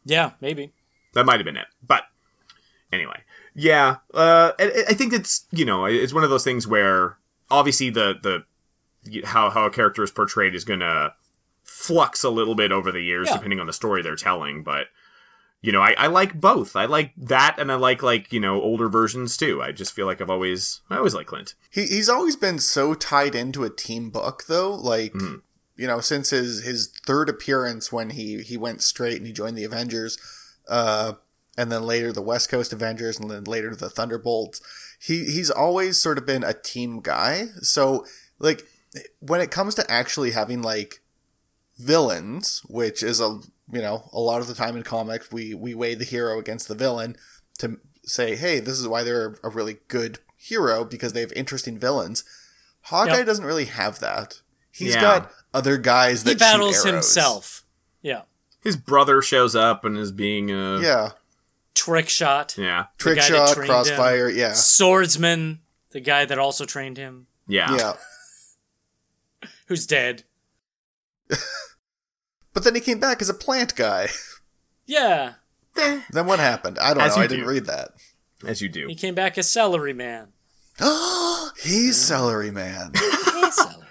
Yeah, 0.05 0.33
maybe. 0.41 0.73
That 1.15 1.27
might 1.27 1.37
have 1.41 1.45
been 1.45 1.57
it. 1.57 1.67
But 1.87 2.05
anyway, 2.93 3.21
Yeah, 3.55 3.97
uh, 4.15 4.53
I, 4.59 4.85
I 4.91 4.95
think 4.95 5.13
it's 5.13 5.47
you 5.53 5.65
know 5.65 5.85
it's 5.85 6.13
one 6.15 6.25
of 6.25 6.31
those 6.31 6.45
things 6.45 6.67
where 6.67 7.17
obviously 7.51 7.91
the 7.91 8.15
the 8.23 8.45
how 9.27 9.51
how 9.51 9.67
a 9.67 9.71
character 9.71 10.03
is 10.03 10.11
portrayed 10.11 10.55
is 10.55 10.65
gonna 10.65 11.15
flux 11.65 12.23
a 12.25 12.31
little 12.31 12.55
bit 12.55 12.73
over 12.73 12.91
the 12.93 13.01
years 13.03 13.29
Yeah. 13.29 13.37
depending 13.37 13.61
on 13.61 13.67
the 13.67 13.73
story 13.73 14.03
they're 14.03 14.17
telling, 14.17 14.63
but 14.63 14.87
you 15.63 15.73
know 15.73 15.81
I, 15.83 15.95
I 15.99 16.07
like 16.07 16.41
both. 16.41 16.75
I 16.77 16.87
like 16.87 17.13
that, 17.17 17.57
and 17.59 17.71
I 17.71 17.75
like 17.77 18.03
like 18.03 18.33
you 18.33 18.41
know 18.41 18.61
older 18.61 18.89
versions 18.89 19.37
too. 19.37 19.63
I 19.63 19.73
just 19.73 19.93
feel 19.93 20.07
like 20.07 20.21
I've 20.21 20.31
always 20.31 20.81
I 20.91 20.97
always 20.97 21.15
like 21.15 21.27
Clint. 21.27 21.55
He 21.71 21.87
he's 21.87 22.09
always 22.09 22.37
been 22.37 22.59
so 22.59 22.95
tied 22.95 23.35
into 23.35 23.65
a 23.65 23.71
team 23.71 24.11
book 24.11 24.45
though, 24.49 24.73
like 24.75 25.13
Mhm. 25.13 25.43
you 25.77 25.87
know, 25.87 26.01
since 26.01 26.31
his 26.31 26.63
his 26.65 26.89
third 27.07 27.29
appearance 27.29 27.91
when 27.93 28.11
he 28.11 28.43
he 28.43 28.57
went 28.57 28.83
straight 28.83 29.19
and 29.19 29.27
he 29.27 29.33
joined 29.33 29.57
the 29.57 29.65
Avengers, 29.65 30.19
uh, 30.69 31.15
and 31.59 31.71
then 31.71 31.83
later 31.83 32.13
the 32.13 32.23
West 32.23 32.49
Coast 32.51 32.73
Avengers, 32.73 33.19
and 33.19 33.31
then 33.31 33.45
later 33.45 33.75
the 33.75 33.91
Thunderbolts. 33.91 34.61
He 35.01 35.25
he's 35.27 35.51
always 35.51 35.99
sort 35.99 36.19
of 36.19 36.27
been 36.27 36.45
a 36.45 36.53
team 36.55 37.01
guy. 37.01 37.47
So 37.63 38.07
like 38.39 38.67
when 39.21 39.41
it 39.41 39.51
comes 39.51 39.75
to 39.77 39.91
actually 39.91 40.33
having 40.33 40.63
like 40.63 41.01
villains, 41.79 42.63
which 42.69 43.03
is 43.03 43.21
a 43.21 43.41
you 43.73 43.81
know 43.83 44.09
a 44.13 44.21
lot 44.21 44.41
of 44.41 44.47
the 44.47 44.55
time 44.55 44.77
in 44.77 44.83
comics 44.83 45.31
we 45.31 45.55
we 45.55 45.75
weigh 45.75 45.95
the 45.95 46.05
hero 46.05 46.39
against 46.39 46.69
the 46.69 46.75
villain 46.75 47.17
to 47.59 47.79
say 48.05 48.35
hey 48.37 48.59
this 48.61 48.79
is 48.79 48.89
why 48.89 49.03
they're 49.03 49.37
a 49.45 49.49
really 49.51 49.79
good 49.89 50.19
hero 50.37 50.85
because 50.85 51.13
they 51.13 51.21
have 51.21 51.33
interesting 51.33 51.79
villains. 51.79 52.25
Hawkeye 52.85 53.19
Yep. 53.19 53.27
doesn't 53.27 53.45
really 53.45 53.67
have 53.67 53.99
that. 54.01 54.41
He's 54.73 54.95
Yeah. 54.95 55.01
got 55.03 55.33
other 55.53 55.77
guys 55.77 56.25
that 56.25 56.31
he 56.31 56.37
battles 56.37 56.83
shoot 56.83 56.95
himself. 56.95 57.65
Yeah. 58.01 58.23
His 58.63 58.77
brother 58.77 59.21
shows 59.21 59.55
up 59.55 59.85
and 59.85 59.99
is 59.99 60.13
being 60.13 60.51
a 60.51 60.81
Yeah, 60.81 61.11
Trick 61.75 62.09
shot. 62.09 62.57
yeah 62.57 62.87
trick 62.99 63.21
shot, 63.21 63.55
trained 63.55 63.69
crossfire. 63.71 64.29
Yeah, 64.29 64.53
Swordsman, 64.55 65.61
the 65.91 66.01
guy 66.01 66.25
that 66.25 66.39
also 66.39 66.65
trained 66.65 66.97
him, 66.97 67.27
yeah 67.47 67.77
yeah. 67.77 67.93
who's 69.67 69.87
dead. 69.87 70.25
But 72.53 72.65
then 72.65 72.75
he 72.75 72.81
came 72.81 72.99
back 73.01 73.21
as 73.23 73.29
a 73.29 73.35
plant 73.35 73.75
guy. 73.77 74.09
Yeah. 74.87 75.35
then 75.77 76.27
what 76.27 76.41
happened? 76.41 76.77
I 76.81 76.93
don't 76.95 77.05
As 77.05 77.13
know. 77.15 77.19
you 77.21 77.25
I 77.25 77.27
didn't 77.29 77.45
do. 77.45 77.51
read 77.51 77.67
that. 77.67 77.91
as 78.45 78.61
you 78.61 78.69
do. 78.69 78.89
He 78.89 78.97
came 78.97 79.15
back 79.15 79.39
as 79.39 79.49
Celery 79.49 79.93
Man. 79.93 80.33
Oh, 80.81 81.53
he's 81.63 81.97
Celery 81.97 82.51
Man. 82.51 82.91
Hey, 82.97 83.51
Celery. 83.53 83.87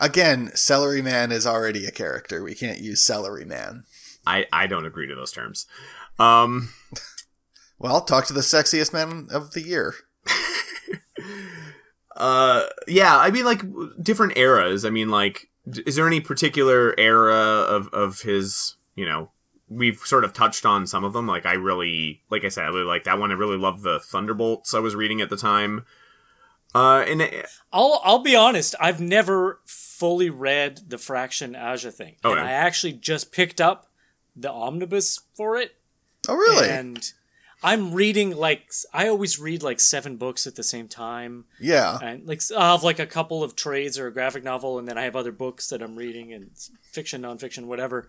Again, 0.00 0.50
Celery 0.56 1.00
Man 1.00 1.30
is 1.30 1.46
already 1.46 1.86
a 1.86 1.92
character. 1.92 2.42
We 2.42 2.56
can't 2.56 2.80
use 2.80 3.00
Celery 3.00 3.44
Man. 3.44 3.84
I 4.26 4.46
I 4.52 4.66
don't 4.66 4.84
agree 4.86 5.06
to 5.06 5.14
those 5.14 5.30
terms. 5.30 5.66
Um. 6.18 6.70
Well, 7.78 8.00
talk 8.00 8.26
to 8.26 8.32
the 8.32 8.40
sexiest 8.40 8.92
man 8.92 9.28
of 9.30 9.52
the 9.52 9.62
year. 9.62 9.94
Uh, 12.14 12.64
yeah, 12.86 13.16
I 13.16 13.30
mean, 13.30 13.44
like 13.44 13.62
different 14.02 14.36
eras. 14.36 14.84
I 14.84 14.90
mean, 14.90 15.08
like, 15.08 15.40
d- 15.42 15.48
is 15.66 15.96
there 15.96 16.06
any 16.06 16.20
particular 16.20 16.94
era 16.98 17.34
of 17.34 17.88
of 17.92 18.22
his? 18.22 18.76
You 18.94 19.06
know, 19.06 19.30
we've 19.68 19.98
sort 19.98 20.24
of 20.24 20.32
touched 20.32 20.66
on 20.66 20.86
some 20.86 21.04
of 21.04 21.12
them. 21.12 21.26
Like, 21.26 21.46
I 21.46 21.54
really, 21.54 22.22
like 22.30 22.44
I 22.44 22.48
said, 22.48 22.64
I 22.64 22.68
really 22.68 22.84
like 22.84 23.04
that 23.04 23.18
one. 23.18 23.30
I 23.30 23.34
really 23.34 23.56
love 23.56 23.82
the 23.82 24.00
Thunderbolts 24.00 24.74
I 24.74 24.80
was 24.80 24.94
reading 24.94 25.20
at 25.20 25.30
the 25.30 25.36
time. 25.36 25.84
Uh, 26.74 27.04
and 27.06 27.22
it- 27.22 27.46
I'll 27.72 28.00
I'll 28.04 28.22
be 28.22 28.34
honest. 28.36 28.74
I've 28.80 29.00
never 29.00 29.60
fully 29.66 30.30
read 30.30 30.80
the 30.88 30.98
Fraction 30.98 31.54
Aja 31.54 31.90
thing, 31.90 32.16
Oh, 32.24 32.30
and 32.32 32.40
yeah. 32.40 32.46
I 32.46 32.50
actually 32.52 32.94
just 32.94 33.30
picked 33.32 33.60
up 33.60 33.86
the 34.34 34.50
omnibus 34.50 35.20
for 35.34 35.56
it. 35.56 35.76
Oh, 36.28 36.34
really? 36.34 36.68
And 36.68 37.12
I'm 37.64 37.92
reading 37.92 38.36
like 38.36 38.72
I 38.92 39.08
always 39.08 39.38
read 39.38 39.62
like 39.62 39.78
seven 39.78 40.16
books 40.16 40.46
at 40.46 40.56
the 40.56 40.62
same 40.62 40.88
time, 40.88 41.44
yeah. 41.60 41.98
and 42.02 42.26
like 42.26 42.42
I'll 42.56 42.76
have 42.76 42.84
like 42.84 42.98
a 42.98 43.06
couple 43.06 43.44
of 43.44 43.54
trades 43.54 43.98
or 43.98 44.06
a 44.08 44.12
graphic 44.12 44.42
novel, 44.42 44.78
and 44.78 44.88
then 44.88 44.98
I 44.98 45.02
have 45.04 45.14
other 45.14 45.32
books 45.32 45.68
that 45.68 45.82
I'm 45.82 45.96
reading 45.96 46.32
and 46.32 46.50
fiction, 46.82 47.22
nonfiction, 47.22 47.66
whatever. 47.66 48.08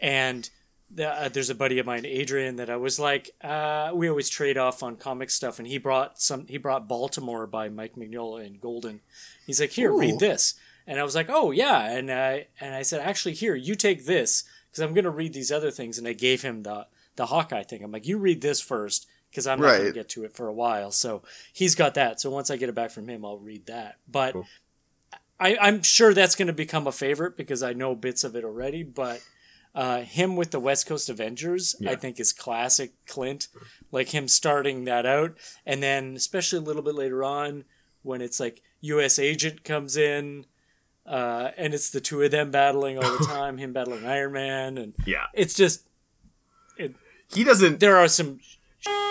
And 0.00 0.48
the, 0.90 1.08
uh, 1.08 1.28
there's 1.28 1.50
a 1.50 1.54
buddy 1.54 1.78
of 1.78 1.86
mine, 1.86 2.06
Adrian, 2.06 2.56
that 2.56 2.70
I 2.70 2.76
was 2.76 2.98
like, 2.98 3.30
uh, 3.42 3.90
we 3.92 4.08
always 4.08 4.28
trade 4.28 4.56
off 4.56 4.82
on 4.82 4.96
comic 4.96 5.30
stuff, 5.30 5.58
and 5.58 5.68
he 5.68 5.78
brought 5.78 6.20
some. 6.20 6.46
He 6.46 6.56
brought 6.56 6.88
Baltimore 6.88 7.46
by 7.46 7.68
Mike 7.68 7.96
Mignola 7.96 8.46
and 8.46 8.60
Golden. 8.60 9.00
He's 9.46 9.60
like, 9.60 9.70
here, 9.70 9.92
Ooh. 9.92 10.00
read 10.00 10.20
this, 10.20 10.54
and 10.86 10.98
I 10.98 11.04
was 11.04 11.14
like, 11.14 11.28
oh 11.28 11.50
yeah, 11.50 11.90
and 11.90 12.10
I 12.10 12.46
and 12.60 12.74
I 12.74 12.82
said, 12.82 13.00
actually, 13.00 13.34
here, 13.34 13.54
you 13.54 13.74
take 13.74 14.06
this 14.06 14.44
because 14.70 14.82
I'm 14.82 14.94
gonna 14.94 15.10
read 15.10 15.34
these 15.34 15.52
other 15.52 15.70
things, 15.70 15.98
and 15.98 16.08
I 16.08 16.14
gave 16.14 16.40
him 16.40 16.62
the 16.62 16.86
the 17.16 17.26
Hawkeye 17.26 17.62
thing. 17.64 17.82
I'm 17.82 17.92
like, 17.92 18.06
you 18.06 18.18
read 18.18 18.40
this 18.40 18.60
first 18.60 19.06
because 19.30 19.46
I'm 19.46 19.60
not 19.60 19.78
gonna 19.78 19.92
get 19.92 20.08
to 20.10 20.24
it 20.24 20.34
for 20.34 20.46
a 20.48 20.52
while. 20.52 20.90
So 20.90 21.22
he's 21.52 21.74
got 21.74 21.94
that. 21.94 22.20
So 22.20 22.30
once 22.30 22.50
I 22.50 22.56
get 22.56 22.68
it 22.68 22.74
back 22.74 22.90
from 22.90 23.08
him, 23.08 23.24
I'll 23.24 23.38
read 23.38 23.66
that. 23.66 23.96
But 24.08 24.32
Cool. 24.32 24.46
I, 25.38 25.56
I'm 25.60 25.82
sure 25.82 26.14
that's 26.14 26.34
going 26.34 26.46
to 26.46 26.54
become 26.54 26.86
a 26.86 26.92
favorite 26.92 27.36
because 27.36 27.62
I 27.62 27.74
know 27.74 27.94
bits 27.94 28.24
of 28.24 28.36
it 28.36 28.44
already. 28.44 28.82
But 28.82 29.20
uh, 29.74 30.00
him 30.00 30.34
with 30.36 30.50
the 30.50 30.60
West 30.60 30.86
Coast 30.86 31.10
Avengers, 31.10 31.76
I 31.86 31.94
think 31.96 32.18
is 32.18 32.32
classic 32.32 32.92
Clint. 33.06 33.48
Like 33.92 34.08
him 34.08 34.28
starting 34.28 34.84
that 34.86 35.04
out, 35.04 35.36
and 35.66 35.82
then 35.82 36.16
especially 36.16 36.58
a 36.58 36.62
little 36.62 36.80
bit 36.82 36.94
later 36.94 37.22
on 37.22 37.64
when 38.02 38.22
it's 38.22 38.40
like 38.40 38.62
U.S. 38.80 39.18
Agent 39.18 39.62
comes 39.64 39.96
in. 39.96 40.46
Uh, 41.04 41.50
and 41.56 41.72
it's 41.72 41.90
the 41.90 42.00
two 42.00 42.20
of 42.22 42.32
them 42.32 42.50
battling 42.50 42.98
all 42.98 43.16
the 43.16 43.24
time, 43.28 43.58
him 43.58 43.72
battling 43.72 44.04
Iron 44.04 44.32
Man, 44.32 44.76
and 44.76 44.92
yeah, 45.06 45.26
it's 45.34 45.54
just 45.54 45.85
he 47.32 47.44
doesn't. 47.44 47.80
there 47.80 47.96
are 47.96 48.08
some 48.08 48.40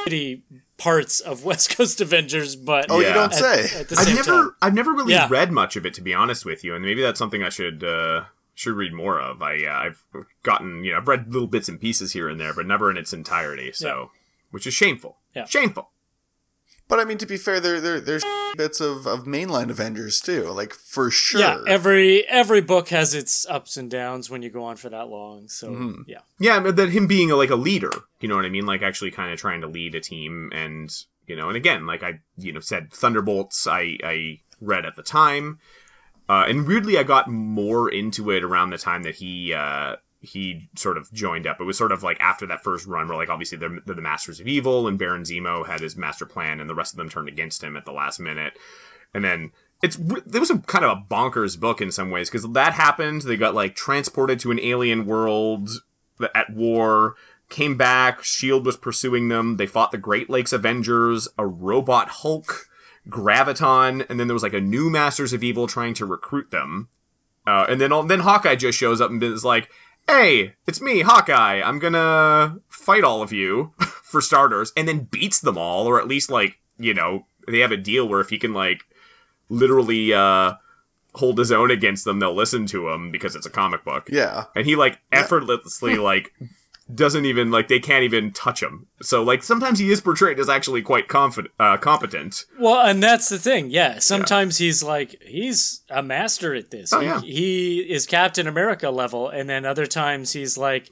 shitty 0.06 0.42
parts 0.78 1.20
of 1.20 1.44
West 1.46 1.76
Coast 1.76 2.02
Avengers, 2.02 2.56
but 2.56 2.88
Oh, 2.90 3.00
Yeah. 3.00 3.10
you 3.10 3.14
don't 3.14 3.34
at, 3.34 3.40
say. 3.40 3.80
at 3.80 3.98
I've 3.98 4.08
never, 4.14 4.24
time. 4.24 4.56
I've 4.62 4.74
never 4.74 4.92
really 4.94 5.14
Yeah. 5.14 5.28
read 5.30 5.52
much 5.52 5.76
of 5.76 5.86
it 5.86 5.94
to 5.96 6.02
be 6.02 6.14
honest 6.14 6.46
with 6.46 6.64
you, 6.64 6.76
and 6.76 6.84
maybe 6.84 7.02
that's 7.02 7.20
something 7.20 7.44
I 7.44 7.50
should 7.50 7.84
uh, 7.84 8.26
should 8.54 8.76
read 8.76 8.94
more 8.94 9.20
of. 9.20 9.42
I 9.42 9.64
uh, 9.66 9.72
I've 9.72 10.04
gotten 10.44 10.84
you 10.84 10.92
know 10.92 10.98
I've 10.98 11.08
read 11.08 11.32
little 11.34 11.48
bits 11.48 11.70
and 11.70 11.80
pieces 11.80 12.14
here 12.14 12.28
and 12.30 12.40
there, 12.40 12.54
but 12.54 12.66
never 12.66 12.90
in 12.92 12.98
its 12.98 13.14
entirety. 13.14 13.72
So, 13.74 14.12
which 14.52 14.68
is 14.68 14.74
shameful. 14.74 15.18
Yeah. 15.36 15.46
Shameful. 15.46 15.90
But 16.88 17.00
I 17.00 17.06
mean, 17.06 17.18
to 17.18 17.26
be 17.26 17.38
fair, 17.38 17.60
there, 17.60 17.82
there 17.82 18.00
there's 18.00 18.24
bits 18.58 18.80
of, 18.80 19.08
of 19.08 19.24
mainline 19.26 19.70
Avengers 19.70 20.22
too, 20.22 20.44
like 20.50 20.74
for 20.74 21.10
sure. 21.10 21.42
Yeah, 21.42 21.62
every 21.68 22.28
every 22.28 22.62
book 22.62 22.90
has 22.90 23.14
its 23.16 23.46
ups 23.50 23.76
and 23.76 23.90
downs 23.90 24.30
when 24.30 24.42
you 24.44 24.50
go 24.50 24.64
on 24.64 24.76
for 24.76 24.90
that 24.90 25.08
long. 25.08 25.48
So 25.48 25.70
Mm-hmm. 25.70 26.02
yeah, 26.08 26.20
Yeah, 26.40 26.60
but 26.60 26.76
that 26.76 26.90
him 26.90 27.08
being 27.08 27.32
a, 27.32 27.36
like 27.36 27.50
a 27.50 27.56
leader, 27.56 27.92
you 28.20 28.28
know 28.28 28.36
what 28.36 28.46
I 28.46 28.50
mean? 28.50 28.66
Like 28.66 28.82
actually 28.84 29.12
kind 29.12 29.34
of 29.34 29.40
trying 29.40 29.62
to 29.62 29.68
lead 29.68 29.96
a 29.96 30.00
team, 30.00 30.52
and 30.54 30.96
you 31.26 31.36
know, 31.36 31.48
and 31.48 31.58
again, 31.58 31.88
like 31.88 32.04
I 32.04 32.20
you 32.38 32.54
know 32.54 32.60
said, 32.60 32.92
Thunderbolts 32.92 33.66
I 33.66 33.98
I 34.04 34.40
read 34.62 34.86
at 34.86 34.96
the 34.96 35.04
time, 35.04 35.60
uh, 36.30 36.46
and 36.48 36.68
weirdly 36.68 36.98
I 37.00 37.04
got 37.04 37.28
more 37.28 37.90
into 37.90 38.30
it 38.30 38.44
around 38.44 38.70
the 38.70 38.78
time 38.78 39.04
that 39.04 39.16
he 39.16 39.54
uh, 39.54 39.96
he 40.26 40.70
sort 40.76 40.98
of 40.98 41.12
joined 41.14 41.48
up. 41.48 41.60
It 41.60 41.66
was 41.66 41.78
sort 41.78 41.92
of 41.92 42.04
like 42.04 42.20
after 42.20 42.46
that 42.48 42.64
first 42.64 42.86
run, 42.86 43.08
where 43.08 43.18
like 43.18 43.30
obviously 43.30 43.58
they're, 43.58 43.80
they're 43.86 43.96
the 43.96 44.02
Masters 44.02 44.40
of 44.40 44.48
Evil, 44.48 44.88
and 44.88 45.00
Baron 45.00 45.24
Zemo 45.24 45.66
had 45.66 45.80
his 45.80 45.96
master 45.96 46.26
plan, 46.26 46.60
and 46.60 46.70
the 46.70 46.76
rest 46.76 46.94
of 46.94 46.98
them 46.98 47.10
turned 47.10 47.30
against 47.30 47.64
him 47.64 47.78
at 47.78 47.86
the 47.86 47.94
last 47.94 48.20
minute, 48.20 48.54
and 49.14 49.24
then. 49.24 49.52
It's 49.84 49.98
it 49.98 50.40
was 50.40 50.50
a 50.50 50.60
kind 50.60 50.86
of 50.86 50.98
a 50.98 51.02
bonkers 51.14 51.60
book 51.60 51.82
in 51.82 51.92
some 51.92 52.10
ways 52.10 52.30
because 52.30 52.50
that 52.54 52.74
happened. 52.74 53.24
They 53.24 53.36
got 53.36 53.54
like 53.54 53.76
transported 53.76 54.40
to 54.40 54.50
an 54.50 54.60
alien 54.62 55.06
world 55.06 55.70
at 56.34 56.50
war, 56.50 57.16
came 57.50 57.76
back, 57.78 58.20
S.H.I.E.L.D. 58.20 58.66
Was 58.66 58.78
pursuing 58.78 59.28
them. 59.28 59.58
They 59.58 59.68
fought 59.68 59.92
the 59.92 59.98
Great 59.98 60.30
Lakes 60.30 60.54
Avengers, 60.54 61.28
a 61.38 61.46
robot 61.46 62.08
Hulk, 62.08 62.68
Graviton, 63.08 64.10
and 64.10 64.20
then 64.20 64.28
there 64.28 64.34
was 64.34 64.44
like 64.44 64.54
a 64.54 64.62
new 64.62 64.90
Masters 64.90 65.34
of 65.34 65.44
Evil 65.44 65.68
trying 65.68 65.94
to 65.96 66.06
recruit 66.06 66.52
them. 66.52 66.90
Uh, 67.48 67.66
and 67.70 67.80
then 67.80 67.92
then 68.08 68.22
Hawkeye 68.22 68.56
just 68.56 68.78
shows 68.78 69.00
up 69.00 69.12
and 69.12 69.22
is 69.22 69.46
like, 69.46 69.70
"Hey, 70.08 70.54
it's 70.68 70.82
me, 70.82 71.02
Hawkeye. 71.02 71.62
I'm 71.62 71.80
gonna 71.80 72.58
fight 72.70 73.04
all 73.04 73.22
of 73.22 73.32
you 73.32 73.74
for 74.04 74.22
starters," 74.22 74.72
and 74.78 74.88
then 74.88 75.08
beats 75.12 75.40
them 75.40 75.58
all, 75.58 75.88
or 75.88 76.00
at 76.00 76.08
least 76.08 76.30
like 76.30 76.60
you 76.78 76.94
know 76.94 77.28
they 77.48 77.60
have 77.60 77.72
a 77.72 77.78
deal 77.78 78.08
where 78.08 78.20
if 78.22 78.30
he 78.30 78.38
can 78.38 78.54
like 78.54 78.84
literally 79.50 80.14
uh, 80.14 80.54
hold 81.14 81.38
his 81.38 81.52
own 81.52 81.72
against 81.72 82.04
them, 82.06 82.20
they'll 82.20 82.34
listen 82.36 82.66
to 82.68 82.90
him 82.90 83.12
because 83.12 83.36
it's 83.36 83.46
a 83.46 83.50
comic 83.52 83.84
book 83.86 84.10
Yeah. 84.12 84.46
and 84.56 84.66
he 84.66 84.76
like 84.76 85.00
effortlessly 85.12 85.96
like 85.98 86.34
doesn't 86.94 87.26
even 87.26 87.50
like 87.50 87.68
they 87.68 87.80
can't 87.80 88.04
even 88.04 88.32
touch 88.32 88.62
him. 88.62 88.88
So 89.02 89.24
like 89.24 89.42
sometimes 89.42 89.80
he 89.80 89.92
is 89.92 90.02
portrayed 90.02 90.40
as 90.40 90.50
actually 90.50 90.82
quite 90.82 91.08
confident, 91.08 91.54
uh, 91.60 91.78
competent. 91.78 92.46
well, 92.60 92.86
and 92.86 93.02
that's 93.02 93.30
the 93.30 93.40
thing. 93.40 93.72
Yeah, 93.72 94.00
sometimes 94.00 94.60
he's 94.60 94.84
like 94.84 95.22
he's 95.26 95.82
a 95.90 96.04
master 96.04 96.54
at 96.54 96.70
this. 96.70 96.94
Oh, 96.94 97.00
he, 97.00 97.06
yeah. 97.08 97.22
he 97.22 97.80
is 97.80 98.06
Captain 98.06 98.48
America 98.48 98.92
level, 98.92 99.30
and 99.30 99.50
then 99.50 99.66
other 99.66 99.88
times 99.88 100.34
he's 100.34 100.58
like 100.58 100.92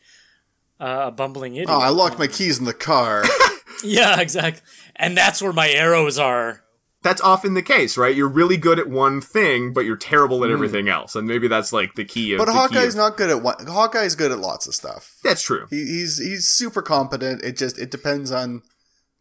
uh, 0.79 1.05
a 1.05 1.11
bumbling 1.11 1.55
idiot. 1.55 1.69
Oh, 1.69 1.79
I 1.79 1.89
locked 1.89 2.17
my 2.17 2.27
keys 2.27 2.57
in 2.57 2.65
the 2.65 2.73
car. 2.73 3.23
yeah, 3.83 4.19
exactly. 4.19 4.61
And 4.95 5.15
that's 5.15 5.41
where 5.41 5.53
my 5.53 5.69
arrows 5.69 6.17
are. 6.17 6.63
That's 7.03 7.21
often 7.21 7.53
the 7.53 7.61
case, 7.61 7.97
right? 7.97 8.15
You're 8.15 8.27
really 8.29 8.57
good 8.57 8.79
at 8.79 8.89
one 8.89 9.19
thing, 9.21 9.73
but 9.73 9.81
you're 9.81 9.97
terrible 9.97 10.43
at 10.43 10.49
everything 10.49 10.87
else, 10.89 11.15
and 11.15 11.27
maybe 11.27 11.47
that's 11.47 11.71
like 11.73 11.95
the 11.95 12.05
key 12.05 12.33
of. 12.33 12.39
but 12.39 12.45
the 12.45 12.53
Hawkeye's 12.53 12.95
of- 12.95 12.99
not 12.99 13.17
good 13.17 13.29
at 13.29 13.43
one. 13.43 13.65
Hawkeye's 13.67 14.15
good 14.15 14.31
at 14.31 14.39
lots 14.39 14.67
of 14.67 14.73
stuff. 14.73 15.17
That's 15.23 15.41
true. 15.41 15.67
He, 15.69 15.77
he's 15.85 16.17
he's 16.17 16.47
super 16.47 16.81
competent. 16.81 17.43
It 17.43 17.57
just 17.57 17.77
it 17.77 17.91
depends 17.91 18.31
on 18.31 18.61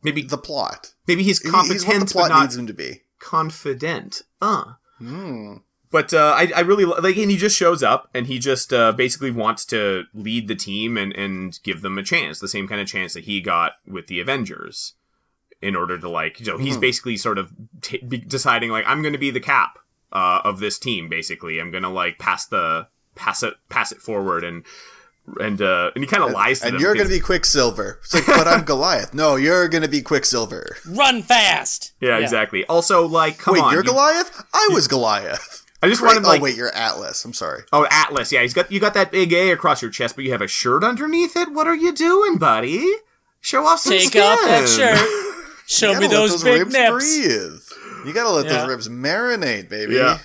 maybe 0.03 0.23
the 0.23 0.39
plot. 0.39 0.95
maybe 1.07 1.23
he's 1.23 1.41
He- 1.43 1.51
competent 1.51 1.83
He's 1.83 1.87
what 1.89 2.07
the 2.09 2.13
plot 2.13 2.41
needs 2.43 2.57
him 2.57 2.67
to 2.69 2.75
be. 2.75 3.03
confident. 3.21 4.23
Uh. 4.41 4.65
Hmm. 4.99 5.55
But 5.91 6.15
uh, 6.15 6.35
I, 6.39 6.51
I 6.57 6.61
really 6.61 6.87
like, 6.87 7.17
and 7.19 7.31
he 7.31 7.37
just 7.37 7.55
shows 7.57 7.83
up, 7.83 8.09
and 8.15 8.27
he 8.27 8.39
just 8.39 8.73
uh, 8.73 8.93
basically 8.93 9.31
wants 9.31 9.67
to 9.67 10.05
lead 10.15 10.49
the 10.49 10.55
team 10.55 10.97
and 10.97 11.13
and 11.15 11.59
give 11.63 11.83
them 11.83 11.99
a 11.99 12.03
chance, 12.03 12.39
the 12.39 12.49
same 12.49 12.67
kind 12.67 12.81
of 12.81 12.87
chance 12.87 13.13
that 13.13 13.25
he 13.25 13.43
got 13.43 13.73
with 13.87 14.07
the 14.07 14.19
Avengers, 14.19 14.95
in 15.63 15.77
order 15.77 15.97
to 15.99 16.09
like, 16.09 16.39
so 16.43 16.59
he's 16.59 16.77
basically 16.77 17.17
sort 17.17 17.39
of 17.39 17.51
t- 17.81 17.99
be 18.07 18.19
deciding 18.19 18.71
like, 18.71 18.85
I'm 18.87 19.01
going 19.03 19.13
to 19.15 19.19
be 19.19 19.31
the 19.31 19.41
cap 19.41 19.79
uh, 20.13 20.41
of 20.45 20.59
this 20.61 20.79
team. 20.79 21.09
Basically, 21.09 21.61
I'm 21.61 21.71
going 21.71 21.85
to 21.85 21.89
like 21.89 22.19
pass 22.19 22.47
the 22.47 22.89
pass 23.15 23.43
it 23.43 23.55
pass 23.69 23.93
it 23.93 23.99
forward, 23.99 24.43
and 24.45 24.65
and 25.41 25.63
uh, 25.63 25.93
and 25.95 26.03
he 26.03 26.09
kind 26.09 26.25
of 26.25 26.33
lies 26.33 26.61
to 26.61 26.67
And 26.67 26.75
them. 26.75 26.83
you're 26.83 26.95
going 26.95 27.07
to 27.07 27.13
be 27.15 27.21
Quicksilver. 27.21 28.01
It's 28.03 28.13
like, 28.15 28.27
but 28.27 28.49
I'm 28.49 28.65
Goliath. 28.65 29.15
No, 29.15 29.37
you're 29.37 29.69
going 29.69 29.83
to 29.83 29.89
be 29.89 30.03
Quicksilver. 30.03 30.77
Run 30.87 31.23
fast. 31.23 31.93
yeah, 32.01 32.19
exactly. 32.19 32.65
Also, 32.67 33.07
like, 33.07 33.39
come 33.39 33.55
wait, 33.55 33.63
on, 33.63 33.73
you're 33.73 33.83
you- 33.85 33.89
Goliath? 33.91 34.45
I 34.53 34.69
was 34.73 34.89
Goliath. 34.89 35.61
I 35.85 35.89
just 35.89 36.01
Great. 36.01 36.15
wanted 36.15 36.27
like, 36.29 36.41
oh 36.41 36.45
wait, 36.45 36.57
you're 36.57 36.73
Atlas. 36.75 37.25
I'm 37.25 37.33
sorry. 37.33 37.63
Oh, 37.73 37.87
Atlas. 37.91 38.31
Yeah, 38.31 38.43
he's 38.43 38.55
got 38.55 38.71
you 38.71 38.79
got 38.79 38.95
that 38.95 39.11
big 39.11 39.33
A 39.33 39.51
across 39.51 39.83
your 39.83 39.91
chest, 39.91 40.15
but 40.15 40.25
you 40.25 40.31
have 40.33 40.41
a 40.43 40.47
shirt 40.47 40.85
underneath 40.85 41.37
it. 41.37 41.53
What 41.53 41.67
are 41.67 41.75
you 41.75 41.93
doing, 41.93 42.37
buddy? 42.39 42.89
Show 43.41 43.67
off 43.67 43.81
some 43.81 43.93
Take 43.95 44.07
skin. 44.09 44.23
off 44.23 44.39
that 44.45 44.69
shirt. 44.69 45.22
Show 45.73 45.95
me 45.95 46.07
gotta 46.09 46.09
those, 46.17 46.43
big 46.45 46.59
ribs 46.61 46.73
nips. 46.73 46.91
breathe. 46.91 48.07
You 48.07 48.13
gotta 48.13 48.31
let 48.31 48.47
Yeah. 48.47 48.53
those 48.59 48.69
ribs 48.69 48.89
marinate, 48.89 49.69
baby. 49.69 49.95
Yeah. 49.95 50.19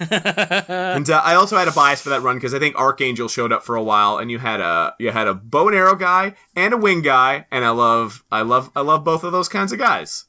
and 0.00 1.08
uh, 1.08 1.22
I 1.24 1.34
also 1.36 1.56
had 1.56 1.68
a 1.68 1.72
bias 1.72 2.00
for 2.02 2.08
that 2.10 2.22
run 2.22 2.36
because 2.36 2.52
I 2.52 2.58
think 2.58 2.74
Archangel 2.76 3.28
showed 3.28 3.52
up 3.52 3.62
for 3.64 3.76
a 3.76 3.82
while, 3.82 4.18
and 4.18 4.30
you 4.30 4.38
had 4.40 4.60
a 4.60 4.94
you 4.98 5.10
had 5.12 5.28
a 5.28 5.34
bow 5.34 5.68
and 5.68 5.76
arrow 5.76 5.94
guy 5.94 6.34
and 6.56 6.74
a 6.74 6.76
wing 6.76 7.00
guy, 7.02 7.46
and 7.50 7.64
I 7.64 7.70
love 7.70 8.24
I 8.30 8.42
love 8.42 8.70
I 8.74 8.80
love 8.80 9.04
both 9.04 9.22
of 9.24 9.32
those 9.32 9.48
kinds 9.48 9.72
of 9.72 9.78
guys. 9.78 10.24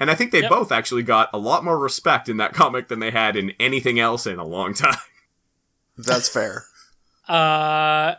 And 0.00 0.10
I 0.10 0.14
think 0.14 0.30
they 0.32 0.42
Yep. 0.42 0.50
both 0.50 0.70
actually 0.72 1.02
got 1.02 1.28
a 1.32 1.38
lot 1.38 1.64
more 1.64 1.78
respect 1.78 2.28
in 2.28 2.36
that 2.38 2.52
comic 2.60 2.88
than 2.88 2.98
they 3.00 3.10
had 3.10 3.36
in 3.36 3.52
anything 3.60 3.98
else 4.00 4.26
in 4.26 4.38
a 4.38 4.44
long 4.46 4.74
time. 4.74 4.96
That's 5.96 6.28
fair. 6.28 6.64
Uh, 7.28 8.14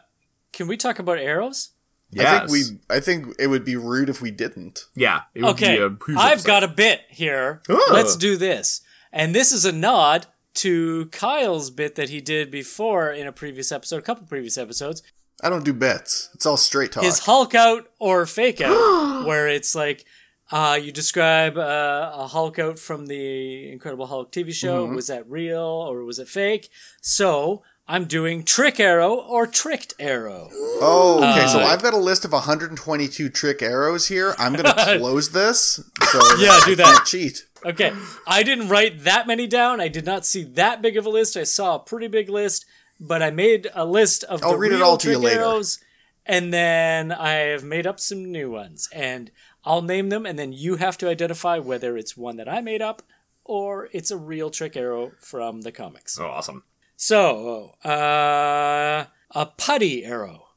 can 0.53 0.67
we 0.67 0.77
talk 0.77 0.99
about 0.99 1.17
arrows? 1.17 1.69
I 2.18 2.39
think 2.39 2.51
we. 2.51 2.64
I 2.89 2.99
think 2.99 3.36
it 3.39 3.47
would 3.47 3.64
be 3.66 3.76
rude 3.76 4.10
if 4.10 4.22
we 4.22 4.32
didn't. 4.32 4.86
yeah. 4.95 5.22
It 5.36 5.43
would 5.43 5.51
Okay, 5.51 5.78
be 5.78 5.84
a 5.84 5.89
who's 5.89 6.18
I've 6.18 6.34
upset. 6.39 6.47
got 6.47 6.64
a 6.64 6.68
bit 6.68 7.01
here. 7.10 7.62
Oh. 7.70 7.89
Let's 7.93 8.16
do 8.16 8.36
this. 8.38 8.82
And 9.12 9.36
this 9.36 9.51
is 9.51 9.66
a 9.66 9.72
nod 9.72 10.26
to 10.55 11.05
Kyle's 11.07 11.70
bit 11.70 11.95
that 11.95 12.10
he 12.10 12.20
did 12.22 12.49
before 12.51 13.12
in 13.12 13.28
a 13.28 13.32
previous 13.32 13.72
episode, 13.72 13.97
a 13.97 14.01
couple 14.01 14.26
previous 14.28 14.57
episodes. 14.57 15.03
I 15.41 15.49
don't 15.49 15.64
do 15.64 15.74
bits. 15.74 16.30
It's 16.34 16.45
all 16.45 16.57
straight 16.57 16.91
talk. 16.91 17.03
His 17.03 17.20
Hulk 17.20 17.55
out 17.55 17.88
or 17.99 18.26
fake 18.26 18.60
out, 18.60 19.26
where 19.26 19.47
it's 19.47 19.74
like 19.76 20.03
uh, 20.51 20.78
you 20.82 20.91
describe 20.91 21.57
uh, 21.57 22.12
a 22.14 22.28
Hulk 22.28 22.60
out 22.60 22.78
from 22.80 23.05
the 23.05 23.72
Incredible 23.72 24.07
Hulk 24.07 24.32
TV 24.32 24.51
show. 24.51 24.86
Mm-hmm. 24.86 24.95
Was 24.95 25.07
that 25.07 25.30
real 25.30 25.60
or 25.62 26.03
was 26.03 26.20
it 26.20 26.28
fake? 26.28 26.70
So 27.01 27.64
I'm 27.92 28.06
doing 28.06 28.44
Trick 28.44 28.80
Arrow 28.80 29.16
or 29.16 29.48
Tricked 29.48 29.96
Arrow. 30.00 30.50
oh, 30.54 31.18
okay. 31.34 31.48
so 31.48 31.60
Uh, 31.60 31.64
I've 31.64 31.82
got 31.82 31.96
a 31.96 31.98
list 31.98 32.24
of 32.24 32.32
122 32.32 33.30
trick 33.30 33.64
arrows 33.64 34.08
here. 34.10 34.36
I'm 34.38 34.54
gonna 34.54 34.76
close 35.00 35.32
this. 35.32 35.80
So 36.12 36.20
Yeah, 36.38 36.60
do 36.66 36.76
that. 36.76 36.86
can't 36.86 37.06
cheat. 37.08 37.46
Okay, 37.66 37.92
I 38.28 38.44
didn't 38.44 38.70
write 38.70 39.04
that 39.06 39.26
many 39.26 39.48
down. 39.48 39.82
I 39.82 39.88
did 39.88 40.06
not 40.06 40.24
see 40.24 40.44
that 40.44 40.84
big 40.84 40.98
of 40.98 41.06
a 41.08 41.10
list. 41.10 41.36
I 41.36 41.44
saw 41.44 41.76
a 41.76 41.80
pretty 41.80 42.08
big 42.08 42.30
list, 42.30 42.66
but 43.00 43.24
I 43.24 43.32
made 43.32 43.68
a 43.74 43.86
list 43.86 44.24
of 44.26 44.44
I'll 44.44 44.52
the 44.52 44.58
read 44.60 44.72
it 44.72 44.76
real 44.76 44.84
all 44.86 44.98
to 45.00 45.10
you 45.10 45.18
later. 45.18 45.40
arrows, 45.42 45.80
and 46.28 46.54
then 46.54 47.12
I 47.12 47.32
have 47.32 47.64
made 47.64 47.88
up 47.88 48.00
some 48.00 48.32
new 48.32 48.52
ones, 48.52 48.88
and 48.94 49.32
I'll 49.66 49.82
name 49.82 50.10
them, 50.10 50.28
and 50.28 50.38
then 50.38 50.54
you 50.54 50.76
have 50.76 50.98
to 51.00 51.10
identify 51.10 51.58
whether 51.58 51.98
it's 51.98 52.16
one 52.16 52.38
that 52.38 52.48
I 52.48 52.62
made 52.62 52.82
up 52.84 53.02
or 53.44 53.90
it's 53.94 54.12
a 54.12 54.18
real 54.18 54.52
trick 54.52 54.78
arrow 54.78 55.12
from 55.20 55.62
the 55.62 55.72
comics. 55.72 56.18
Oh, 56.20 56.28
awesome. 56.28 56.64
So, 57.02 57.76
uh, 57.86 59.06
a 59.32 59.45
putty 59.58 60.04
arrow. 60.04 60.47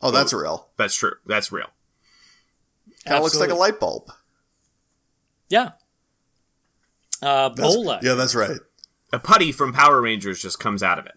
Oh, 0.00 0.10
that's 0.10 0.32
real. 0.32 0.70
That's 0.78 0.94
true. 0.94 1.12
That's 1.26 1.52
real. 1.52 1.66
That 3.04 3.20
looks 3.22 3.38
like 3.38 3.50
a 3.50 3.54
light 3.54 3.78
bulb. 3.78 4.10
Yeah. 5.50 5.72
Uh, 7.20 7.50
That's- 7.50 7.74
bola. 7.74 8.00
Yeah, 8.02 8.14
that's 8.14 8.34
right. 8.34 8.58
A 9.12 9.18
putty 9.18 9.52
from 9.52 9.74
Power 9.74 10.00
Rangers 10.00 10.40
just 10.40 10.58
comes 10.58 10.82
out 10.82 10.98
of 10.98 11.04
it. 11.04 11.12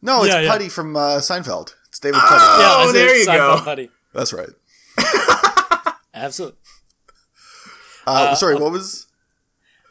No, 0.00 0.24
it's 0.24 0.32
Yeah, 0.32 0.40
yeah. 0.40 0.50
Putty 0.50 0.70
from 0.70 0.96
uh, 0.96 1.18
Seinfeld. 1.18 1.74
It's 1.90 1.98
David 2.00 2.20
Oh, 2.24 2.26
Putty. 2.26 2.62
Yeah, 2.62 2.88
I 2.88 2.92
there 3.06 3.16
you 3.18 3.26
Seinfeld 3.26 3.58
go. 3.58 3.64
Putty. 3.64 3.90
That's 4.14 4.32
right. 4.32 5.94
Absolutely. 6.14 6.58
Uh, 8.06 8.34
sorry, 8.34 8.54
what 8.54 8.72
was? 8.72 9.08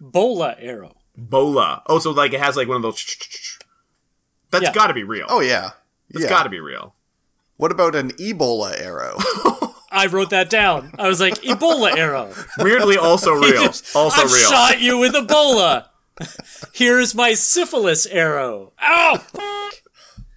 Bola 0.02 0.56
arrow. 0.58 0.96
Bola. 1.16 1.84
Oh, 1.86 2.00
so 2.00 2.10
like 2.10 2.34
it 2.34 2.40
has 2.40 2.58
like 2.58 2.68
one 2.68 2.78
of 2.78 2.82
those. 2.84 3.06
That's 4.52 4.64
Yeah. 4.66 4.74
got 4.74 4.88
to 4.88 4.94
be 4.94 5.04
real. 5.04 5.26
Oh 5.30 5.40
yeah, 5.42 5.72
That's 6.12 6.24
yeah. 6.24 6.30
got 6.30 6.44
to 6.44 6.50
be 6.50 6.60
real. 6.60 6.94
What 7.58 7.72
about 7.72 7.96
an 7.96 8.12
Ebola 8.12 8.80
arrow? 8.80 9.18
I 9.92 10.06
wrote 10.08 10.30
that 10.30 10.50
down. 10.50 10.92
I 11.00 11.08
was 11.08 11.20
like, 11.20 11.36
Ebola 11.42 11.96
arrow. 11.98 12.32
Weirdly, 12.60 12.98
also 12.98 13.32
real. 13.42 13.64
Also 13.96 14.22
I've 14.22 14.32
real. 14.32 14.50
shot 14.50 14.80
you 14.80 14.98
with 15.00 15.14
Ebola. 15.14 15.88
Here's 16.74 17.16
my 17.16 17.34
syphilis 17.34 18.06
arrow. 18.06 18.74
Ow! 18.82 19.70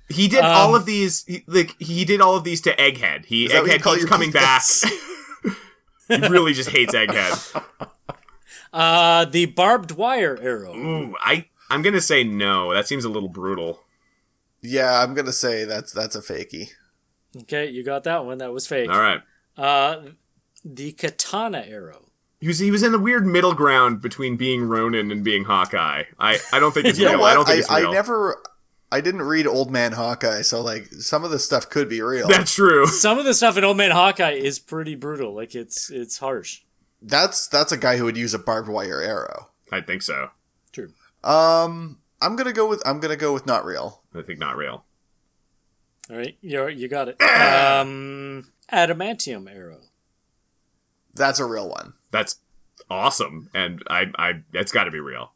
He 0.08 0.28
did 0.28 0.40
all 0.44 0.74
of 0.74 0.86
these. 0.86 1.24
He, 1.26 1.44
like 1.46 1.76
he 1.80 2.04
did 2.04 2.20
all 2.20 2.34
of 2.36 2.44
these 2.44 2.60
to 2.62 2.74
Egghead. 2.76 3.26
He 3.26 3.48
that 3.48 3.62
what 3.62 3.70
you 3.72 3.78
Egghead 3.78 3.82
keeps 3.84 3.98
your 4.00 4.08
coming 4.08 4.30
back. 4.32 4.62
he 6.08 6.16
really 6.28 6.52
just 6.52 6.70
hates 6.70 6.94
Egghead. 6.94 7.62
Uh, 8.72 9.24
the 9.26 9.46
barbed 9.46 9.92
wire 9.92 10.38
arrow. 10.40 10.74
Ooh, 10.74 11.14
I 11.20 11.46
I'm 11.70 11.82
gonna 11.82 12.00
say 12.00 12.24
no. 12.24 12.72
That 12.74 12.86
seems 12.88 13.04
a 13.04 13.08
little 13.08 13.28
brutal. 13.28 13.80
Yeah, 14.62 15.02
I'm 15.02 15.14
gonna 15.14 15.32
say 15.32 15.64
that's 15.64 15.92
that's 15.92 16.16
a 16.16 16.20
fakey. 16.20 16.70
Okay, 17.42 17.68
you 17.68 17.84
got 17.84 18.04
that 18.04 18.24
one. 18.24 18.38
That 18.38 18.52
was 18.52 18.66
fake. 18.66 18.90
All 18.90 19.00
right. 19.00 19.20
Uh, 19.56 20.00
the 20.64 20.92
katana 20.92 21.64
arrow. 21.66 22.06
He 22.40 22.48
was 22.48 22.58
he 22.58 22.70
was 22.70 22.82
in 22.82 22.92
the 22.92 22.98
weird 22.98 23.26
middle 23.26 23.54
ground 23.54 24.00
between 24.00 24.36
being 24.36 24.62
Ronin 24.64 25.10
and 25.10 25.22
being 25.22 25.44
Hawkeye. 25.44 26.04
I 26.18 26.38
I 26.52 26.58
don't 26.58 26.72
think 26.72 26.86
it's 26.88 26.98
You 26.98 27.04
know 27.06 27.12
real. 27.12 27.20
What? 27.20 27.30
I 27.30 27.34
don't 27.34 27.46
think 27.46 27.56
I, 27.56 27.60
it's 27.60 27.70
real. 27.70 27.90
I 27.90 27.92
never, 27.92 28.42
I 28.90 29.00
didn't 29.00 29.22
read 29.22 29.46
Old 29.46 29.70
Man 29.70 29.92
Hawkeye, 29.92 30.42
so 30.42 30.62
like 30.62 30.86
some 30.86 31.22
of 31.22 31.30
the 31.30 31.38
stuff 31.38 31.68
could 31.68 31.88
be 31.88 32.00
real. 32.00 32.28
That's 32.30 32.54
true. 32.54 32.86
Some 32.86 33.18
of 33.18 33.24
the 33.24 33.34
stuff 33.34 33.56
in 33.56 33.64
Old 33.64 33.76
Man 33.76 33.90
Hawkeye 33.90 34.32
is 34.32 34.58
pretty 34.58 34.94
brutal. 34.94 35.34
Like 35.34 35.54
it's 35.54 35.90
it's 35.90 36.18
harsh. 36.18 36.62
That's 37.02 37.46
that's 37.46 37.72
a 37.72 37.76
guy 37.76 37.98
who 37.98 38.04
would 38.04 38.16
use 38.16 38.34
a 38.34 38.38
barbed 38.38 38.68
wire 38.68 39.00
arrow. 39.00 39.50
I 39.70 39.82
think 39.82 40.02
so. 40.02 40.30
True. 40.72 40.92
Um, 41.22 41.98
I'm 42.22 42.36
gonna 42.36 42.52
go 42.52 42.66
with 42.66 42.82
I'm 42.86 43.00
gonna 43.00 43.16
go 43.16 43.32
with 43.32 43.46
not 43.46 43.64
real. 43.64 43.99
I 44.14 44.22
think 44.22 44.38
not 44.38 44.56
real. 44.56 44.84
All 46.10 46.16
right, 46.16 46.36
you 46.40 46.66
you 46.68 46.88
got 46.88 47.08
it. 47.08 47.16
Um, 47.30 48.52
adamantium 48.72 49.50
arrow. 49.50 49.80
That's 51.14 51.40
a 51.40 51.44
real 51.44 51.68
one. 51.68 51.94
That's 52.10 52.40
awesome, 52.88 53.50
and 53.54 53.82
I 53.88 54.06
I 54.16 54.32
that's 54.52 54.72
got 54.72 54.84
to 54.84 54.90
be 54.90 55.00
real. 55.00 55.32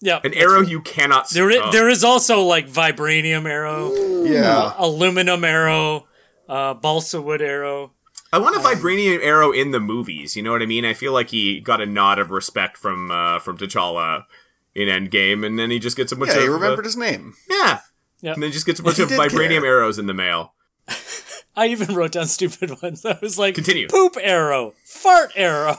Yeah, 0.00 0.20
An 0.24 0.34
arrow 0.34 0.60
right. 0.60 0.68
you 0.68 0.82
cannot. 0.82 1.30
There 1.30 1.50
is, 1.50 1.58
oh. 1.62 1.70
there 1.72 1.88
is 1.88 2.04
also 2.04 2.42
like 2.42 2.68
vibranium 2.68 3.48
arrow, 3.48 4.24
Yeah, 4.24 4.74
aluminum 4.76 5.42
arrow, 5.42 6.06
uh, 6.48 6.74
balsa 6.74 7.22
wood 7.22 7.40
arrow. 7.40 7.92
I 8.32 8.38
want 8.38 8.56
a 8.56 8.58
vibranium 8.58 9.24
arrow 9.24 9.52
in 9.52 9.70
the 9.70 9.80
movies. 9.80 10.36
You 10.36 10.42
know 10.42 10.52
what 10.52 10.60
I 10.60 10.66
mean? 10.66 10.84
I 10.84 10.92
feel 10.92 11.12
like 11.12 11.30
he 11.30 11.60
got 11.60 11.80
a 11.80 11.86
nod 11.86 12.18
of 12.18 12.30
respect 12.30 12.76
from 12.76 13.10
uh, 13.10 13.38
from 13.38 13.56
T'Challa 13.56 14.24
in 14.76 14.88
Endgame, 14.88 15.44
and 15.46 15.58
then 15.58 15.70
he 15.70 15.78
just 15.78 15.96
gets 15.96 16.12
a 16.12 16.16
bunch 16.16 16.30
yeah. 16.32 16.36
of 16.36 16.42
He 16.42 16.48
remembered 16.48 16.84
uh, 16.84 16.88
his 16.88 16.96
name. 16.96 17.34
yeah, 17.48 17.80
Yeah. 18.20 18.34
and 18.34 18.42
then 18.42 18.52
just 18.52 18.66
gets 18.66 18.78
a 18.78 18.82
bunch 18.82 18.98
of 18.98 19.08
vibranium 19.08 19.60
care. 19.62 19.66
arrows 19.66 19.98
in 19.98 20.06
the 20.06 20.14
mail. 20.14 20.52
I 21.56 21.68
even 21.68 21.94
wrote 21.94 22.12
down 22.12 22.26
stupid 22.26 22.70
ones. 22.82 23.04
I 23.06 23.18
was 23.22 23.38
like, 23.38 23.54
Continue. 23.54 23.88
poop 23.88 24.16
arrow, 24.20 24.74
fart 24.84 25.32
arrow. 25.34 25.78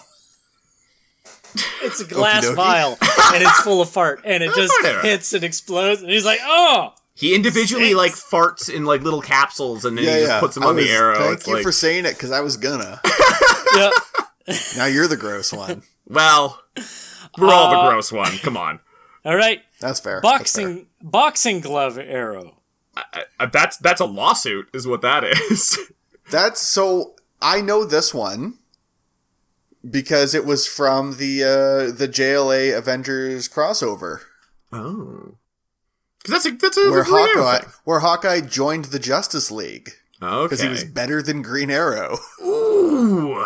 It's 1.81 1.99
a 2.01 2.05
glass 2.05 2.43
Okey 2.45 2.53
dokey. 2.53 2.55
vial 2.55 2.97
and 3.33 3.43
it's 3.43 3.59
full 3.61 3.81
of 3.81 3.89
fart, 3.89 4.21
and 4.25 4.43
it 4.43 4.53
just 4.55 4.73
hits 5.03 5.33
and 5.33 5.43
explodes. 5.43 6.01
And 6.01 6.11
he's 6.11 6.25
like, 6.25 6.39
"Oh, 6.43 6.93
He 7.15 7.33
individually 7.35 7.93
Stinks. 7.93 7.97
like 7.97 8.11
farts 8.13 8.73
in 8.73 8.85
like 8.85 9.01
little 9.01 9.21
capsules, 9.21 9.85
and 9.85 9.97
then 9.97 10.05
Yeah, 10.05 10.11
he 10.13 10.19
just 10.21 10.31
yeah. 10.31 10.39
puts 10.39 10.55
them 10.55 10.63
I 10.63 10.67
on 10.67 10.75
was- 10.75 10.85
the 10.85 10.91
arrow. 10.91 11.15
Thank 11.19 11.37
It's 11.37 11.47
you 11.47 11.53
like, 11.53 11.63
for 11.63 11.71
saying 11.71 12.05
it 12.05 12.13
because 12.13 12.31
I 12.31 12.41
was 12.41 12.57
gonna. 12.57 12.99
yeah." 13.75 13.91
now 14.77 14.85
you're 14.85 15.07
the 15.07 15.17
gross 15.17 15.51
one. 15.53 15.83
well, 16.07 16.59
we're 17.37 17.47
all 17.53 17.67
Uh, 17.73 17.83
the 17.83 17.89
gross 17.91 18.11
one. 18.11 18.37
Come 18.39 18.57
on, 18.57 18.75
Uh, 18.75 18.79
All 19.27 19.35
right, 19.35 19.61
That's 19.81 19.99
fair. 19.99 20.21
That's 20.23 20.53
fair. 20.55 20.65
boxing 20.65 20.87
boxing 21.01 21.59
glove 21.59 21.97
arrow. 21.97 22.55
Uh, 22.95 23.45
that's 23.51 23.75
that's 23.75 23.99
a 23.99 24.05
lawsuit, 24.05 24.69
is 24.73 24.87
what 24.87 25.01
that 25.01 25.25
is. 25.25 25.77
That's 26.31 26.61
so. 26.61 27.15
I 27.41 27.61
know 27.61 27.83
this 27.85 28.13
one 28.13 28.55
because 29.89 30.33
it 30.33 30.45
was 30.45 30.65
from 30.65 31.17
the 31.17 31.43
uh, 31.43 31.91
the 31.95 32.07
JLA 32.07 32.75
Avengers 32.75 33.47
crossover 33.47 34.21
oh, 34.73 35.35
because 36.19 36.43
that's 36.43 36.45
a 36.45 36.57
that's 36.57 36.77
a 36.77 36.89
where 36.91 37.03
Green 37.03 37.15
Arrow 37.15 37.43
Hawkeye 37.43 37.59
thing. 37.59 37.69
where 37.83 37.99
Hawkeye 37.99 38.41
joined 38.41 38.85
the 38.85 38.99
Justice 38.99 39.51
League 39.51 39.91
Okay, 40.21 40.45
because 40.45 40.61
he 40.61 40.69
was 40.69 40.83
better 40.83 41.21
than 41.21 41.41
Green 41.41 41.69
Arrow. 41.69 42.17
Ooh. 42.43 43.45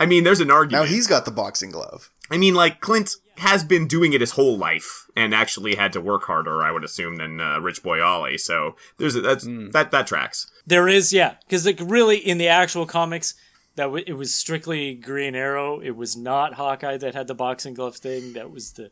I 0.00 0.06
mean, 0.06 0.24
there's 0.24 0.40
an 0.40 0.50
argument. 0.50 0.84
Now 0.84 0.90
he's 0.90 1.06
got 1.06 1.24
the 1.24 1.32
boxing 1.32 1.70
glove. 1.72 2.10
I 2.30 2.38
mean, 2.38 2.54
like 2.54 2.80
Clint 2.80 3.16
has 3.40 3.64
been 3.64 3.86
doing 3.86 4.12
it 4.12 4.20
his 4.20 4.32
whole 4.32 4.56
life 4.56 5.06
and 5.16 5.34
actually 5.34 5.74
had 5.76 5.92
to 5.94 6.00
work 6.00 6.24
harder, 6.24 6.62
I 6.62 6.70
would 6.72 6.84
assume, 6.84 7.16
than 7.16 7.40
uh, 7.40 7.58
Rich 7.60 7.82
Boy 7.82 8.02
Ollie. 8.02 8.38
So 8.38 8.76
there's 8.98 9.16
a, 9.16 9.20
that's 9.20 9.44
that 9.72 9.90
that 9.90 10.06
tracks. 10.06 10.50
There 10.66 10.88
is, 10.88 11.12
yeah, 11.12 11.36
because 11.46 11.64
like 11.66 11.78
really 11.82 12.16
in 12.18 12.38
the 12.38 12.48
actual 12.48 12.86
comics, 12.86 13.34
that 13.76 13.84
w- 13.84 14.04
it 14.06 14.14
was 14.14 14.34
strictly 14.34 14.94
Green 14.94 15.34
Arrow. 15.34 15.80
It 15.80 15.96
was 15.96 16.16
not 16.16 16.54
Hawkeye 16.54 16.96
that 16.98 17.14
had 17.14 17.26
the 17.28 17.34
boxing 17.34 17.74
glove 17.74 17.96
thing. 17.96 18.32
That 18.34 18.50
was 18.50 18.72
the. 18.72 18.90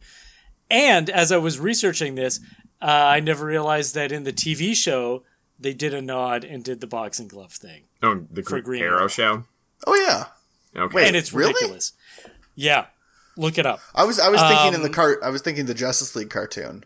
And 0.71 1.09
as 1.11 1.31
I 1.33 1.37
was 1.37 1.61
researching 1.61 2.15
this, 2.17 2.41
uh, 2.83 2.87
I 2.87 3.21
never 3.21 3.47
realized 3.47 3.95
that 3.95 4.11
in 4.13 4.25
the 4.25 4.33
TV 4.33 4.75
show 4.75 5.23
they 5.59 5.73
did 5.73 5.95
a 5.95 6.03
nod 6.03 6.45
and 6.45 6.63
did 6.65 6.81
the 6.81 6.87
boxing 6.87 7.29
glove 7.29 7.53
thing, 7.53 7.85
Oh, 8.03 8.27
the 8.31 8.43
For 8.43 8.61
Green 8.61 8.81
Green 8.81 8.83
Arrow 8.83 8.99
Arrow. 8.99 9.09
show. 9.09 9.45
Oh 9.87 9.95
yeah. 9.95 10.27
Okay. 10.81 10.95
Wait. 10.95 11.07
and 11.07 11.17
it's 11.17 11.33
really? 11.33 11.55
ridiculous. 11.55 11.93
Yeah, 12.55 12.87
look 13.37 13.59
it 13.59 13.67
up. 13.67 13.81
I 13.95 14.05
was 14.05 14.19
I 14.19 14.29
was 14.29 14.41
thinking 14.41 14.69
in 14.69 14.75
Um, 14.77 14.83
the 14.83 14.91
cart. 14.91 15.21
I 15.23 15.31
was 15.31 15.43
thinking 15.43 15.67
the 15.67 15.75
Justice 15.75 16.15
League 16.17 16.31
cartoon. 16.31 16.85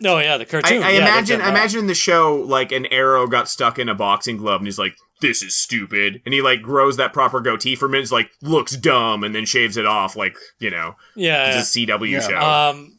No, 0.00 0.18
yeah, 0.20 0.36
the 0.36 0.46
cartoon. 0.46 0.82
I 0.82 0.92
yeah, 0.92 0.98
imagine, 1.00 1.40
I 1.40 1.48
imagine 1.50 1.88
the 1.88 1.94
show, 1.94 2.36
like 2.36 2.70
an 2.70 2.86
arrow 2.86 3.26
got 3.26 3.48
stuck 3.48 3.80
in 3.80 3.88
a 3.88 3.94
boxing 3.96 4.36
glove, 4.36 4.60
and 4.60 4.66
he's 4.68 4.78
like, 4.78 4.96
"This 5.20 5.42
is 5.42 5.56
stupid," 5.56 6.22
and 6.24 6.32
he 6.32 6.40
like 6.40 6.62
grows 6.62 6.96
that 6.98 7.12
proper 7.12 7.40
goatee 7.40 7.74
for 7.74 7.86
a 7.86 7.88
minute, 7.88 8.02
it's 8.04 8.12
like 8.12 8.30
looks 8.40 8.76
dumb, 8.76 9.24
and 9.24 9.34
then 9.34 9.44
shaves 9.44 9.76
it 9.76 9.86
off, 9.86 10.14
like 10.14 10.36
you 10.60 10.70
know, 10.70 10.94
Yeah, 11.16 11.50
yeah. 11.50 11.58
it's 11.58 11.76
a 11.76 11.80
CW 11.80 12.08
Yeah. 12.12 12.20
show. 12.20 12.38
Um, 12.38 12.98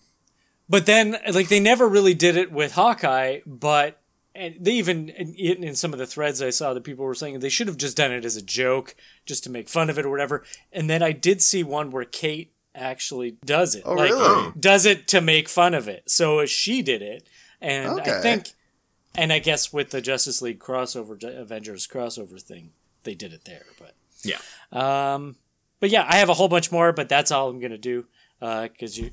but 0.68 0.86
then, 0.86 1.18
like, 1.32 1.48
they 1.48 1.60
never 1.62 1.88
really 1.88 2.14
did 2.14 2.36
it 2.38 2.52
with 2.52 2.74
Hawkeye, 2.74 3.40
but 3.46 4.02
and 4.36 4.56
they 4.60 4.74
even 4.74 5.08
in, 5.10 5.34
in 5.64 5.76
some 5.76 5.94
of 5.94 6.00
the 6.00 6.06
threads 6.06 6.42
I 6.42 6.50
saw 6.50 6.74
that 6.74 6.84
people 6.84 7.06
were 7.06 7.16
saying 7.16 7.40
they 7.40 7.50
should 7.50 7.68
have 7.68 7.78
just 7.78 7.96
done 7.98 8.12
it 8.12 8.26
as 8.26 8.36
a 8.36 8.42
joke, 8.42 8.94
just 9.26 9.46
to 9.46 9.50
make 9.50 9.70
fun 9.70 9.90
of 9.90 9.98
it 9.98 10.06
or 10.06 10.10
whatever. 10.10 10.44
And 10.74 10.90
then 10.90 11.02
I 11.02 11.14
did 11.14 11.42
see 11.42 11.64
one 11.64 11.92
where 11.92 12.04
Kate 12.06 12.52
actually 12.76 13.38
does 13.45 13.76
it. 13.76 13.84
Oh, 13.86 13.93
like, 13.93 14.11
really? 14.11 14.53
Does 14.59 14.86
it 14.86 15.07
to 15.09 15.22
make 15.22 15.49
fun 15.49 15.74
of 15.74 15.88
it. 15.88 16.09
So 16.09 16.45
she 16.45 16.82
did 16.82 17.01
it, 17.01 17.28
and 17.61 18.01
I 18.01 18.22
think, 18.22 18.51
and 19.15 19.34
I 19.34 19.39
guess 19.39 19.74
with 19.74 19.91
the 19.91 20.01
Justice 20.01 20.41
League 20.41 20.59
crossover, 20.59 21.22
Avengers 21.24 21.88
crossover 21.88 22.41
thing, 22.41 22.72
they 23.03 23.15
did 23.15 23.34
it 23.34 23.45
there. 23.45 23.65
But 23.80 23.95
yeah. 24.24 24.39
um, 24.72 25.36
but 25.80 25.89
yeah, 25.89 26.05
I 26.07 26.17
have 26.17 26.30
a 26.30 26.34
whole 26.34 26.49
bunch 26.49 26.72
more, 26.72 26.91
but 26.93 27.09
that's 27.09 27.32
all 27.32 27.49
I'm 27.49 27.59
gonna 27.59 27.78
do 27.78 28.05
because 28.39 28.97
you 28.97 29.11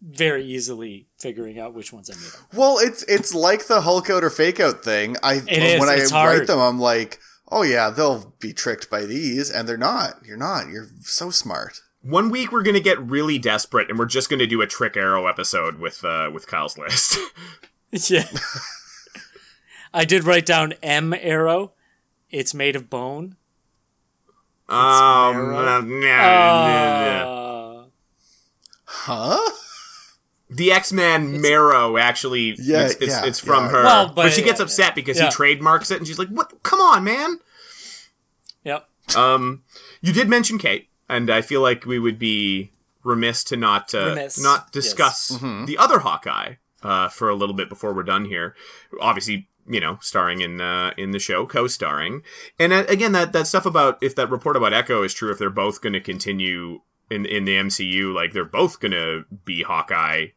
very 0.00 0.44
easily 0.44 1.08
figuring 1.18 1.58
out 1.58 1.74
which 1.74 1.92
ones 1.92 2.10
I 2.10 2.14
made. 2.14 2.34
Up. 2.34 2.54
Well, 2.54 2.78
it's 2.78 3.02
it's 3.04 3.34
like 3.34 3.66
the 3.66 3.80
Hulk 3.80 4.10
out 4.10 4.24
or 4.24 4.30
fake 4.30 4.60
out 4.60 4.84
thing. 4.84 5.16
I 5.22 5.34
is, 5.34 5.80
when 5.80 5.88
I 5.88 5.94
it's 5.94 6.12
write 6.12 6.36
hard. 6.36 6.46
them, 6.46 6.60
I'm 6.60 6.78
like, 6.78 7.18
oh 7.50 7.62
yeah, 7.62 7.90
they'll 7.90 8.34
be 8.38 8.52
tricked 8.52 8.90
by 8.90 9.04
these, 9.04 9.50
and 9.50 9.68
they're 9.68 9.76
not. 9.76 10.14
You're 10.24 10.36
not. 10.36 10.68
You're 10.68 10.88
so 11.00 11.30
smart. 11.30 11.80
One 12.02 12.30
week 12.30 12.52
we're 12.52 12.62
gonna 12.62 12.80
get 12.80 13.00
really 13.00 13.38
desperate, 13.38 13.90
and 13.90 13.98
we're 13.98 14.06
just 14.06 14.30
gonna 14.30 14.46
do 14.46 14.60
a 14.62 14.66
Trick 14.66 14.96
Arrow 14.96 15.26
episode 15.26 15.78
with 15.78 16.04
uh, 16.04 16.30
with 16.32 16.46
Kyle's 16.46 16.78
list. 16.78 17.18
yeah, 18.10 18.26
I 19.92 20.04
did 20.04 20.24
write 20.24 20.46
down 20.46 20.74
M 20.82 21.12
arrow. 21.12 21.72
It's 22.30 22.54
made 22.54 22.76
of 22.76 22.88
bone. 22.88 23.36
um, 24.68 24.76
Arrow. 24.76 25.52
nah, 25.52 25.80
nah, 25.80 26.00
nah. 26.00 27.22
Uh, 27.24 27.84
Huh? 28.90 29.52
the 30.50 30.72
X 30.72 30.92
Man 30.92 31.40
Marrow 31.42 31.98
actually, 31.98 32.54
Yeah, 32.58 32.86
it's, 32.86 32.94
it's, 32.96 33.06
yeah, 33.08 33.26
it's 33.26 33.38
from 33.38 33.64
yeah. 33.64 33.70
her, 33.70 33.82
Well, 33.84 34.06
but, 34.06 34.14
but- 34.14 34.32
she 34.32 34.42
gets 34.42 34.60
yeah, 34.60 34.64
upset 34.64 34.94
because 34.94 35.18
yeah. 35.18 35.26
he 35.26 35.30
trademarks 35.30 35.90
it, 35.90 35.98
and 35.98 36.06
she's 36.06 36.18
like, 36.18 36.28
"What? 36.28 36.62
Come 36.62 36.80
on, 36.80 37.04
man!" 37.04 37.38
yep. 38.64 38.88
Um, 39.16 39.62
you 40.00 40.12
did 40.12 40.28
mention 40.28 40.58
Kate, 40.58 40.88
and 41.08 41.30
I 41.30 41.40
feel 41.40 41.60
like 41.62 41.86
we 41.86 41.98
would 41.98 42.18
be 42.18 42.72
remiss 43.04 43.44
to 43.44 43.56
not 43.56 43.94
uh, 43.94 44.08
Remiss, 44.10 44.42
not 44.42 44.72
discuss 44.72 45.30
Mm-hmm. 45.32 45.64
the 45.66 45.78
other 45.78 46.00
Hawkeye 46.00 46.54
uh, 46.82 47.08
for 47.08 47.28
a 47.28 47.34
little 47.34 47.54
bit 47.54 47.68
before 47.68 47.92
we're 47.94 48.02
done 48.02 48.24
here. 48.26 48.54
Obviously, 49.00 49.48
you 49.66 49.80
know, 49.80 49.98
starring 50.00 50.40
in 50.40 50.60
uh, 50.60 50.92
in 50.96 51.10
the 51.10 51.18
show, 51.18 51.46
co-starring, 51.46 52.22
and 52.58 52.72
uh, 52.72 52.84
again, 52.88 53.12
that 53.12 53.32
that 53.32 53.46
stuff 53.46 53.66
about 53.66 53.98
if 54.02 54.14
that 54.16 54.30
report 54.30 54.56
about 54.56 54.72
Echo 54.72 55.02
is 55.02 55.12
true, 55.14 55.30
if 55.30 55.38
they're 55.38 55.50
both 55.50 55.80
going 55.80 55.92
to 55.92 56.00
continue 56.00 56.80
in 57.10 57.24
in 57.26 57.44
the 57.44 57.54
MCU, 57.56 58.12
like 58.14 58.32
they're 58.32 58.44
both 58.44 58.80
going 58.80 58.92
to 58.92 59.24
be 59.44 59.62
Hawkeye. 59.62 60.28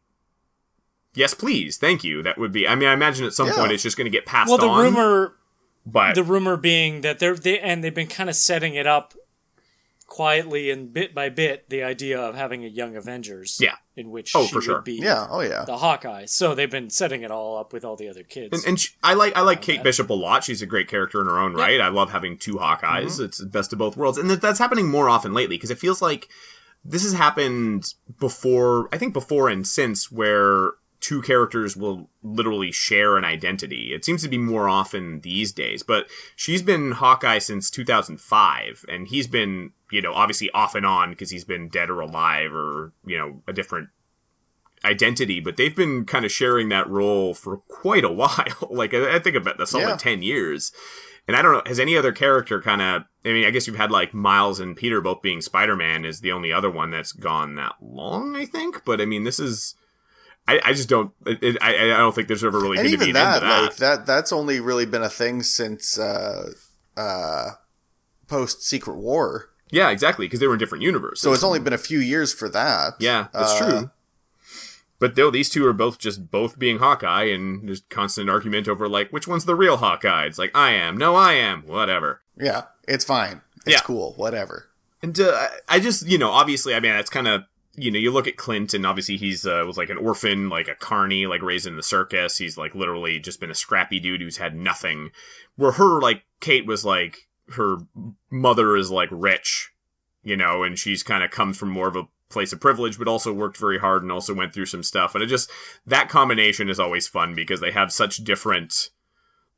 Yes, 1.14 1.34
please. 1.34 1.76
Thank 1.76 2.04
you. 2.04 2.22
That 2.22 2.38
would 2.38 2.52
be. 2.52 2.66
I 2.66 2.74
mean, 2.74 2.88
I 2.88 2.94
imagine 2.94 3.26
at 3.26 3.34
some 3.34 3.48
Yeah. 3.48 3.56
point 3.56 3.72
it's 3.72 3.82
just 3.82 3.96
going 3.98 4.06
to 4.06 4.10
get 4.10 4.24
passed 4.24 4.48
Well, 4.48 4.58
the 4.58 4.66
on. 4.68 4.82
rumor, 4.82 5.34
but 5.84 6.14
the 6.14 6.22
rumor 6.24 6.56
being 6.56 7.02
that 7.02 7.18
they're 7.18 7.34
they 7.36 7.58
and 7.60 7.84
they've 7.84 7.94
been 7.94 8.06
kind 8.06 8.30
of 8.30 8.36
setting 8.36 8.74
it 8.74 8.86
up 8.86 9.12
quietly 10.12 10.70
and 10.70 10.92
bit 10.92 11.14
by 11.14 11.30
bit 11.30 11.70
the 11.70 11.82
idea 11.82 12.20
of 12.20 12.34
having 12.34 12.62
a 12.64 12.68
young 12.68 12.94
Avengers. 12.96 13.58
Yeah. 13.60 13.76
in 13.96 14.10
which 14.10 14.36
Oh, 14.36 14.44
she 14.44 14.52
for 14.52 14.60
sure. 14.60 14.74
would 14.76 14.84
be 14.84 14.96
Yeah. 14.96 15.26
Oh 15.30 15.40
yeah. 15.40 15.64
the 15.64 15.78
Hawkeye. 15.78 16.26
So 16.26 16.54
they've 16.54 16.70
been 16.70 16.90
setting 16.90 17.22
it 17.22 17.30
all 17.30 17.56
up 17.58 17.72
with 17.72 17.82
all 17.84 17.96
the 17.96 18.08
other 18.10 18.22
kids. 18.22 18.58
And, 18.58 18.68
and 18.68 18.80
she, 18.80 18.90
I 19.02 19.14
like 19.14 19.34
I 19.36 19.40
like 19.40 19.62
Kate 19.62 19.82
Bishop 19.82 20.10
a 20.10 20.14
lot. 20.14 20.44
She's 20.44 20.60
a 20.60 20.66
great 20.66 20.86
character 20.88 21.20
in 21.22 21.26
her 21.28 21.38
own 21.38 21.54
right. 21.54 21.80
I 21.80 21.88
love 21.88 22.10
having 22.10 22.36
two 22.36 22.56
Hawkeyes. 22.56 23.12
Mm-hmm. 23.12 23.24
It's 23.24 23.38
the 23.38 23.46
best 23.46 23.72
of 23.72 23.78
both 23.78 23.96
worlds, 23.96 24.18
and 24.18 24.28
that's 24.30 24.58
happening 24.58 24.88
more 24.88 25.08
often 25.08 25.32
lately 25.32 25.56
because 25.56 25.70
it 25.70 25.78
feels 25.78 26.02
like 26.02 26.28
this 26.84 27.02
has 27.04 27.14
happened 27.14 27.94
before. 28.20 28.88
I 28.92 28.98
think 28.98 29.14
before 29.14 29.48
and 29.48 29.66
since 29.66 30.12
where 30.12 30.72
two 31.02 31.20
characters 31.20 31.76
will 31.76 32.08
literally 32.22 32.72
share 32.72 33.18
an 33.18 33.24
identity. 33.24 33.92
It 33.92 34.04
seems 34.04 34.22
to 34.22 34.28
be 34.28 34.38
more 34.38 34.68
often 34.68 35.20
these 35.20 35.52
days. 35.52 35.82
But 35.82 36.06
she's 36.36 36.62
been 36.62 36.92
Hawkeye 36.92 37.38
since 37.40 37.68
2005, 37.70 38.86
and 38.88 39.08
he's 39.08 39.26
been 39.26 39.72
you 39.90 40.00
know 40.00 40.14
obviously 40.14 40.48
off 40.52 40.74
and 40.74 40.86
on 40.86 41.10
because 41.10 41.30
he's 41.30 41.44
been 41.44 41.68
dead 41.68 41.90
or 41.90 42.00
alive 42.00 42.54
or 42.54 42.92
you 43.04 43.18
know 43.18 43.42
a 43.46 43.52
different 43.52 43.90
identity, 44.84 45.38
but 45.40 45.56
they've 45.56 45.76
been 45.76 46.04
kind 46.04 46.24
of 46.24 46.32
sharing 46.32 46.68
that 46.70 46.88
role 46.88 47.34
for 47.34 47.58
quite 47.58 48.04
a 48.04 48.12
while. 48.12 48.44
like 48.70 48.94
I, 48.94 49.16
I 49.16 49.18
think 49.18 49.36
about 49.36 49.58
the 49.58 49.66
solid 49.66 49.88
Yeah. 49.88 49.96
ten 49.96 50.22
years. 50.22 50.72
And 51.28 51.36
I 51.36 51.42
don't 51.42 51.52
know, 51.52 51.62
has 51.66 51.78
any 51.78 51.96
other 51.96 52.10
character 52.10 52.60
kind 52.60 52.82
of? 52.82 53.02
I 53.24 53.28
mean, 53.28 53.44
I 53.44 53.50
guess 53.50 53.68
you've 53.68 53.76
had 53.76 53.92
like 53.92 54.12
Miles 54.12 54.58
and 54.58 54.76
Peter 54.76 55.00
both 55.00 55.22
being 55.22 55.40
Spider 55.40 55.76
Man 55.76 56.04
is 56.04 56.20
the 56.20 56.32
only 56.32 56.52
other 56.52 56.68
one 56.70 56.90
that's 56.90 57.12
gone 57.12 57.54
that 57.54 57.74
long. 57.80 58.34
I 58.34 58.44
think, 58.44 58.84
but 58.84 59.00
I 59.00 59.04
mean, 59.04 59.22
this 59.24 59.38
is. 59.38 59.74
I, 60.48 60.60
I 60.64 60.72
just 60.72 60.88
don't. 60.88 61.12
It, 61.26 61.56
I, 61.62 61.74
I 61.92 61.96
don't 61.96 62.14
think 62.14 62.26
there's 62.28 62.42
ever 62.44 62.58
really 62.58 62.76
going 62.76 62.90
to 62.90 62.98
be 62.98 63.04
even 63.04 63.16
an 63.16 63.22
end 63.22 63.26
that, 63.26 63.40
to 63.40 63.46
that. 63.46 63.62
like 63.62 63.76
that, 63.76 64.06
that's 64.06 64.32
only 64.32 64.58
really 64.60 64.86
been 64.86 65.02
a 65.02 65.08
thing 65.08 65.42
since 65.42 65.98
uh, 65.98 66.50
uh, 66.96 67.50
post 68.26 68.62
Secret 68.64 68.96
War. 68.96 69.50
yeah, 69.70 69.90
exactly, 69.90 70.26
because 70.26 70.40
they 70.40 70.46
were 70.46 70.54
in 70.54 70.58
different 70.58 70.82
universes. 70.82 71.22
So 71.22 71.32
it's 71.32 71.44
only 71.44 71.60
been 71.60 71.72
a 71.72 71.78
few 71.78 72.00
years 72.00 72.32
for 72.32 72.48
that. 72.48 72.94
Yeah, 72.98 73.28
that's 73.32 73.52
Uh, 73.60 73.70
true. 73.70 73.90
But 74.98 75.16
though 75.16 75.30
these 75.30 75.48
two 75.48 75.66
are 75.66 75.72
both 75.72 75.98
just 75.98 76.30
both 76.30 76.58
being 76.58 76.78
Hawkeye, 76.78 77.24
and 77.24 77.66
there's 77.68 77.82
constant 77.90 78.30
argument 78.30 78.68
over 78.68 78.88
like 78.88 79.10
which 79.10 79.26
one's 79.26 79.44
the 79.44 79.54
real 79.56 79.76
Hawkeye. 79.78 80.26
It's 80.26 80.38
like 80.38 80.50
I 80.56 80.72
am, 80.72 80.96
no, 80.96 81.16
I 81.16 81.32
am, 81.34 81.62
whatever. 81.66 82.20
Yeah, 82.36 82.62
it's 82.86 83.04
fine. 83.04 83.40
It's 83.66 83.76
Yeah. 83.76 83.80
cool. 83.80 84.14
Whatever. 84.16 84.68
And 85.02 85.18
uh, 85.18 85.32
I- 85.34 85.76
I 85.76 85.80
just, 85.80 86.06
you 86.06 86.18
know, 86.18 86.30
obviously, 86.30 86.74
I 86.74 86.80
mean, 86.80 86.92
that's 86.92 87.10
kind 87.10 87.26
of, 87.26 87.42
you 87.74 87.90
know, 87.90 87.98
you 87.98 88.10
look 88.10 88.28
at 88.28 88.36
Clint, 88.36 88.74
and 88.74 88.84
obviously 88.84 89.16
he's 89.16 89.46
uh, 89.46 89.64
was 89.66 89.76
like 89.78 89.90
an 89.90 89.96
orphan, 89.96 90.48
like 90.48 90.68
a 90.68 90.74
carny, 90.74 91.26
like 91.26 91.42
raised 91.42 91.66
in 91.66 91.76
the 91.76 91.82
circus. 91.82 92.38
He's 92.38 92.58
like 92.58 92.74
literally 92.74 93.18
just 93.18 93.40
been 93.40 93.50
a 93.50 93.54
scrappy 93.54 93.98
dude 93.98 94.20
who's 94.20 94.36
had 94.36 94.54
nothing. 94.54 95.10
Where 95.56 95.72
her, 95.72 96.00
like 96.00 96.24
Kate, 96.40 96.66
was 96.66 96.84
like 96.84 97.28
her 97.54 97.78
mother 98.30 98.76
is 98.76 98.90
like 98.90 99.08
rich, 99.10 99.72
you 100.22 100.36
know, 100.36 100.62
and 100.62 100.78
she's 100.78 101.02
kind 101.02 101.24
of 101.24 101.30
comes 101.30 101.56
from 101.56 101.70
more 101.70 101.88
of 101.88 101.96
a 101.96 102.08
place 102.28 102.52
of 102.52 102.60
privilege, 102.60 102.98
but 102.98 103.08
also 103.08 103.32
worked 103.32 103.56
very 103.56 103.78
hard 103.78 104.02
and 104.02 104.12
also 104.12 104.34
went 104.34 104.52
through 104.52 104.66
some 104.66 104.82
stuff. 104.82 105.14
And 105.14 105.24
it 105.24 105.28
just 105.28 105.50
that 105.86 106.08
combination 106.08 106.68
is 106.68 106.80
always 106.80 107.08
fun 107.08 107.34
because 107.34 107.60
they 107.60 107.72
have 107.72 107.92
such 107.92 108.18
different 108.18 108.90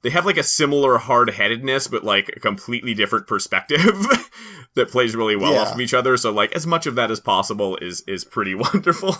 they 0.05 0.11
have 0.11 0.24
like 0.24 0.36
a 0.36 0.42
similar 0.44 0.98
hard-headedness 0.98 1.88
but 1.88 2.05
like 2.05 2.28
a 2.36 2.40
completely 2.40 2.94
different 2.94 3.26
perspective 3.26 3.80
that 4.74 4.90
plays 4.90 5.16
really 5.16 5.34
well 5.34 5.52
Yeah. 5.55 5.61
off 5.62 5.74
of 5.74 5.80
each 5.80 5.94
other 5.94 6.16
so 6.16 6.30
like 6.30 6.52
as 6.52 6.66
much 6.66 6.86
of 6.86 6.94
that 6.94 7.11
as 7.11 7.18
possible 7.18 7.76
is 7.78 8.02
is 8.07 8.24
pretty 8.24 8.55
wonderful 8.66 9.16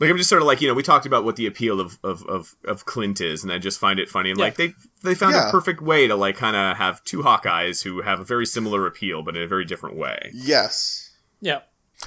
like 0.00 0.08
i'm 0.10 0.16
just 0.16 0.30
sort 0.30 0.40
of 0.40 0.46
like 0.46 0.60
you 0.62 0.68
know 0.68 0.74
we 0.74 0.82
talked 0.82 1.04
about 1.06 1.24
what 1.24 1.36
the 1.36 1.46
appeal 1.46 1.80
of 1.80 1.98
of 2.02 2.22
of, 2.26 2.54
of 2.64 2.84
clint 2.86 3.20
is 3.20 3.42
and 3.42 3.52
i 3.52 3.58
just 3.58 3.78
find 3.80 3.98
it 3.98 4.08
funny 4.08 4.30
and 4.30 4.38
Yeah. 4.38 4.44
like 4.46 4.56
they 4.56 4.72
they 5.02 5.14
found 5.14 5.34
Yeah. 5.34 5.48
a 5.48 5.50
perfect 5.50 5.82
way 5.82 6.06
to 6.06 6.14
like 6.16 6.36
kind 6.36 6.56
of 6.56 6.76
have 6.78 7.02
two 7.04 7.22
hawkeyes 7.22 7.82
who 7.82 8.00
have 8.02 8.20
a 8.20 8.24
very 8.24 8.46
similar 8.46 8.86
appeal 8.86 9.22
but 9.22 9.36
in 9.36 9.42
a 9.42 9.48
very 9.48 9.64
different 9.64 9.96
way 9.96 10.30
Yes. 10.32 11.10
yeah. 11.40 11.60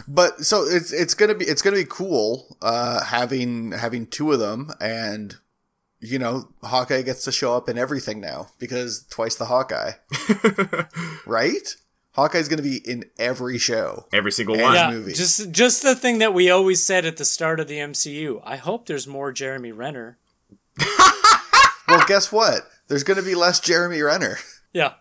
But 0.08 0.46
so 0.46 0.64
it's 0.64 0.94
it's 0.94 1.14
gonna 1.14 1.36
be 1.36 1.44
it's 1.44 1.62
gonna 1.62 1.76
be 1.76 1.84
cool 1.86 2.56
uh, 2.62 3.04
having 3.04 3.74
having 3.74 4.08
two 4.08 4.32
of 4.32 4.40
them, 4.40 4.72
and 4.80 5.36
you 6.02 6.20
know 6.20 6.50
Hawkeye 6.64 7.04
gets 7.04 7.24
to 7.26 7.32
show 7.32 7.56
up 7.56 7.70
in 7.70 7.78
everything 7.78 8.20
now 8.20 8.48
because 8.60 9.06
twice 9.10 9.36
the 9.36 9.46
Hawkeye, 9.46 9.92
right? 11.26 11.76
Hawkeye's 12.14 12.50
gonna 12.50 12.62
be 12.62 12.78
in 12.78 13.06
every 13.18 13.58
show. 13.58 14.06
every 14.12 14.32
single 14.34 14.58
one 14.58 14.74
Yeah, 14.74 14.92
movie. 14.92 15.14
just 15.14 15.52
just 15.52 15.82
the 15.84 15.96
thing 15.96 16.18
that 16.20 16.34
we 16.34 16.50
always 16.50 16.84
said 16.84 17.06
at 17.06 17.16
the 17.18 17.24
start 17.26 17.60
of 17.62 17.68
the 17.70 17.78
MCU. 17.78 18.42
I 18.44 18.58
hope 18.58 18.86
there's 18.88 19.08
more 19.08 19.32
Jeremy 19.32 19.72
Renner. 19.72 20.18
Well, 21.88 22.06
guess 22.08 22.32
what? 22.32 22.62
There's 22.88 23.04
gonna 23.04 23.22
be 23.22 23.36
less 23.36 23.60
Jeremy 23.60 24.02
Renner. 24.02 24.38
Yeah, 24.74 24.94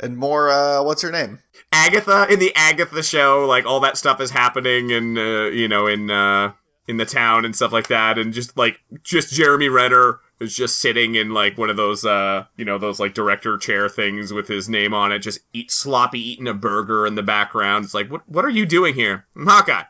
and 0.00 0.16
more. 0.16 0.48
Uh, 0.48 0.82
what's 0.82 1.02
her 1.02 1.10
name? 1.12 1.40
Agatha 1.70 2.26
in 2.30 2.38
the 2.38 2.54
Agatha 2.56 3.02
show, 3.02 3.44
like 3.46 3.66
all 3.66 3.80
that 3.80 3.98
stuff 3.98 4.18
is 4.22 4.30
happening, 4.30 4.90
and 4.92 5.18
uh, 5.18 5.50
you 5.50 5.68
know, 5.68 5.86
in 5.86 6.10
uh, 6.10 6.52
in 6.88 6.96
the 6.96 7.04
town 7.04 7.44
and 7.44 7.54
stuff 7.54 7.72
like 7.72 7.88
that, 7.88 8.18
and 8.18 8.32
just 8.32 8.56
like 8.56 8.80
just 9.02 9.32
Jeremy 9.32 9.68
Renner 9.68 10.20
is 10.38 10.54
just 10.54 10.78
sitting 10.78 11.14
in 11.14 11.32
like 11.32 11.56
one 11.56 11.70
of 11.70 11.76
those 11.76 12.04
uh, 12.04 12.44
you 12.56 12.64
know, 12.64 12.78
those 12.78 13.00
like 13.00 13.14
director 13.14 13.56
chair 13.58 13.88
things 13.88 14.32
with 14.32 14.48
his 14.48 14.68
name 14.68 14.94
on 14.94 15.12
it, 15.12 15.20
just 15.20 15.40
eat 15.52 15.70
sloppy 15.70 16.20
eating 16.20 16.48
a 16.48 16.54
burger 16.54 17.06
in 17.06 17.14
the 17.14 17.22
background. 17.22 17.84
It's 17.84 17.94
like, 17.94 18.10
what 18.10 18.28
what 18.28 18.44
are 18.44 18.50
you 18.50 18.66
doing 18.66 18.94
here, 18.94 19.26
I'm 19.34 19.46
Hawkeye? 19.46 19.84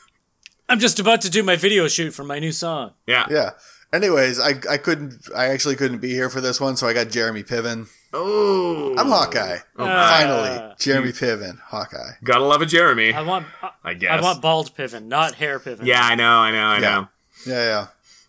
I'm 0.68 0.78
just 0.78 0.98
about 0.98 1.20
to 1.22 1.30
do 1.30 1.42
my 1.42 1.56
video 1.56 1.88
shoot 1.88 2.12
for 2.12 2.24
my 2.24 2.38
new 2.38 2.52
song. 2.52 2.92
Yeah. 3.06 3.26
Yeah. 3.30 3.50
Anyways, 3.92 4.38
I 4.38 4.54
I 4.70 4.76
couldn't. 4.76 5.28
I 5.34 5.46
actually 5.46 5.76
couldn't 5.76 5.98
be 5.98 6.10
here 6.10 6.28
for 6.28 6.42
this 6.42 6.60
one, 6.60 6.76
so 6.76 6.86
I 6.86 6.92
got 6.92 7.08
Jeremy 7.08 7.42
Piven. 7.42 7.88
Oh, 8.12 8.94
I'm 8.96 9.08
Hawkeye. 9.08 9.58
Ah. 9.78 10.16
Finally, 10.18 10.74
Jeremy 10.78 11.12
Piven, 11.12 11.58
Hawkeye. 11.60 12.12
Gotta 12.24 12.44
love 12.44 12.62
a 12.62 12.66
Jeremy. 12.66 13.12
I 13.12 13.22
want. 13.22 13.46
I 13.84 13.94
guess. 13.94 14.10
I 14.10 14.20
want 14.22 14.40
bald 14.40 14.74
Piven, 14.76 15.06
not 15.06 15.34
hair 15.34 15.58
Piven. 15.60 15.84
yeah, 15.84 16.00
I 16.02 16.14
know, 16.14 16.30
I 16.30 16.50
know, 16.50 16.58
I 16.66 16.74
Yeah. 16.76 16.80
know. 16.80 17.08
Yeah, 17.46 17.64
yeah. 17.64 17.86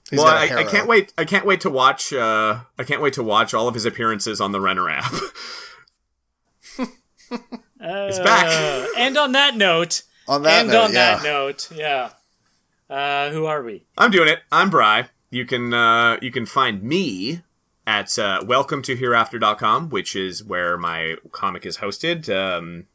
He's 0.09 0.17
well, 0.19 0.27
got 0.27 0.38
a 0.38 0.39
I, 0.39 0.45
hair 0.47 0.57
I 0.57 0.63
can't 0.63 0.75
out. 0.84 0.88
wait. 0.88 1.13
I 1.17 1.23
can't 1.25 1.45
wait 1.45 1.61
to 1.61 1.69
watch. 1.69 2.11
Uh, 2.11 2.59
I 2.77 2.84
can't 2.84 3.01
wait 3.01 3.13
to 3.13 3.23
watch 3.23 3.53
all 3.53 3.67
of 3.67 3.73
his 3.73 3.86
appearances 3.86 4.41
on 4.41 4.51
the 4.51 4.59
Renner 4.59 4.89
app. 4.89 5.13
it's 7.80 8.19
back. 8.19 8.88
and 8.97 9.17
on 9.17 9.32
that 9.34 9.55
note, 9.55 10.03
On 10.27 10.41
that 10.43 10.61
and 10.61 10.69
note, 10.69 10.84
on 10.86 10.93
yeah. 10.93 11.15
that 11.15 11.23
note, 11.23 11.69
yeah. 11.73 12.09
Uh, 12.89 13.30
who 13.30 13.45
are 13.45 13.61
we? 13.63 13.86
I'm 13.97 14.11
doing 14.11 14.27
it. 14.30 14.39
I'm 14.51 14.69
Bry. 14.69 15.07
You 15.30 15.45
can 15.45 15.73
uh, 15.73 16.17
you 16.21 16.32
can 16.32 16.45
find 16.45 16.82
me 16.84 17.41
at 17.89 18.19
uh, 18.19 18.39
welcome 18.45 18.83
to 18.83 18.95
hereafter.com, 18.95 19.89
which 19.89 20.15
is 20.15 20.43
where 20.43 20.77
my 20.77 21.15
comic 21.31 21.65
is 21.65 21.77
hosted. 21.77 22.29
Um, 22.29 22.85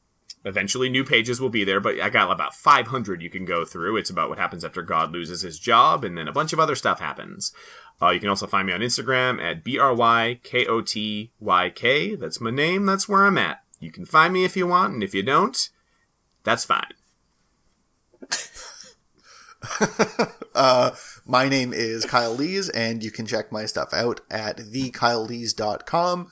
eventually, 0.45 0.89
new 0.89 1.03
pages 1.03 1.41
will 1.41 1.49
be 1.49 1.65
there, 1.65 1.81
but 1.81 2.01
I 2.01 2.11
got 2.11 2.31
about 2.31 2.55
500 2.55 3.21
you 3.21 3.29
can 3.29 3.45
go 3.45 3.65
through. 3.65 3.97
It's 3.97 4.09
about 4.09 4.29
what 4.29 4.39
happens 4.39 4.65
after 4.65 4.83
God 4.83 5.11
loses 5.11 5.43
his 5.43 5.59
job, 5.59 6.05
and 6.05 6.17
then 6.17 6.29
a 6.29 6.33
bunch 6.33 6.53
of 6.53 6.61
other 6.61 6.77
stuff 6.77 7.01
happens. 7.01 7.53
Uh, 8.01 8.11
you 8.11 8.21
can 8.21 8.29
also 8.29 8.47
find 8.47 8.69
me 8.69 8.73
on 8.73 8.83
Instagram 8.83 9.43
at 9.43 9.65
b 9.65 9.81
r 9.81 9.93
y 9.93 10.39
k 10.45 10.65
o 10.65 10.81
t 10.81 11.33
y 11.41 11.71
k. 11.71 12.15
That's 12.15 12.41
my 12.41 12.53
name. 12.53 12.87
That's 12.87 13.09
where 13.09 13.27
I'm 13.27 13.37
at. 13.37 13.65
You 13.81 13.91
can 13.91 14.05
find 14.05 14.33
me 14.33 14.45
if 14.45 14.57
you 14.57 14.69
want, 14.69 14.95
and 14.95 15.03
if 15.03 15.13
you 15.13 15.25
don't, 15.25 15.71
that's 16.45 16.65
fine. 16.65 16.95
Uh, 20.55 20.93
my 21.27 21.49
name 21.49 21.73
is 21.73 22.05
Kyle 22.05 22.35
Lees, 22.35 22.69
and 22.69 23.03
you 23.03 23.11
can 23.11 23.27
check 23.27 23.51
my 23.51 23.67
stuff 23.67 23.93
out 23.93 24.21
at 24.31 24.59
thekylelees.com 24.59 26.31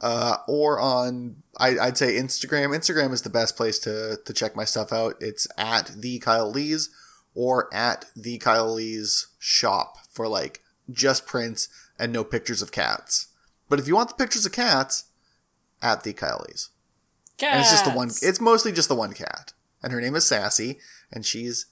uh, 0.00 0.36
or 0.46 0.78
on, 0.80 1.36
I, 1.58 1.78
I'd 1.78 1.98
say 1.98 2.14
Instagram. 2.14 2.76
Instagram 2.76 3.12
is 3.12 3.22
the 3.22 3.30
best 3.30 3.56
place 3.56 3.78
to, 3.80 4.18
to 4.24 4.32
check 4.32 4.54
my 4.54 4.64
stuff 4.64 4.92
out. 4.92 5.14
It's 5.20 5.46
at 5.56 5.92
the 5.96 6.18
Kyle 6.18 6.50
Lees 6.50 6.90
or 7.34 7.72
at 7.74 8.06
the 8.14 8.38
Kyle 8.38 8.74
Lees 8.74 9.28
shop 9.38 9.96
for 10.10 10.28
like 10.28 10.62
just 10.90 11.26
prints 11.26 11.68
and 11.98 12.12
no 12.12 12.24
pictures 12.24 12.60
of 12.60 12.72
cats. 12.72 13.28
But 13.68 13.78
if 13.78 13.88
you 13.88 13.96
want 13.96 14.10
the 14.10 14.14
pictures 14.22 14.44
of 14.44 14.52
cats, 14.52 15.04
at 15.84 16.02
the 16.02 16.12
Kyle 16.12 16.44
Lees. 16.48 16.70
And 17.52 17.60
it's 17.60 17.70
just 17.70 17.84
the 17.84 17.90
one. 17.90 18.10
It's 18.22 18.40
mostly 18.40 18.72
just 18.72 18.88
the 18.88 18.94
one 18.94 19.12
cat, 19.12 19.52
and 19.82 19.92
her 19.92 20.00
name 20.00 20.14
is 20.14 20.24
Sassy, 20.24 20.78
and 21.12 21.26
she's 21.26 21.66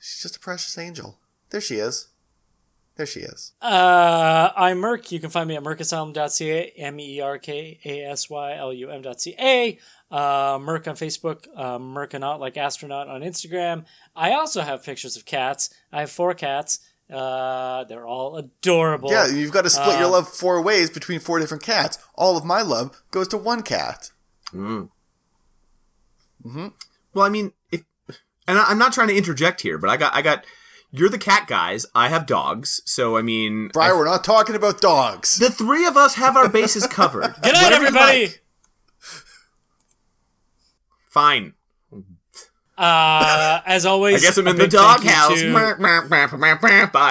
she's 0.00 0.22
just 0.22 0.36
a 0.36 0.40
precious 0.40 0.76
angel. 0.76 1.18
There 1.50 1.60
she 1.60 1.76
is. 1.76 2.08
There 2.96 3.06
she 3.06 3.20
is. 3.20 3.52
Uh, 3.60 4.50
I'm 4.56 4.78
Merk. 4.78 5.12
You 5.12 5.20
can 5.20 5.28
find 5.28 5.46
me 5.48 5.56
at 5.56 5.62
mercasylum.ca, 5.62 6.72
M 6.76 6.98
E 6.98 7.20
R 7.20 7.38
K 7.38 7.78
A 7.84 8.04
S 8.04 8.30
Y 8.30 8.56
L 8.56 8.72
U 8.72 8.90
M.ca. 8.90 9.78
Uh, 10.10 10.58
Merc 10.60 10.88
on 10.88 10.94
Facebook, 10.94 11.46
uh, 11.54 11.78
Mercanaut 11.78 12.38
like 12.38 12.56
astronaut 12.56 13.08
on 13.08 13.20
Instagram. 13.20 13.84
I 14.14 14.32
also 14.32 14.62
have 14.62 14.82
pictures 14.82 15.16
of 15.16 15.26
cats. 15.26 15.68
I 15.92 16.00
have 16.00 16.10
four 16.10 16.32
cats. 16.32 16.78
Uh, 17.12 17.84
they're 17.84 18.06
all 18.06 18.36
adorable. 18.36 19.10
Yeah, 19.10 19.28
you've 19.28 19.52
got 19.52 19.62
to 19.62 19.70
split 19.70 19.98
your 19.98 20.08
uh, 20.08 20.12
love 20.12 20.28
four 20.28 20.62
ways 20.62 20.88
between 20.88 21.20
four 21.20 21.38
different 21.38 21.62
cats. 21.62 21.98
All 22.14 22.36
of 22.36 22.44
my 22.44 22.62
love 22.62 23.02
goes 23.10 23.28
to 23.28 23.36
one 23.36 23.62
cat. 23.62 24.10
Hmm. 24.50 24.84
Well, 27.12 27.24
I 27.24 27.28
mean, 27.28 27.52
if 27.70 27.84
and 28.48 28.58
I, 28.58 28.64
I'm 28.64 28.78
not 28.78 28.92
trying 28.92 29.08
to 29.08 29.16
interject 29.16 29.60
here, 29.60 29.78
but 29.78 29.90
I 29.90 29.96
got 29.96 30.14
I 30.14 30.22
got 30.22 30.44
you're 30.90 31.08
the 31.08 31.18
cat 31.18 31.46
guys. 31.46 31.84
I 31.94 32.08
have 32.08 32.26
dogs, 32.26 32.82
so 32.84 33.16
I 33.16 33.22
mean, 33.22 33.68
Briar, 33.72 33.94
I- 33.94 33.96
we're 33.98 34.04
not 34.04 34.24
talking 34.24 34.54
about 34.56 34.80
dogs. 34.80 35.36
the 35.38 35.50
three 35.50 35.86
of 35.86 35.96
us 35.96 36.14
have 36.14 36.36
our 36.36 36.48
bases 36.48 36.86
covered. 36.88 37.34
Good 37.42 37.52
night, 37.54 37.62
Whatever 37.64 37.86
everybody. 37.86 38.26
like. 38.26 38.42
Fine. 41.10 41.54
Uh, 42.78 43.60
as 43.64 43.86
always, 43.86 44.22
I 44.22 44.26
guess 44.26 44.36
I'm 44.36 44.46
in 44.48 44.56
the 44.56 44.64
big 44.64 44.72
thank 44.72 45.02
doghouse. 45.02 45.40
to- 45.40 45.52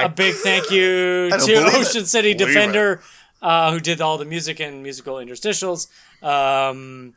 A 0.05 0.09
big 0.09 0.36
thank 0.36 0.69
you 0.71 1.30
to 1.32 1.38
believe 1.38 1.57
it. 1.57 1.73
Ocean 1.76 2.05
City 2.05 2.34
Believe 2.34 2.53
Defender, 2.53 3.01
uh, 3.41 3.71
who 3.71 3.80
did 3.80 3.99
all 4.01 4.17
the 4.17 4.26
music 4.26 4.59
and 4.59 4.84
musical 4.84 5.15
interstitials. 5.15 5.88
Um, 6.23 7.15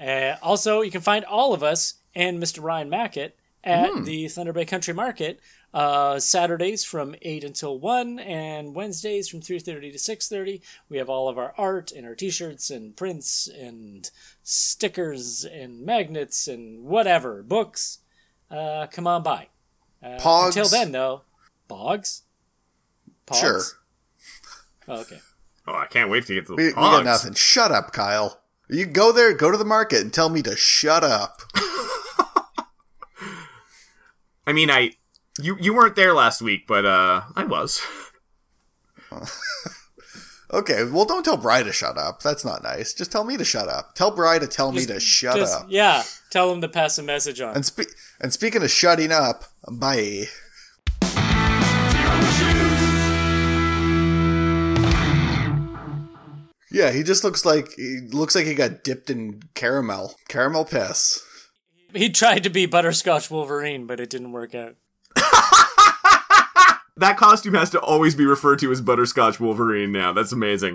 uh, 0.00 0.34
also, 0.42 0.82
you 0.82 0.90
can 0.90 1.00
find 1.00 1.24
all 1.24 1.54
of 1.54 1.62
us 1.62 1.94
and 2.14 2.42
Mr. 2.42 2.62
Ryan 2.62 2.90
Mackett 2.90 3.34
at 3.64 3.90
Hmm. 3.90 4.04
the 4.04 4.28
Thunder 4.28 4.52
Bay 4.52 4.66
Country 4.66 4.92
Market 4.92 5.40
uh, 5.76 6.18
Saturdays 6.18 6.84
from 6.84 7.14
eight 7.20 7.44
until 7.44 7.78
one, 7.78 8.18
and 8.18 8.74
Wednesdays 8.74 9.28
from 9.28 9.42
three 9.42 9.58
thirty 9.58 9.92
to 9.92 9.98
six 9.98 10.26
thirty. 10.26 10.62
We 10.88 10.96
have 10.96 11.10
all 11.10 11.28
of 11.28 11.36
our 11.36 11.52
art 11.58 11.92
and 11.92 12.06
our 12.06 12.14
T-shirts 12.14 12.70
and 12.70 12.96
prints 12.96 13.46
and 13.46 14.10
stickers 14.42 15.44
and 15.44 15.84
magnets 15.84 16.48
and 16.48 16.84
whatever 16.84 17.42
books. 17.42 17.98
Uh, 18.50 18.86
come 18.90 19.06
on 19.06 19.22
by. 19.22 19.48
Uh, 20.02 20.18
Pogs. 20.18 20.46
Until 20.46 20.68
then, 20.68 20.92
though, 20.92 21.24
Boggs? 21.68 22.22
Pogs? 23.26 23.40
Sure. 23.40 23.60
Oh, 24.88 25.00
okay. 25.02 25.20
Oh, 25.66 25.74
I 25.74 25.84
can't 25.86 26.08
wait 26.08 26.24
to 26.26 26.34
get 26.34 26.46
to 26.46 26.52
the 26.52 26.56
We, 26.56 26.68
we 26.68 26.72
got 26.72 27.04
nothing. 27.04 27.34
Shut 27.34 27.70
up, 27.70 27.92
Kyle. 27.92 28.40
You 28.70 28.86
go 28.86 29.12
there, 29.12 29.34
go 29.34 29.50
to 29.50 29.58
the 29.58 29.64
market, 29.66 30.00
and 30.00 30.10
tell 30.10 30.30
me 30.30 30.40
to 30.40 30.56
shut 30.56 31.04
up. 31.04 31.42
I 34.46 34.52
mean, 34.54 34.70
I 34.70 34.92
you 35.40 35.56
you 35.60 35.74
weren't 35.74 35.96
there 35.96 36.14
last 36.14 36.40
week, 36.42 36.66
but 36.66 36.84
uh, 36.84 37.22
I 37.34 37.44
was. 37.44 37.80
Okay, 40.52 40.84
well, 40.84 41.04
don't 41.04 41.24
tell 41.24 41.36
Bri 41.36 41.64
to 41.64 41.72
shut 41.72 41.98
up. 41.98 42.22
That's 42.22 42.44
not 42.44 42.62
nice. 42.62 42.94
Just 42.94 43.10
tell 43.10 43.24
me 43.24 43.36
to 43.36 43.44
shut 43.44 43.68
up. 43.68 43.96
Tell 43.96 44.12
Bri 44.12 44.38
to 44.38 44.46
tell 44.46 44.70
me 44.70 44.86
to 44.86 45.00
shut 45.00 45.34
Just- 45.36 45.52
up. 45.62 45.66
Yeah, 45.68 46.04
tell 46.30 46.52
him 46.52 46.60
to 46.60 46.68
pass 46.68 46.98
a 46.98 47.02
message 47.02 47.40
on. 47.40 47.56
And 47.56 47.66
spe- 47.66 47.92
and 48.20 48.32
speaking 48.32 48.62
of 48.62 48.70
shutting 48.70 49.10
up, 49.10 49.44
bye. 49.68 50.26
Yeah, 56.70 56.90
he 56.92 57.02
just 57.02 57.24
looks 57.24 57.44
like 57.44 57.72
he 57.76 58.00
looks 58.12 58.34
like 58.34 58.44
he 58.44 58.54
got 58.54 58.84
dipped 58.84 59.08
in 59.08 59.42
caramel, 59.54 60.14
caramel 60.28 60.64
piss. 60.64 61.22
He 61.94 62.10
tried 62.10 62.42
to 62.42 62.50
be 62.50 62.66
Butterscotch 62.66 63.30
Wolverine, 63.30 63.86
but 63.86 63.98
it 64.00 64.10
didn't 64.10 64.32
work 64.32 64.54
out. 64.54 64.74
That 66.98 67.18
costume 67.18 67.52
has 67.54 67.68
to 67.70 67.80
always 67.80 68.14
be 68.14 68.24
referred 68.24 68.58
to 68.60 68.72
as 68.72 68.80
Butterscotch 68.80 69.38
Wolverine 69.38 69.92
now. 69.92 70.14
That's 70.14 70.32
amazing. 70.32 70.74